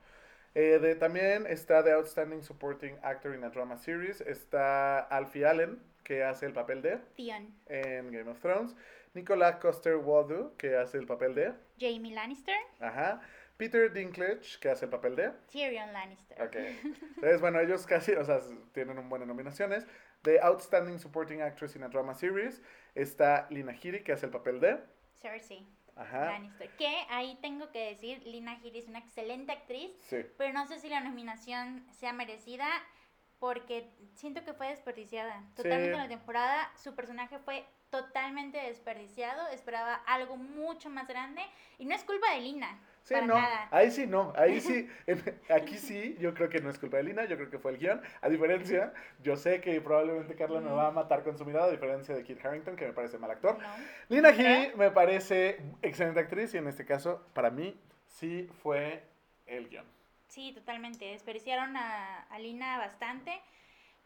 Eh, 0.55 0.79
de, 0.79 0.95
también 0.95 1.45
está 1.45 1.83
The 1.83 1.91
Outstanding 1.91 2.41
Supporting 2.41 2.97
Actor 3.03 3.35
in 3.35 3.43
a 3.43 3.49
Drama 3.49 3.77
Series. 3.77 4.21
Está 4.21 4.99
Alfie 5.01 5.45
Allen, 5.45 5.79
que 6.07 6.23
hace 6.23 6.45
el 6.45 6.53
papel 6.53 6.81
de 6.81 6.99
Theon, 7.17 7.53
en 7.65 8.09
Game 8.13 8.31
of 8.31 8.39
Thrones. 8.39 8.73
Nicolas 9.13 9.57
Coster 9.57 9.97
Waldau, 9.97 10.55
que 10.55 10.77
hace 10.77 10.97
el 10.97 11.05
papel 11.05 11.35
de. 11.35 11.53
Jamie 11.77 12.13
Lannister, 12.13 12.55
Ajá. 12.79 13.19
Peter 13.57 13.91
Dinklage, 13.91 14.57
que 14.61 14.69
hace 14.69 14.85
el 14.85 14.91
papel 14.91 15.17
de. 15.17 15.31
Tyrion 15.51 15.91
Lannister. 15.91 16.41
Ok. 16.41 16.55
Entonces, 17.15 17.41
bueno, 17.41 17.59
ellos 17.59 17.85
casi, 17.85 18.13
o 18.13 18.23
sea, 18.23 18.39
tienen 18.71 18.97
un 18.97 19.09
buenas 19.09 19.27
nominaciones. 19.27 19.85
De 20.23 20.39
Outstanding 20.39 20.97
Supporting 20.97 21.41
Actress 21.41 21.75
in 21.75 21.83
a 21.83 21.89
Drama 21.89 22.13
Series 22.13 22.61
está 22.95 23.45
Lina 23.49 23.73
Headey, 23.73 24.01
que 24.03 24.13
hace 24.13 24.27
el 24.27 24.31
papel 24.31 24.61
de. 24.61 24.79
Cersei 25.15 25.67
Ajá. 25.97 26.25
Lannister. 26.27 26.69
Que 26.77 26.87
ahí 27.09 27.37
tengo 27.41 27.69
que 27.71 27.89
decir, 27.89 28.23
Lina 28.25 28.53
Headey 28.63 28.79
es 28.79 28.87
una 28.87 28.99
excelente 28.99 29.51
actriz, 29.51 29.91
Sí. 30.03 30.25
pero 30.37 30.53
no 30.53 30.65
sé 30.67 30.79
si 30.79 30.87
la 30.87 31.01
nominación 31.01 31.85
sea 31.91 32.13
merecida 32.13 32.65
porque 33.39 33.89
siento 34.15 34.43
que 34.43 34.53
fue 34.53 34.69
desperdiciada. 34.69 35.43
Totalmente 35.55 35.93
en 35.93 35.97
la 35.97 36.07
temporada 36.07 36.71
su 36.75 36.95
personaje 36.95 37.39
fue 37.39 37.65
totalmente 37.89 38.57
desperdiciado, 38.57 39.47
esperaba 39.49 39.95
algo 40.05 40.35
mucho 40.35 40.89
más 40.89 41.07
grande 41.07 41.41
y 41.77 41.85
no 41.85 41.95
es 41.95 42.03
culpa 42.03 42.33
de 42.33 42.41
Lina. 42.41 42.79
Sí, 43.03 43.13
para 43.13 43.25
no. 43.25 43.35
nada. 43.35 43.69
Ahí 43.71 43.89
sí, 43.89 44.05
no. 44.05 44.33
Ahí 44.35 44.59
sí. 44.59 44.89
en- 45.07 45.41
aquí 45.49 45.77
sí, 45.77 46.17
yo 46.19 46.33
creo 46.33 46.49
que 46.49 46.59
no 46.59 46.69
es 46.69 46.77
culpa 46.77 46.97
de 46.97 47.03
Lina, 47.03 47.23
yo 47.23 47.37
creo 47.37 47.49
que 47.49 47.57
fue 47.57 47.71
el 47.71 47.77
guion. 47.77 48.01
A 48.19 48.27
diferencia, 48.27 48.91
yo 49.21 49.37
sé 49.37 49.61
que 49.61 49.79
probablemente 49.79 50.35
Carla 50.35 50.59
me 50.59 50.71
va 50.71 50.87
a 50.87 50.91
matar 50.91 51.23
con 51.23 51.37
su 51.37 51.45
mirada, 51.45 51.67
a 51.67 51.71
diferencia 51.71 52.13
de 52.13 52.23
Kit 52.23 52.43
Harrington, 52.43 52.75
que 52.75 52.85
me 52.85 52.91
parece 52.93 53.17
mal 53.17 53.31
actor. 53.31 53.57
No. 53.57 53.67
Lina. 54.09 54.29
Headey 54.31 54.75
me 54.75 54.91
parece 54.91 55.61
excelente 55.81 56.19
actriz 56.19 56.53
y 56.53 56.57
en 56.57 56.67
este 56.67 56.85
caso, 56.85 57.25
para 57.33 57.49
mí, 57.49 57.79
sí 58.07 58.49
fue 58.61 59.03
el 59.45 59.69
guion. 59.69 59.96
Sí, 60.27 60.51
totalmente. 60.53 61.05
Desperdiciaron 61.05 61.75
a, 61.77 62.23
a 62.23 62.39
Lina 62.39 62.77
bastante. 62.77 63.41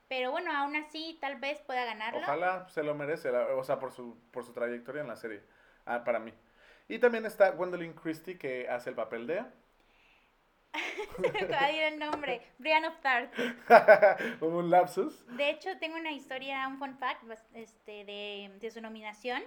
Pero 0.07 0.31
bueno, 0.31 0.51
aún 0.55 0.75
así 0.75 1.17
tal 1.21 1.37
vez 1.39 1.61
pueda 1.61 1.85
ganarlo. 1.85 2.19
Ojalá 2.19 2.67
se 2.67 2.83
lo 2.83 2.93
merece, 2.95 3.31
la- 3.31 3.55
o 3.55 3.63
sea, 3.63 3.79
por 3.79 3.91
su, 3.91 4.17
por 4.31 4.43
su 4.43 4.51
trayectoria 4.51 5.01
en 5.01 5.07
la 5.07 5.15
serie, 5.15 5.41
ah, 5.85 6.03
para 6.03 6.19
mí. 6.19 6.33
Y 6.89 6.99
también 6.99 7.25
está 7.25 7.51
Gwendolyn 7.51 7.93
Christie, 7.93 8.37
que 8.37 8.67
hace 8.67 8.89
el 8.89 8.95
papel 8.97 9.25
de... 9.27 9.45
Se 11.15 11.21
me 11.21 11.39
acaba 11.39 11.67
de 11.67 11.73
ir 11.73 11.83
el 11.83 11.99
nombre. 11.99 12.41
Brian 12.57 12.85
of. 12.85 12.95
Hubo 14.41 14.59
un 14.59 14.69
lapsus. 14.69 15.25
De 15.35 15.49
hecho, 15.49 15.69
tengo 15.79 15.97
una 15.97 16.11
historia, 16.11 16.67
un 16.67 16.77
fun 16.77 16.97
fact 16.97 17.23
este, 17.53 18.05
de, 18.05 18.51
de 18.59 18.71
su 18.71 18.81
nominación. 18.81 19.41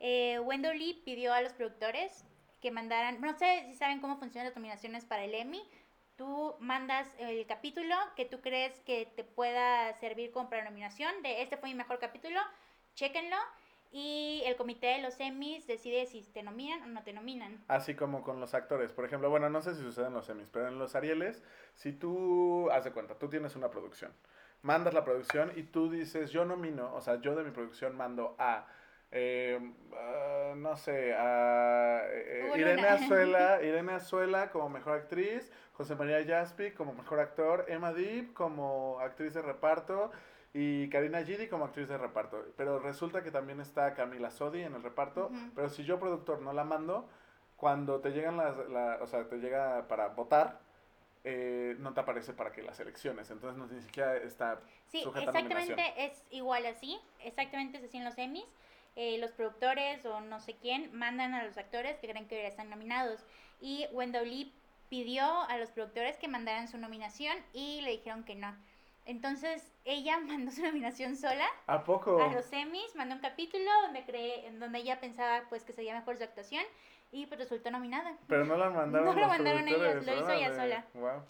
Eh, 0.00 0.38
Wendell 0.40 0.78
Lee 0.78 1.02
pidió 1.04 1.32
a 1.32 1.42
los 1.42 1.52
productores 1.52 2.24
que 2.60 2.70
mandaran, 2.70 3.20
no 3.20 3.32
sé 3.38 3.64
si 3.66 3.74
saben 3.74 4.00
cómo 4.00 4.16
funcionan 4.18 4.46
las 4.46 4.56
nominaciones 4.56 5.04
para 5.04 5.24
el 5.24 5.34
Emmy. 5.34 5.62
Tú 6.20 6.54
mandas 6.60 7.08
el 7.18 7.46
capítulo 7.46 7.94
que 8.14 8.26
tú 8.26 8.42
crees 8.42 8.78
que 8.80 9.10
te 9.16 9.24
pueda 9.24 9.90
servir 9.94 10.32
como 10.32 10.50
para 10.50 10.62
nominación, 10.62 11.10
de 11.22 11.40
este 11.40 11.56
fue 11.56 11.70
mi 11.70 11.74
mejor 11.74 11.98
capítulo, 11.98 12.38
chéquenlo. 12.94 13.38
Y 13.90 14.42
el 14.44 14.54
comité 14.56 14.88
de 14.88 14.98
los 15.00 15.18
Emmys 15.18 15.66
decide 15.66 16.04
si 16.04 16.20
te 16.20 16.42
nominan 16.42 16.82
o 16.82 16.86
no 16.88 17.02
te 17.04 17.14
nominan. 17.14 17.64
Así 17.68 17.94
como 17.94 18.22
con 18.22 18.38
los 18.38 18.52
actores. 18.52 18.92
Por 18.92 19.06
ejemplo, 19.06 19.30
bueno, 19.30 19.48
no 19.48 19.62
sé 19.62 19.74
si 19.74 19.80
sucede 19.80 20.08
en 20.08 20.12
los 20.12 20.28
Emmys, 20.28 20.50
pero 20.50 20.68
en 20.68 20.78
los 20.78 20.94
Arieles, 20.94 21.42
si 21.72 21.94
tú, 21.94 22.68
haz 22.70 22.84
de 22.84 22.92
cuenta, 22.92 23.18
tú 23.18 23.30
tienes 23.30 23.56
una 23.56 23.70
producción, 23.70 24.12
mandas 24.60 24.92
la 24.92 25.06
producción 25.06 25.54
y 25.56 25.62
tú 25.62 25.90
dices, 25.90 26.32
yo 26.32 26.44
nomino, 26.44 26.94
o 26.94 27.00
sea, 27.00 27.18
yo 27.22 27.34
de 27.34 27.44
mi 27.44 27.50
producción 27.50 27.96
mando 27.96 28.36
a, 28.38 28.66
eh, 29.12 29.58
ah, 29.96 30.54
no 30.56 30.76
sé, 30.76 31.14
Hugo 32.46 32.56
Irene. 32.56 32.88
Azuela, 32.88 33.60
Irene 33.62 33.92
Azuela 33.92 34.50
como 34.50 34.68
mejor 34.68 34.94
actriz, 34.94 35.50
José 35.72 35.94
María 35.96 36.24
Jaspi 36.26 36.72
como 36.72 36.92
mejor 36.94 37.20
actor, 37.20 37.64
Emma 37.68 37.92
Deep 37.92 38.32
como 38.34 39.00
actriz 39.00 39.34
de 39.34 39.42
reparto 39.42 40.10
y 40.52 40.88
Karina 40.90 41.22
Gidi 41.22 41.48
como 41.48 41.64
actriz 41.64 41.88
de 41.88 41.96
reparto. 41.98 42.44
Pero 42.56 42.78
resulta 42.80 43.22
que 43.22 43.30
también 43.30 43.60
está 43.60 43.94
Camila 43.94 44.30
Sodi 44.30 44.62
en 44.62 44.74
el 44.74 44.82
reparto, 44.82 45.30
pero 45.54 45.68
si 45.68 45.84
yo 45.84 45.98
productor 45.98 46.40
no 46.42 46.52
la 46.52 46.64
mando, 46.64 47.08
cuando 47.56 48.00
te 48.00 48.10
llegan 48.10 48.36
las, 48.36 48.56
la- 48.68 48.98
o 49.00 49.06
sea, 49.06 49.28
te 49.28 49.36
llega 49.36 49.86
para 49.88 50.08
votar, 50.08 50.60
eh, 51.24 51.76
no 51.78 51.92
te 51.92 52.00
aparece 52.00 52.32
para 52.32 52.50
que 52.50 52.62
las 52.62 52.80
elecciones, 52.80 53.30
entonces 53.30 53.58
no, 53.58 53.66
ni 53.66 53.80
siquiera 53.82 54.16
está 54.16 54.60
Sí, 54.86 55.02
sujeta 55.02 55.30
a 55.30 55.34
exactamente 55.34 56.04
es 56.06 56.24
igual 56.30 56.64
así, 56.66 56.98
exactamente 57.22 57.78
es 57.78 57.84
así 57.84 57.98
en 57.98 58.04
los 58.06 58.16
Emmys. 58.18 58.46
Eh, 58.96 59.18
los 59.18 59.30
productores 59.32 60.04
o 60.04 60.20
no 60.20 60.40
sé 60.40 60.56
quién 60.56 60.92
mandan 60.92 61.34
a 61.34 61.44
los 61.44 61.56
actores 61.56 61.98
que 61.98 62.08
creen 62.08 62.26
que 62.26 62.46
están 62.46 62.70
nominados. 62.70 63.24
Y 63.60 63.86
Wendell 63.92 64.28
Lee 64.28 64.52
pidió 64.88 65.24
a 65.42 65.56
los 65.58 65.70
productores 65.70 66.18
que 66.18 66.28
mandaran 66.28 66.68
su 66.68 66.76
nominación 66.76 67.36
y 67.52 67.80
le 67.82 67.92
dijeron 67.92 68.24
que 68.24 68.34
no. 68.34 68.54
Entonces 69.06 69.72
ella 69.84 70.18
mandó 70.26 70.50
su 70.50 70.62
nominación 70.62 71.16
sola. 71.16 71.46
¿A 71.66 71.84
poco? 71.84 72.22
A 72.22 72.32
los 72.32 72.52
Emmys, 72.52 72.94
mandó 72.94 73.14
un 73.14 73.20
capítulo 73.20 73.70
donde 73.82 74.04
cree, 74.04 74.46
en 74.46 74.58
donde 74.58 74.78
ella 74.78 75.00
pensaba 75.00 75.44
pues 75.48 75.64
que 75.64 75.72
sería 75.72 75.94
mejor 75.94 76.16
su 76.16 76.24
actuación 76.24 76.64
y 77.12 77.26
pues 77.26 77.40
resultó 77.40 77.70
nominada. 77.70 78.16
Pero 78.28 78.44
no 78.44 78.56
la 78.56 78.70
mandaron. 78.70 79.06
No 79.14 79.20
lo 79.20 79.28
mandaron 79.28 79.64
productores, 79.64 80.06
lo 80.06 80.14
hizo 80.14 80.30
ella 80.30 80.54
sola. 80.54 80.84
Wow. 80.94 81.24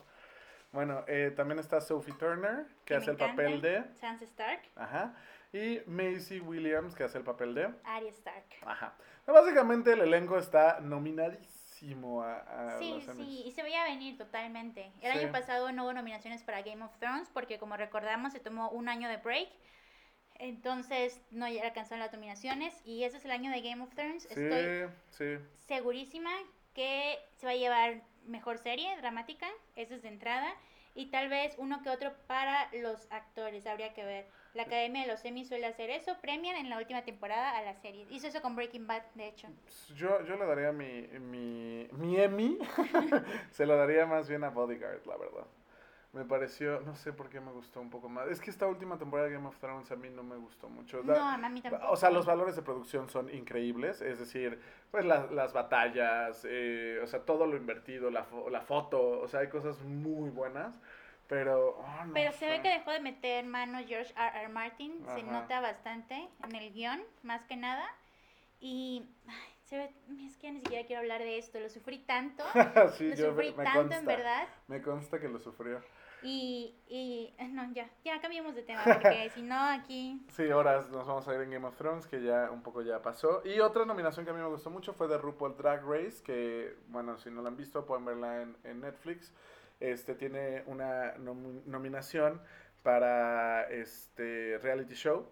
Bueno, 0.73 1.05
eh, 1.09 1.33
también 1.35 1.59
está 1.59 1.81
Sophie 1.81 2.15
Turner, 2.15 2.65
que, 2.85 2.95
me 2.95 2.99
hace 3.01 3.11
el 3.11 3.17
papel 3.17 3.61
de. 3.61 3.83
Sansa 3.95 4.25
Stark, 4.25 4.63
Ajá. 4.77 5.15
Y 5.53 5.81
Maisie 5.87 6.41
Williams, 6.41 6.95
que 6.95 7.05
hace 7.05 7.19
el 7.19 7.25
papel 7.25 7.55
de. 7.55 7.75
Arya 7.85 8.11
Stark. 8.11 8.45
Ajá. 8.65 8.95
Básicamente 9.27 9.93
el 9.93 10.01
elenco 10.01 10.39
está 10.39 10.81
nominadísimo 10.81 12.23
a, 12.23 12.37
a 12.75 12.79
Sí, 12.79 12.91
los 12.95 13.09
Emmys. 13.09 13.27
sí, 13.27 13.43
y 13.47 13.51
se 13.53 13.63
veía 13.63 13.85
venir 13.85 14.17
totalmente. 14.17 14.93
El 15.01 15.13
Sí. 15.13 15.19
año 15.19 15.33
pasado 15.33 15.73
no 15.73 15.85
hubo 15.85 15.93
nominaciones 15.93 16.43
para 16.43 16.63
Game 16.63 16.85
of 16.85 16.97
Thrones 16.99 17.29
porque 17.33 17.59
como 17.59 17.77
recordamos 17.77 18.33
se 18.33 18.41
tomó 18.41 18.69
un 18.71 18.89
año 18.89 19.09
de 19.09 19.17
break. 19.17 19.49
Entonces 20.37 21.21
no 21.31 21.47
alcanzaron 21.47 22.01
las 22.01 22.13
nominaciones 22.13 22.75
y 22.85 23.05
ese 23.05 23.19
es 23.19 23.25
el 23.25 23.31
año 23.31 23.51
de 23.51 23.61
Game 23.61 23.83
of 23.83 23.95
Thrones. 23.95 24.23
Sí, 24.31 24.41
Estoy 24.41 24.89
sí. 25.11 25.45
segurísima 25.67 26.31
que 26.75 27.19
se 27.37 27.47
va 27.47 27.53
a 27.53 27.57
llevar 27.57 28.03
mejor 28.25 28.59
serie 28.59 28.97
dramática, 28.99 29.47
eso 29.77 29.95
es 29.95 30.03
de 30.03 30.09
entrada, 30.09 30.51
y 30.95 31.07
tal 31.07 31.29
vez 31.29 31.55
uno 31.59 31.83
que 31.83 31.91
otro 31.91 32.13
para 32.27 32.71
los 32.75 33.11
actores, 33.11 33.67
habría 33.67 33.93
que 33.93 34.05
ver. 34.05 34.29
La 34.55 34.63
Academia 34.65 35.03
de 35.03 35.09
los 35.09 35.25
Emmy 35.25 35.45
suele 35.45 35.67
hacer 35.67 35.91
eso, 35.91 36.17
premian 36.21 36.57
en 36.57 36.69
la 36.71 36.79
última 36.79 37.03
temporada 37.03 37.57
a 37.57 37.63
las 37.63 37.81
series. 37.81 38.11
Hizo 38.11 38.27
eso 38.27 38.43
con 38.43 38.57
Breaking 38.57 38.87
Bad, 38.87 39.03
de 39.15 39.29
hecho. 39.29 39.47
Yo, 39.95 40.25
yo 40.25 40.37
le 40.37 40.45
daría 40.47 40.73
mi, 40.73 41.03
mi, 41.21 41.87
mi 41.93 42.17
Emmy, 42.21 42.59
se 43.51 43.65
lo 43.67 43.77
daría 43.77 44.07
más 44.07 44.29
bien 44.29 44.43
a 44.45 44.51
Bodyguard, 44.51 45.07
la 45.07 45.17
verdad. 45.17 45.47
Me 46.13 46.25
pareció, 46.25 46.81
no 46.81 46.97
sé 46.97 47.13
por 47.13 47.29
qué 47.29 47.41
me 47.41 47.53
gustó 47.53 47.81
un 47.81 47.89
poco 47.89 48.09
más. 48.09 48.27
Es 48.29 48.41
que 48.41 48.51
esta 48.51 48.67
última 48.67 48.99
temporada 48.99 49.29
de 49.29 49.35
Game 49.35 49.47
of 49.47 49.57
Thrones 49.61 49.93
a 49.93 49.95
mí 49.95 50.11
no 50.11 50.25
me 50.25 50.35
gustó 50.35 50.69
mucho. 50.69 51.01
No, 51.05 51.15
a 51.15 51.49
mí 51.49 51.61
tampoco. 51.63 51.89
O 51.93 51.95
sea, 51.97 52.11
los 52.11 52.27
valores 52.27 52.57
de 52.57 52.63
producción 52.63 53.09
son 53.09 53.33
increíbles, 53.33 54.03
es 54.03 54.19
decir, 54.19 54.61
pues 54.91 55.05
la- 55.05 55.27
las 55.27 55.53
batallas, 55.53 56.45
eh, 56.51 56.99
o 57.01 57.07
sea, 57.07 57.21
todo 57.21 57.47
lo 57.47 57.57
invertido, 57.57 58.11
la, 58.11 58.27
la 58.51 58.61
foto, 58.63 59.21
o 59.21 59.29
sea, 59.29 59.39
hay 59.41 59.49
cosas 59.49 59.81
muy 59.83 60.31
buenas, 60.31 60.81
pero... 61.31 61.77
oh, 61.79 62.05
no 62.05 62.13
Pero 62.13 62.33
se 62.33 62.47
ve 62.47 62.61
que 62.61 62.69
dejó 62.69 62.91
de 62.91 63.01
meter 63.01 63.45
mano 63.47 63.79
George 63.87 64.13
R. 64.15 64.41
R. 64.41 64.49
Martin, 64.49 65.01
se 65.07 65.23
Ajá. 65.23 65.23
nota 65.23 65.61
bastante 65.61 66.29
en 66.45 66.57
el 66.57 66.73
guion, 66.73 67.01
más 67.23 67.43
que 67.45 67.57
nada. 67.57 67.87
Y 68.61 69.09
ay, 69.29 69.55
se 69.65 69.79
ve, 69.79 69.95
es 70.27 70.37
que 70.37 70.49
ya 70.49 70.53
ni 70.53 70.61
siquiera 70.61 70.87
quiero 70.87 71.01
hablar 71.01 71.21
de 71.21 71.39
esto, 71.39 71.61
lo 71.61 71.71
sufrí 71.71 71.99
tanto, 72.01 72.45
sí, 72.99 73.11
lo 73.11 73.15
yo 73.15 73.31
sufrí 73.31 73.55
me, 73.55 73.65
tanto 73.65 73.79
consta, 73.79 73.99
en 73.99 74.07
verdad. 74.07 74.49
Me 74.67 74.83
consta 74.83 75.21
que 75.21 75.29
lo 75.29 75.39
sufrió. 75.39 75.81
Y, 76.23 76.75
y 76.89 77.33
no, 77.53 77.73
ya, 77.73 77.89
ya 78.05 78.21
cambiemos 78.21 78.55
de 78.55 78.63
tema, 78.63 78.83
porque 78.85 79.31
si 79.35 79.41
no 79.41 79.55
aquí... 79.55 80.21
Sí, 80.31 80.51
ahora 80.51 80.85
nos 80.91 81.07
vamos 81.07 81.27
a 81.29 81.35
ir 81.35 81.41
en 81.43 81.51
Game 81.51 81.67
of 81.67 81.77
Thrones, 81.77 82.09
que 82.09 82.21
ya 82.21 82.51
un 82.51 82.63
poco 82.63 82.83
ya 82.83 83.01
pasó. 83.01 83.41
Y 83.45 83.61
otra 83.61 83.85
nominación 83.85 84.27
que 84.27 84.33
a 84.33 84.35
mí 84.35 84.41
me 84.41 84.49
gustó 84.49 84.69
mucho 84.69 84.93
fue 84.93 85.07
de 85.07 85.17
RuPaul 85.17 85.57
Drag 85.57 85.83
Race, 85.87 86.23
que, 86.23 86.77
bueno, 86.89 87.17
si 87.17 87.31
no 87.31 87.41
la 87.41 87.49
han 87.49 87.57
visto, 87.57 87.87
pueden 87.87 88.05
verla 88.05 88.43
en, 88.43 88.57
en 88.65 88.81
Netflix. 88.81 89.33
Este 89.81 90.15
tiene 90.15 90.63
una 90.67 91.17
nomi- 91.17 91.65
nominación 91.65 92.41
para 92.83 93.65
este 93.71 94.59
reality 94.63 94.95
show. 94.95 95.29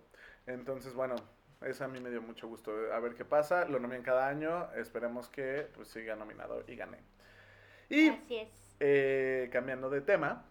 Entonces, 0.46 0.94
bueno, 0.94 1.16
eso 1.62 1.84
a 1.84 1.88
mí 1.88 2.00
me 2.00 2.10
dio 2.10 2.22
mucho 2.22 2.48
gusto. 2.48 2.72
A 2.92 2.98
ver 3.00 3.14
qué 3.14 3.24
pasa. 3.24 3.66
Lo 3.66 3.78
nominan 3.78 4.02
cada 4.02 4.26
año. 4.28 4.72
Esperemos 4.74 5.28
que 5.28 5.68
pues, 5.74 5.88
siga 5.88 6.16
nominado 6.16 6.64
y 6.66 6.76
gane. 6.76 6.98
Y 7.90 8.08
Así 8.08 8.36
es. 8.36 8.76
eh, 8.80 9.48
cambiando 9.52 9.88
de 9.90 10.00
tema, 10.00 10.44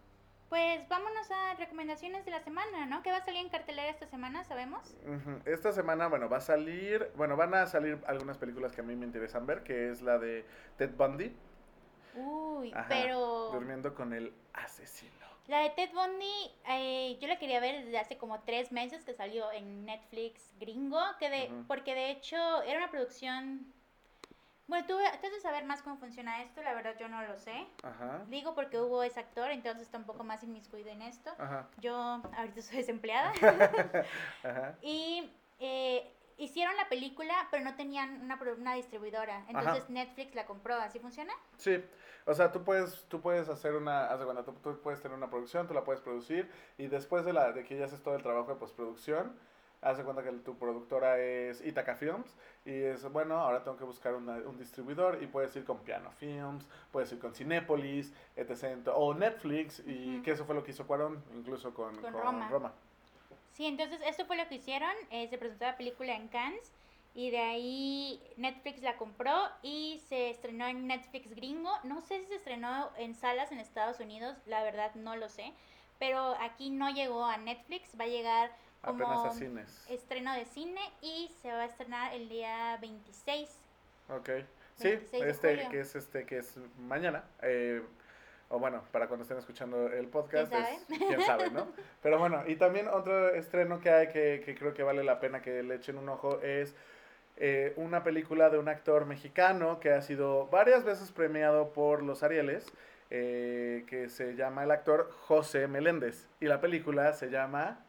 Pues 0.48 0.88
vámonos 0.88 1.30
a 1.30 1.54
recomendaciones 1.54 2.24
de 2.24 2.30
la 2.30 2.40
semana, 2.40 2.86
¿no? 2.86 3.02
¿Qué 3.02 3.10
va 3.10 3.18
a 3.18 3.24
salir 3.24 3.40
en 3.42 3.50
cartelera 3.50 3.90
esta 3.90 4.06
semana? 4.06 4.44
¿Sabemos? 4.44 4.96
Esta 5.44 5.72
semana, 5.72 6.08
bueno, 6.08 6.28
va 6.30 6.38
a 6.38 6.40
salir, 6.40 7.10
bueno, 7.16 7.36
van 7.36 7.52
a 7.54 7.66
salir 7.66 7.98
algunas 8.06 8.38
películas 8.38 8.72
que 8.72 8.80
a 8.80 8.84
mí 8.84 8.96
me 8.96 9.04
interesan 9.04 9.44
ver, 9.46 9.62
que 9.62 9.90
es 9.90 10.00
la 10.02 10.18
de 10.18 10.44
Ted 10.78 10.90
Bundy, 10.96 11.36
Uy, 12.18 12.72
Ajá, 12.72 12.86
pero... 12.88 13.50
durmiendo 13.52 13.94
con 13.94 14.12
el 14.12 14.32
asesino. 14.52 15.12
La 15.46 15.60
de 15.60 15.70
Ted 15.70 15.90
Bundy, 15.94 16.52
eh, 16.68 17.16
yo 17.20 17.26
la 17.26 17.38
quería 17.38 17.58
ver 17.58 17.82
desde 17.84 17.98
hace 17.98 18.18
como 18.18 18.40
tres 18.40 18.70
meses 18.70 19.04
que 19.04 19.14
salió 19.14 19.50
en 19.52 19.86
Netflix 19.86 20.52
gringo, 20.60 21.00
que 21.18 21.30
de, 21.30 21.44
Ujú. 21.50 21.64
porque 21.66 21.94
de 21.94 22.10
hecho 22.10 22.36
era 22.62 22.78
una 22.78 22.90
producción... 22.90 23.72
Bueno, 24.66 24.86
tú 24.86 24.98
tú 25.22 25.30
de 25.30 25.40
saber 25.40 25.64
más 25.64 25.80
cómo 25.80 25.96
funciona 25.96 26.42
esto, 26.42 26.62
la 26.62 26.74
verdad 26.74 26.94
yo 27.00 27.08
no 27.08 27.22
lo 27.22 27.38
sé. 27.38 27.66
Ajá, 27.82 28.24
Digo 28.26 28.54
porque 28.54 28.78
hubo 28.78 29.02
ese 29.02 29.18
actor, 29.20 29.50
entonces 29.50 29.84
está 29.84 29.96
un 29.96 30.04
poco 30.04 30.24
más 30.24 30.42
inmiscuido 30.42 30.90
en 30.90 31.00
esto. 31.00 31.30
ajá, 31.38 31.66
Yo 31.78 31.94
ahorita 31.96 32.60
soy 32.60 32.76
desempleada. 32.76 33.32
ajá. 34.42 34.76
y 34.82 35.30
eh, 35.60 36.12
hicieron 36.38 36.76
la 36.76 36.88
película, 36.88 37.34
pero 37.50 37.64
no 37.64 37.74
tenían 37.74 38.22
una, 38.22 38.38
una 38.56 38.74
distribuidora. 38.74 39.44
Entonces 39.48 39.90
Netflix 39.90 40.34
la 40.34 40.46
compró, 40.46 40.74
¿así 40.76 40.98
funciona? 40.98 41.32
Sí, 41.56 41.84
o 42.26 42.34
sea, 42.34 42.52
tú 42.52 42.62
puedes, 42.64 43.04
tú 43.08 43.20
puedes 43.20 43.48
hacer 43.48 43.74
una, 43.74 44.08
cuenta, 44.24 44.44
tú, 44.44 44.52
tú 44.54 44.80
puedes 44.80 45.00
tener 45.02 45.16
una 45.16 45.28
producción, 45.28 45.66
tú 45.66 45.74
la 45.74 45.84
puedes 45.84 46.00
producir, 46.00 46.50
y 46.78 46.86
después 46.86 47.24
de, 47.24 47.32
la, 47.32 47.52
de 47.52 47.64
que 47.64 47.76
ya 47.76 47.84
haces 47.86 48.02
todo 48.02 48.14
el 48.14 48.22
trabajo 48.22 48.52
de 48.52 48.58
postproducción, 48.58 49.36
haz 49.80 49.96
de 49.96 50.02
cuenta 50.04 50.24
que 50.24 50.32
tu 50.32 50.58
productora 50.58 51.18
es 51.18 51.64
Itaca 51.64 51.94
Films, 51.94 52.36
y 52.64 52.72
es, 52.72 53.10
bueno, 53.12 53.38
ahora 53.38 53.62
tengo 53.62 53.76
que 53.76 53.84
buscar 53.84 54.14
una- 54.14 54.36
un 54.48 54.58
distribuidor, 54.58 55.22
y 55.22 55.26
puedes 55.26 55.54
ir 55.56 55.64
con 55.64 55.78
Piano 55.78 56.10
Films, 56.12 56.68
puedes 56.92 57.12
ir 57.12 57.18
con 57.18 57.34
Cinépolis, 57.34 58.12
etc., 58.36 58.88
o 58.94 59.14
Netflix, 59.14 59.82
y 59.86 60.20
que 60.22 60.32
eso 60.32 60.44
fue 60.44 60.54
lo 60.54 60.62
que 60.64 60.70
hizo 60.72 60.86
Cuarón, 60.86 61.22
incluso 61.34 61.72
con, 61.74 61.94
Con 61.96 62.12
con 62.12 62.22
Roma. 62.22 62.48
Roma. 62.48 62.72
Sí, 63.58 63.66
entonces 63.66 64.00
esto 64.06 64.24
fue 64.24 64.36
lo 64.36 64.46
que 64.48 64.54
hicieron. 64.54 64.90
eh, 65.10 65.26
se 65.28 65.36
presentó 65.36 65.64
la 65.64 65.76
película 65.76 66.14
en 66.14 66.28
Cannes 66.28 66.72
y 67.12 67.30
de 67.30 67.40
ahí 67.40 68.22
Netflix 68.36 68.80
la 68.82 68.96
compró 68.96 69.34
y 69.62 70.00
se 70.08 70.30
estrenó 70.30 70.68
en 70.68 70.86
Netflix 70.86 71.34
gringo. 71.34 71.72
No 71.82 72.00
sé 72.00 72.20
si 72.20 72.26
se 72.26 72.36
estrenó 72.36 72.90
en 72.96 73.16
salas 73.16 73.50
en 73.50 73.58
Estados 73.58 73.98
Unidos, 73.98 74.36
la 74.46 74.62
verdad 74.62 74.94
no 74.94 75.16
lo 75.16 75.28
sé. 75.28 75.52
Pero 75.98 76.36
aquí 76.40 76.70
no 76.70 76.88
llegó 76.90 77.24
a 77.24 77.36
Netflix, 77.36 77.98
va 77.98 78.04
a 78.04 78.08
llegar 78.08 78.52
como 78.80 79.04
Apenas 79.04 79.24
a 79.24 79.36
cines. 79.36 79.86
estreno 79.90 80.32
de 80.34 80.44
cine 80.44 80.80
y 81.02 81.28
se 81.42 81.50
va 81.50 81.62
a 81.62 81.64
estrenar 81.64 82.14
el 82.14 82.28
día 82.28 82.76
26. 82.80 83.50
Ok. 84.08 84.30
Sí, 84.76 84.88
26 84.90 85.24
de 85.24 85.30
este 85.30 85.68
que 85.68 85.80
es 85.80 85.96
este 85.96 86.24
que 86.26 86.38
es 86.38 86.56
mañana. 86.78 87.24
eh, 87.42 87.82
o 88.50 88.58
bueno, 88.58 88.82
para 88.92 89.06
cuando 89.08 89.22
estén 89.22 89.38
escuchando 89.38 89.88
el 89.88 90.06
podcast, 90.08 90.50
¿Quién 90.52 90.64
es- 90.64 91.06
quién 91.08 91.20
sabe, 91.22 91.50
¿no? 91.50 91.66
Pero 92.02 92.18
bueno, 92.18 92.42
y 92.46 92.56
también 92.56 92.88
otro 92.88 93.28
estreno 93.34 93.80
que 93.80 93.90
hay 93.90 94.08
que, 94.08 94.42
que 94.44 94.54
creo 94.54 94.72
que 94.74 94.82
vale 94.82 95.04
la 95.04 95.20
pena 95.20 95.42
que 95.42 95.62
le 95.62 95.74
echen 95.74 95.98
un 95.98 96.08
ojo 96.08 96.40
es 96.42 96.74
eh, 97.36 97.72
una 97.76 98.02
película 98.02 98.50
de 98.50 98.58
un 98.58 98.68
actor 98.68 99.04
mexicano 99.06 99.78
que 99.80 99.92
ha 99.92 100.02
sido 100.02 100.46
varias 100.48 100.84
veces 100.84 101.12
premiado 101.12 101.72
por 101.72 102.02
los 102.02 102.22
Arieles, 102.22 102.66
eh, 103.10 103.84
que 103.86 104.08
se 104.08 104.34
llama 104.34 104.64
el 104.64 104.70
actor 104.70 105.10
José 105.26 105.68
Meléndez. 105.68 106.26
Y 106.40 106.46
la 106.46 106.60
película 106.60 107.12
se 107.12 107.30
llama... 107.30 107.84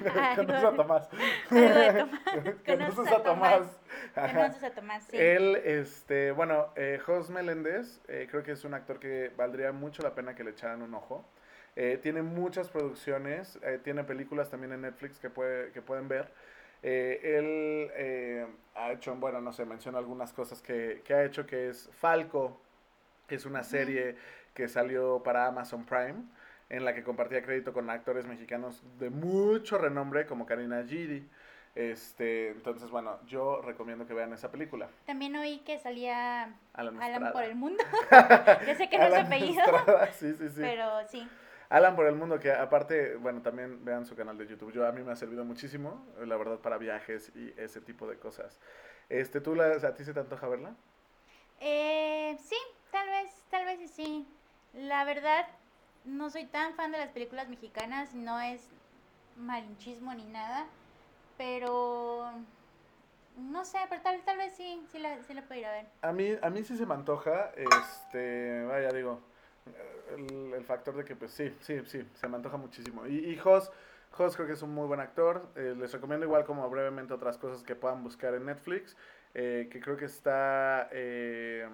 Conoces 0.36 0.64
a 0.64 0.74
Tomás. 0.74 1.08
Conoces 2.66 3.12
a 3.12 3.22
Tomás. 3.22 3.66
Conoces 4.14 4.62
a 4.64 4.70
Tomás, 4.70 5.04
sí. 5.04 5.16
Él, 5.16 5.56
este, 5.64 6.32
bueno, 6.32 6.68
eh, 6.76 7.00
Jos 7.04 7.30
Meléndez, 7.30 8.00
eh, 8.08 8.26
creo 8.30 8.42
que 8.42 8.52
es 8.52 8.64
un 8.64 8.74
actor 8.74 8.98
que 8.98 9.32
valdría 9.36 9.72
mucho 9.72 10.02
la 10.02 10.14
pena 10.14 10.34
que 10.34 10.44
le 10.44 10.50
echaran 10.50 10.82
un 10.82 10.94
ojo. 10.94 11.24
Eh, 11.76 11.98
tiene 12.00 12.22
muchas 12.22 12.68
producciones, 12.68 13.58
eh, 13.62 13.80
tiene 13.82 14.04
películas 14.04 14.48
también 14.48 14.72
en 14.72 14.82
Netflix 14.82 15.18
que, 15.18 15.30
puede, 15.30 15.72
que 15.72 15.82
pueden 15.82 16.06
ver. 16.08 16.30
Eh, 16.82 17.20
él 17.38 17.90
eh, 17.96 18.46
ha 18.74 18.92
hecho, 18.92 19.14
bueno, 19.16 19.40
no 19.40 19.52
sé, 19.52 19.64
menciono 19.64 19.98
algunas 19.98 20.32
cosas 20.32 20.60
que, 20.62 21.02
que 21.04 21.14
ha 21.14 21.24
hecho, 21.24 21.46
que 21.46 21.70
es 21.70 21.88
Falco, 21.92 22.60
que 23.26 23.36
es 23.36 23.46
una 23.46 23.64
serie 23.64 24.16
que 24.52 24.68
salió 24.68 25.22
para 25.22 25.46
Amazon 25.46 25.84
Prime, 25.84 26.24
en 26.68 26.84
la 26.84 26.94
que 26.94 27.02
compartía 27.02 27.42
crédito 27.42 27.72
con 27.72 27.90
actores 27.90 28.26
mexicanos 28.26 28.82
de 28.98 29.10
mucho 29.10 29.78
renombre, 29.78 30.26
como 30.26 30.46
Karina 30.46 30.82
Gidi. 30.84 31.28
Este, 31.74 32.50
entonces, 32.50 32.88
bueno, 32.90 33.18
yo 33.26 33.60
recomiendo 33.60 34.06
que 34.06 34.14
vean 34.14 34.32
esa 34.32 34.50
película. 34.50 34.88
También 35.06 35.34
oí 35.34 35.58
que 35.60 35.78
salía 35.78 36.54
Alan, 36.72 37.02
Alan 37.02 37.32
por 37.32 37.42
el 37.42 37.56
mundo. 37.56 37.82
Yo 38.66 38.74
sé 38.76 38.88
que 38.88 38.96
no 38.96 39.04
es 39.04 39.10
su 39.10 39.16
Alan 39.16 39.26
apellido, 39.26 39.64
Estrada, 39.64 40.12
sí, 40.12 40.34
sí, 40.34 40.48
sí. 40.50 40.60
pero 40.60 41.08
sí. 41.08 41.28
Alan 41.70 41.96
por 41.96 42.06
el 42.06 42.14
mundo, 42.14 42.38
que 42.38 42.52
aparte, 42.52 43.16
bueno, 43.16 43.42
también 43.42 43.84
vean 43.84 44.06
su 44.06 44.14
canal 44.14 44.38
de 44.38 44.46
YouTube. 44.46 44.72
Yo 44.72 44.86
a 44.86 44.92
mí 44.92 45.02
me 45.02 45.10
ha 45.10 45.16
servido 45.16 45.44
muchísimo, 45.44 46.06
la 46.24 46.36
verdad, 46.36 46.58
para 46.60 46.78
viajes 46.78 47.32
y 47.34 47.52
ese 47.56 47.80
tipo 47.80 48.06
de 48.06 48.18
cosas. 48.18 48.60
Este, 49.08 49.40
¿tú 49.40 49.56
la, 49.56 49.72
a 49.72 49.94
ti 49.94 50.04
se 50.04 50.14
te 50.14 50.20
antoja 50.20 50.46
verla? 50.46 50.76
Eh, 51.58 52.36
sí, 52.40 52.56
tal 52.92 53.08
vez, 53.08 53.44
tal 53.50 53.64
vez 53.64 53.90
sí. 53.90 54.28
La 54.74 55.04
verdad, 55.04 55.46
no 56.04 56.30
soy 56.30 56.46
tan 56.46 56.74
fan 56.74 56.92
de 56.92 56.98
las 56.98 57.10
películas 57.10 57.48
mexicanas, 57.48 58.14
no 58.14 58.40
es 58.40 58.68
malinchismo 59.36 60.14
ni 60.14 60.24
nada, 60.26 60.66
pero 61.36 62.30
No 63.36 63.64
sé, 63.64 63.78
pero 63.88 64.02
tal, 64.02 64.22
tal 64.24 64.38
vez 64.38 64.54
sí, 64.56 64.86
sí 64.92 64.98
la, 64.98 65.22
sí 65.24 65.34
la 65.34 65.42
puedo 65.42 65.60
ir 65.60 65.66
a 65.66 65.72
ver. 65.72 65.86
A 66.02 66.12
mí, 66.12 66.36
a 66.40 66.50
mí 66.50 66.62
sí 66.64 66.76
se 66.76 66.86
me 66.86 66.94
antoja, 66.94 67.50
este, 67.56 68.64
vaya, 68.64 68.92
digo, 68.92 69.20
el, 70.16 70.52
el 70.54 70.64
factor 70.64 70.96
de 70.96 71.04
que, 71.04 71.16
pues 71.16 71.32
sí, 71.32 71.56
sí, 71.60 71.80
sí, 71.86 72.08
se 72.14 72.28
me 72.28 72.36
antoja 72.36 72.56
muchísimo. 72.56 73.06
Y, 73.06 73.18
y 73.30 73.36
Jos, 73.38 73.72
creo 74.10 74.46
que 74.46 74.52
es 74.52 74.62
un 74.62 74.74
muy 74.74 74.86
buen 74.86 75.00
actor. 75.00 75.52
eh, 75.56 75.74
les 75.76 75.92
recomiendo 75.92 76.26
igual 76.26 76.44
como 76.44 76.68
brevemente 76.70 77.14
otras 77.14 77.38
cosas 77.38 77.62
que 77.64 77.74
puedan 77.74 78.02
buscar 78.04 78.34
en 78.34 78.46
Netflix, 78.46 78.96
eh, 79.34 79.68
que 79.70 79.80
creo 79.80 79.96
que 79.96 80.04
está 80.04 80.88
eh, 80.92 81.68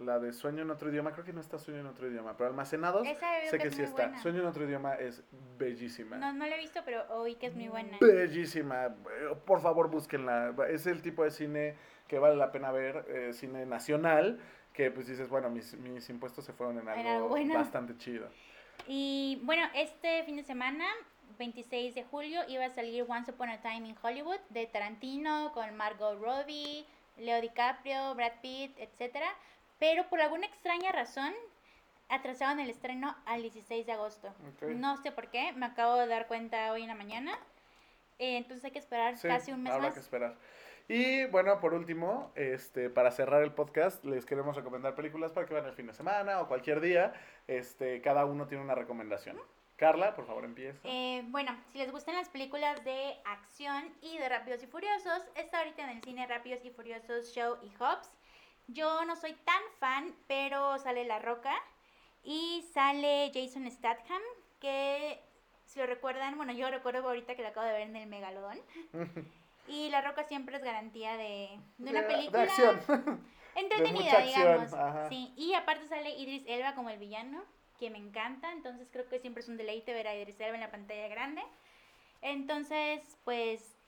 la 0.00 0.18
de 0.18 0.32
Sueño 0.32 0.62
en 0.62 0.70
otro 0.70 0.90
idioma, 0.90 1.12
creo 1.12 1.24
que 1.24 1.32
no 1.32 1.40
está 1.40 1.58
Sueño 1.58 1.80
en 1.80 1.86
otro 1.86 2.08
idioma, 2.08 2.36
pero 2.36 2.48
Almacenados, 2.50 3.06
sé 3.06 3.16
que 3.52 3.58
que 3.58 3.68
es 3.68 3.74
sí 3.74 3.82
está. 3.82 4.06
buena. 4.06 4.22
Sueño 4.22 4.40
en 4.40 4.46
otro 4.46 4.64
idioma 4.64 4.94
es 4.94 5.22
bellísima. 5.58 6.16
No, 6.16 6.32
no 6.32 6.46
la 6.46 6.56
he 6.56 6.58
visto, 6.58 6.80
pero 6.84 7.04
oí 7.10 7.34
que 7.36 7.46
es 7.46 7.54
muy 7.54 7.68
buena. 7.68 7.98
Bellísima. 8.00 8.86
Eh, 8.86 9.36
Por 9.44 9.60
favor, 9.60 9.90
búsquenla. 9.90 10.54
Es 10.68 10.86
el 10.86 11.02
tipo 11.02 11.24
de 11.24 11.30
cine 11.30 11.76
que 12.08 12.18
vale 12.18 12.36
la 12.36 12.50
pena 12.50 12.72
ver, 12.72 13.04
eh, 13.08 13.32
cine 13.32 13.66
nacional, 13.66 14.40
que 14.72 14.90
pues 14.90 15.06
dices, 15.06 15.28
bueno, 15.28 15.50
mis, 15.50 15.74
mis 15.78 16.08
impuestos 16.10 16.44
se 16.44 16.52
fueron 16.52 16.78
en 16.78 16.88
algo 16.88 17.28
bueno. 17.28 17.54
bastante 17.54 17.96
chido. 17.96 18.28
Y 18.88 19.38
bueno, 19.44 19.66
este 19.74 20.24
fin 20.24 20.36
de 20.36 20.42
semana, 20.42 20.86
26 21.38 21.94
de 21.94 22.04
julio, 22.04 22.40
iba 22.48 22.64
a 22.64 22.70
salir 22.70 23.04
Once 23.06 23.30
Upon 23.30 23.50
a 23.50 23.60
Time 23.60 23.88
in 23.88 23.96
Hollywood 24.02 24.38
de 24.48 24.66
Tarantino 24.66 25.52
con 25.52 25.76
Margot 25.76 26.18
Robbie, 26.20 26.84
Leo 27.18 27.40
DiCaprio, 27.40 28.14
Brad 28.14 28.32
Pitt, 28.42 28.72
etcétera. 28.78 29.26
Pero 29.80 30.08
por 30.08 30.20
alguna 30.20 30.46
extraña 30.46 30.92
razón 30.92 31.34
atrasaron 32.08 32.60
el 32.60 32.70
estreno 32.70 33.16
al 33.26 33.42
16 33.42 33.86
de 33.86 33.92
agosto. 33.92 34.28
Ok. 34.54 34.62
No 34.70 34.96
sé 34.98 35.10
por 35.10 35.28
qué, 35.28 35.52
me 35.52 35.66
acabo 35.66 35.96
de 35.96 36.06
dar 36.06 36.28
cuenta 36.28 36.70
hoy 36.72 36.82
en 36.82 36.88
la 36.88 36.94
mañana. 36.94 37.36
Eh, 38.18 38.36
entonces 38.36 38.64
hay 38.64 38.70
que 38.70 38.78
esperar 38.78 39.16
Sí, 39.16 39.26
casi 39.26 39.50
un 39.52 39.62
mes 39.62 39.72
habrá 39.72 39.86
más. 39.86 39.94
que 39.94 40.00
esperar. 40.00 40.36
Y 40.88 41.24
bueno, 41.26 41.60
por 41.60 41.72
último, 41.72 42.32
este, 42.34 42.90
para 42.90 43.10
cerrar 43.12 43.42
el 43.42 43.52
podcast, 43.52 44.04
les 44.04 44.26
queremos 44.26 44.56
recomendar 44.56 44.94
películas 44.96 45.30
para 45.32 45.46
que 45.46 45.54
vean 45.54 45.66
el 45.66 45.72
fin 45.72 45.86
de 45.86 45.94
semana 45.94 46.40
o 46.40 46.48
cualquier 46.48 46.80
día. 46.80 47.14
Este, 47.46 48.00
cada 48.02 48.24
uno 48.24 48.46
tiene 48.48 48.62
una 48.64 48.74
recomendación. 48.74 49.40
Carla, 49.76 50.14
por 50.14 50.26
favor, 50.26 50.44
empieza. 50.44 50.80
Eh, 50.84 51.22
bueno, 51.28 51.56
si 51.72 51.78
les 51.78 51.90
gustan 51.92 52.16
las 52.16 52.28
películas 52.28 52.84
de 52.84 53.16
acción 53.24 53.84
y 54.02 54.18
de 54.18 54.28
Rápidos 54.28 54.62
y 54.62 54.66
Furiosos, 54.66 55.22
está 55.36 55.58
ahorita 55.60 55.84
en 55.84 55.90
el 55.96 56.02
cine 56.02 56.26
Rápidos 56.26 56.62
y 56.64 56.70
Furiosos 56.70 57.32
Show 57.32 57.56
y 57.62 57.72
Hobbs. 57.76 58.10
Yo 58.72 59.04
no 59.04 59.16
soy 59.16 59.32
tan 59.44 59.62
fan, 59.78 60.14
pero 60.26 60.78
sale 60.78 61.04
La 61.04 61.18
Roca 61.18 61.54
y 62.22 62.64
sale 62.72 63.30
Jason 63.34 63.70
Statham, 63.70 64.22
que 64.60 65.20
si 65.66 65.78
lo 65.78 65.86
recuerdan, 65.86 66.36
bueno, 66.36 66.52
yo 66.52 66.70
recuerdo 66.70 67.06
ahorita 67.06 67.34
que 67.34 67.42
lo 67.42 67.48
acabo 67.48 67.66
de 67.66 67.72
ver 67.72 67.82
en 67.82 67.96
el 67.96 68.08
Megalodón. 68.08 68.60
Y 69.68 69.88
La 69.90 70.00
Roca 70.00 70.24
siempre 70.24 70.56
es 70.56 70.64
garantía 70.64 71.16
de, 71.16 71.48
de 71.78 71.90
una 71.90 72.04
película 72.04 72.40
De 72.40 72.48
acción. 72.48 72.80
entretenida, 73.54 74.18
digamos. 74.18 74.70
Sí, 75.08 75.32
y 75.36 75.54
aparte 75.54 75.86
sale 75.86 76.10
Idris 76.10 76.42
Elba 76.48 76.74
como 76.74 76.90
el 76.90 76.98
villano, 76.98 77.44
que 77.78 77.88
me 77.88 77.98
encanta, 77.98 78.50
entonces 78.50 78.88
creo 78.90 79.08
que 79.08 79.20
siempre 79.20 79.42
es 79.42 79.48
un 79.48 79.56
deleite 79.56 79.92
ver 79.92 80.08
a 80.08 80.16
Idris 80.16 80.40
Elba 80.40 80.54
en 80.54 80.62
la 80.62 80.72
pantalla 80.72 81.06
grande. 81.06 81.42
Entonces, 82.20 83.00
pues 83.24 83.79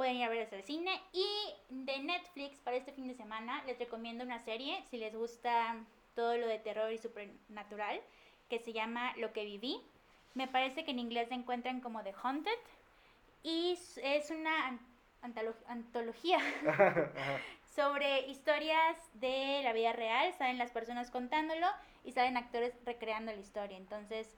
pueden 0.00 0.16
ir 0.16 0.24
a 0.24 0.30
ver 0.30 0.48
al 0.50 0.62
cine 0.62 0.98
y 1.12 1.26
de 1.68 1.98
Netflix 1.98 2.58
para 2.60 2.78
este 2.78 2.90
fin 2.90 3.06
de 3.06 3.12
semana 3.14 3.62
les 3.66 3.78
recomiendo 3.78 4.24
una 4.24 4.38
serie 4.38 4.82
si 4.88 4.96
les 4.96 5.14
gusta 5.14 5.76
todo 6.14 6.38
lo 6.38 6.46
de 6.46 6.58
terror 6.58 6.90
y 6.90 6.96
supernatural 6.96 8.00
que 8.48 8.58
se 8.60 8.72
llama 8.72 9.14
Lo 9.18 9.34
que 9.34 9.44
viví. 9.44 9.78
Me 10.32 10.48
parece 10.48 10.86
que 10.86 10.92
en 10.92 11.00
inglés 11.00 11.28
se 11.28 11.34
encuentran 11.34 11.82
como 11.82 12.02
The 12.02 12.14
Haunted 12.22 12.58
y 13.42 13.78
es 14.02 14.30
una 14.30 14.68
an- 14.68 14.80
antolo- 15.20 15.54
antología 15.68 16.38
sobre 17.76 18.26
historias 18.26 18.96
de 19.20 19.60
la 19.64 19.74
vida 19.74 19.92
real, 19.92 20.32
salen 20.32 20.56
las 20.56 20.70
personas 20.70 21.10
contándolo 21.10 21.66
y 22.04 22.12
salen 22.12 22.38
actores 22.38 22.72
recreando 22.86 23.32
la 23.32 23.38
historia. 23.38 23.76
Entonces, 23.76 24.34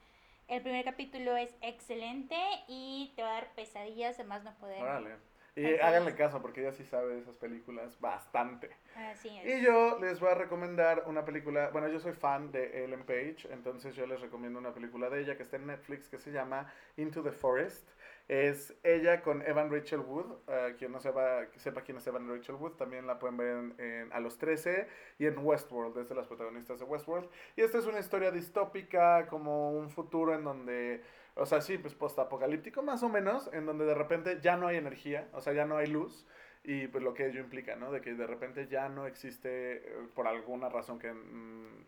el 0.49 0.61
primer 0.61 0.85
capítulo 0.85 1.37
es 1.37 1.55
excelente 1.61 2.37
y 2.67 3.13
te 3.15 3.23
va 3.23 3.29
a 3.31 3.35
dar 3.35 3.55
pesadillas 3.55 4.17
de 4.19 4.25
más 4.25 4.43
no 4.43 4.53
poder. 4.55 4.83
Órale. 4.83 5.19
Y 5.55 5.74
háganle 5.80 6.14
caso 6.14 6.40
porque 6.40 6.62
ella 6.62 6.72
sí 6.72 6.84
sabe 6.84 7.14
de 7.14 7.20
esas 7.20 7.36
películas 7.36 8.00
bastante. 8.00 8.70
Así 8.96 9.28
es. 9.28 9.59
Y 9.59 9.64
yo 9.64 9.98
les 9.98 10.18
voy 10.18 10.30
a 10.30 10.34
recomendar 10.34 11.05
una 11.07 11.24
película, 11.24 11.68
bueno, 11.70 11.88
yo 11.88 12.00
soy 12.00 12.12
fan 12.12 12.50
de 12.50 12.84
Ellen 12.84 13.05
Page, 13.05 13.48
entonces 13.50 13.94
yo 13.94 14.07
les 14.07 14.20
recomiendo 14.20 14.59
una 14.59 14.72
película 14.72 15.11
de 15.11 15.20
ella 15.20 15.36
que 15.36 15.42
está 15.42 15.57
en 15.57 15.66
Netflix 15.66 16.09
que 16.09 16.18
se 16.18 16.32
llama 16.32 16.72
Into 16.96 17.22
the 17.22 17.32
Forest. 17.32 17.86
Es 18.28 18.74
ella 18.82 19.20
con 19.20 19.42
Evan 19.42 19.70
Rachel 19.70 20.00
Wood, 20.00 20.38
eh, 20.48 20.74
quien 20.78 20.92
no 20.92 21.00
sepa, 21.00 21.46
sepa 21.57 21.82
quién 21.82 21.98
es 21.98 22.07
Evan 22.07 22.28
Rachel 22.28 22.55
Wood, 22.55 22.72
también 22.76 23.07
la 23.07 23.18
pueden 23.18 23.36
ver 23.36 23.48
en, 23.48 23.74
en 23.78 24.12
A 24.12 24.20
los 24.20 24.38
13 24.38 24.86
y 25.18 25.26
en 25.26 25.36
Westworld, 25.38 25.98
es 25.98 26.09
de 26.09 26.14
las 26.14 26.28
protagonistas 26.28 26.78
de 26.78 26.86
Westworld. 26.86 27.28
Y 27.57 27.62
esta 27.62 27.78
es 27.78 27.84
una 27.84 27.98
historia 27.98 28.30
distópica, 28.30 29.26
como 29.26 29.72
un 29.72 29.90
futuro 29.90 30.34
en 30.34 30.44
donde, 30.44 31.03
o 31.35 31.47
sea, 31.47 31.61
sí, 31.61 31.78
pues 31.78 31.95
postapocalíptico 31.95 32.83
más 32.83 33.03
o 33.03 33.09
menos, 33.09 33.51
en 33.53 33.66
donde 33.66 33.85
de 33.85 33.95
repente 33.95 34.39
ya 34.43 34.57
no 34.57 34.66
hay 34.66 34.76
energía, 34.76 35.28
o 35.33 35.41
sea, 35.41 35.53
ya 35.53 35.64
no 35.64 35.76
hay 35.76 35.87
luz. 35.87 36.26
Y 36.64 36.87
pues 36.89 37.03
lo 37.03 37.12
que 37.14 37.26
ello 37.26 37.41
implica, 37.41 37.74
¿no? 37.74 37.91
De 37.91 38.01
que 38.01 38.14
de 38.14 38.26
repente 38.26 38.68
ya 38.68 38.89
no 38.89 39.07
existe, 39.07 39.78
eh, 39.78 40.09
por 40.14 40.28
alguna 40.28 40.68
razón 40.68 40.99
que 40.99 41.12
mm, 41.12 41.87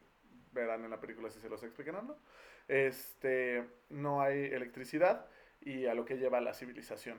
verán 0.53 0.85
en 0.85 0.91
la 0.91 1.01
película 1.01 1.31
si 1.31 1.41
se 1.41 1.49
los 1.49 1.63
explican 1.63 1.97
o 1.97 2.03
no, 2.03 2.17
este, 2.69 3.65
no 3.91 4.21
hay 4.23 4.47
electricidad 4.47 5.27
y 5.61 5.87
a 5.87 5.95
lo 5.95 6.05
que 6.05 6.19
lleva 6.19 6.41
la 6.41 6.55
civilización. 6.55 7.19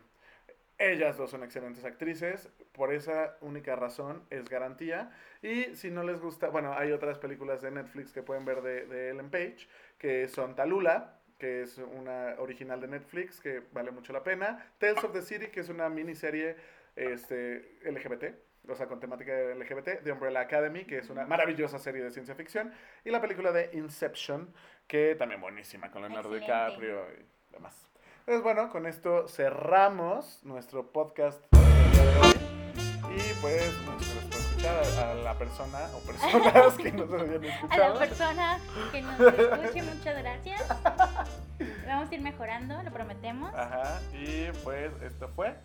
Ellas 0.78 1.16
dos 1.18 1.32
son 1.32 1.44
excelentes 1.44 1.86
actrices, 1.86 2.50
por 2.74 2.94
esa 2.94 3.38
única 3.40 3.78
razón 3.78 4.24
es 4.30 4.50
garantía. 4.50 5.12
Y 5.42 5.76
si 5.76 5.90
no 5.90 6.04
les 6.04 6.20
gusta, 6.20 6.50
bueno, 6.50 6.74
hay 6.74 6.92
otras 6.92 7.18
películas 7.18 7.62
de 7.62 7.72
Netflix 7.72 8.12
que 8.12 8.24
pueden 8.24 8.44
ver 8.44 8.62
de, 8.62 8.86
de 8.86 9.12
Ellen 9.12 9.30
Page, 9.30 9.70
que 9.98 10.28
son 10.28 10.56
Talula, 10.56 11.15
que 11.38 11.62
es 11.62 11.78
una 11.78 12.36
original 12.40 12.80
de 12.80 12.88
Netflix 12.88 13.40
que 13.40 13.62
vale 13.72 13.92
mucho 13.92 14.14
la 14.14 14.24
pena. 14.24 14.72
Tales 14.78 15.04
of 15.04 15.14
the 15.14 15.22
City, 15.22 15.48
que 15.48 15.60
es 15.62 15.70
una 15.70 15.90
miniserie 15.90 16.56
este, 16.96 17.78
LGBT, 17.84 18.26
o 18.70 18.76
sea, 18.76 18.88
con 18.88 19.00
temática 19.00 19.34
LGBT, 19.34 20.02
de 20.02 20.12
Umbrella 20.12 20.42
Academy, 20.42 20.86
que 20.86 21.00
es 21.00 21.10
una 21.10 21.26
maravillosa 21.26 21.78
serie 21.80 22.04
de 22.04 22.12
ciencia 22.12 22.36
ficción. 22.36 22.72
Y 23.04 23.10
la 23.10 23.22
película 23.22 23.52
de 23.52 23.70
Inception, 23.74 24.54
que 24.88 25.16
también 25.16 25.42
buenísima, 25.42 25.92
con 25.92 26.02
Leonardo 26.02 26.36
Excelente. 26.36 26.72
DiCaprio 26.72 27.06
y 27.12 27.54
demás. 27.54 27.88
Entonces, 28.20 28.44
bueno, 28.44 28.70
con 28.70 28.88
esto 28.88 29.28
cerramos 29.28 30.44
nuestro 30.44 30.92
podcast. 30.92 31.44
Y 31.54 33.42
pues, 33.42 33.78
muchas 33.86 34.16
gracias 34.16 34.25
a, 34.66 35.12
a 35.12 35.14
la 35.16 35.34
persona 35.38 35.80
o 35.96 36.00
personas 36.00 36.74
que 36.78 36.92
nos 36.92 37.12
habían 37.14 37.44
A 37.44 37.48
la 37.48 37.54
escuchado. 37.56 38.00
persona 38.00 38.60
que 38.92 39.02
nos 39.02 39.20
escuche, 39.20 39.84
muchas 39.84 40.18
gracias. 40.18 40.62
Vamos 41.88 42.10
a 42.12 42.16
ir 42.16 42.22
mejorando, 42.22 42.82
lo 42.84 42.92
prometemos. 42.92 43.54
Ajá, 43.56 44.00
y 44.14 44.52
pues 44.64 44.92
esto 45.02 45.30
fue. 45.30 45.56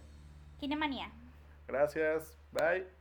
Kinemanía. 0.59 1.11
Gracias, 1.67 2.37
bye. 2.53 3.00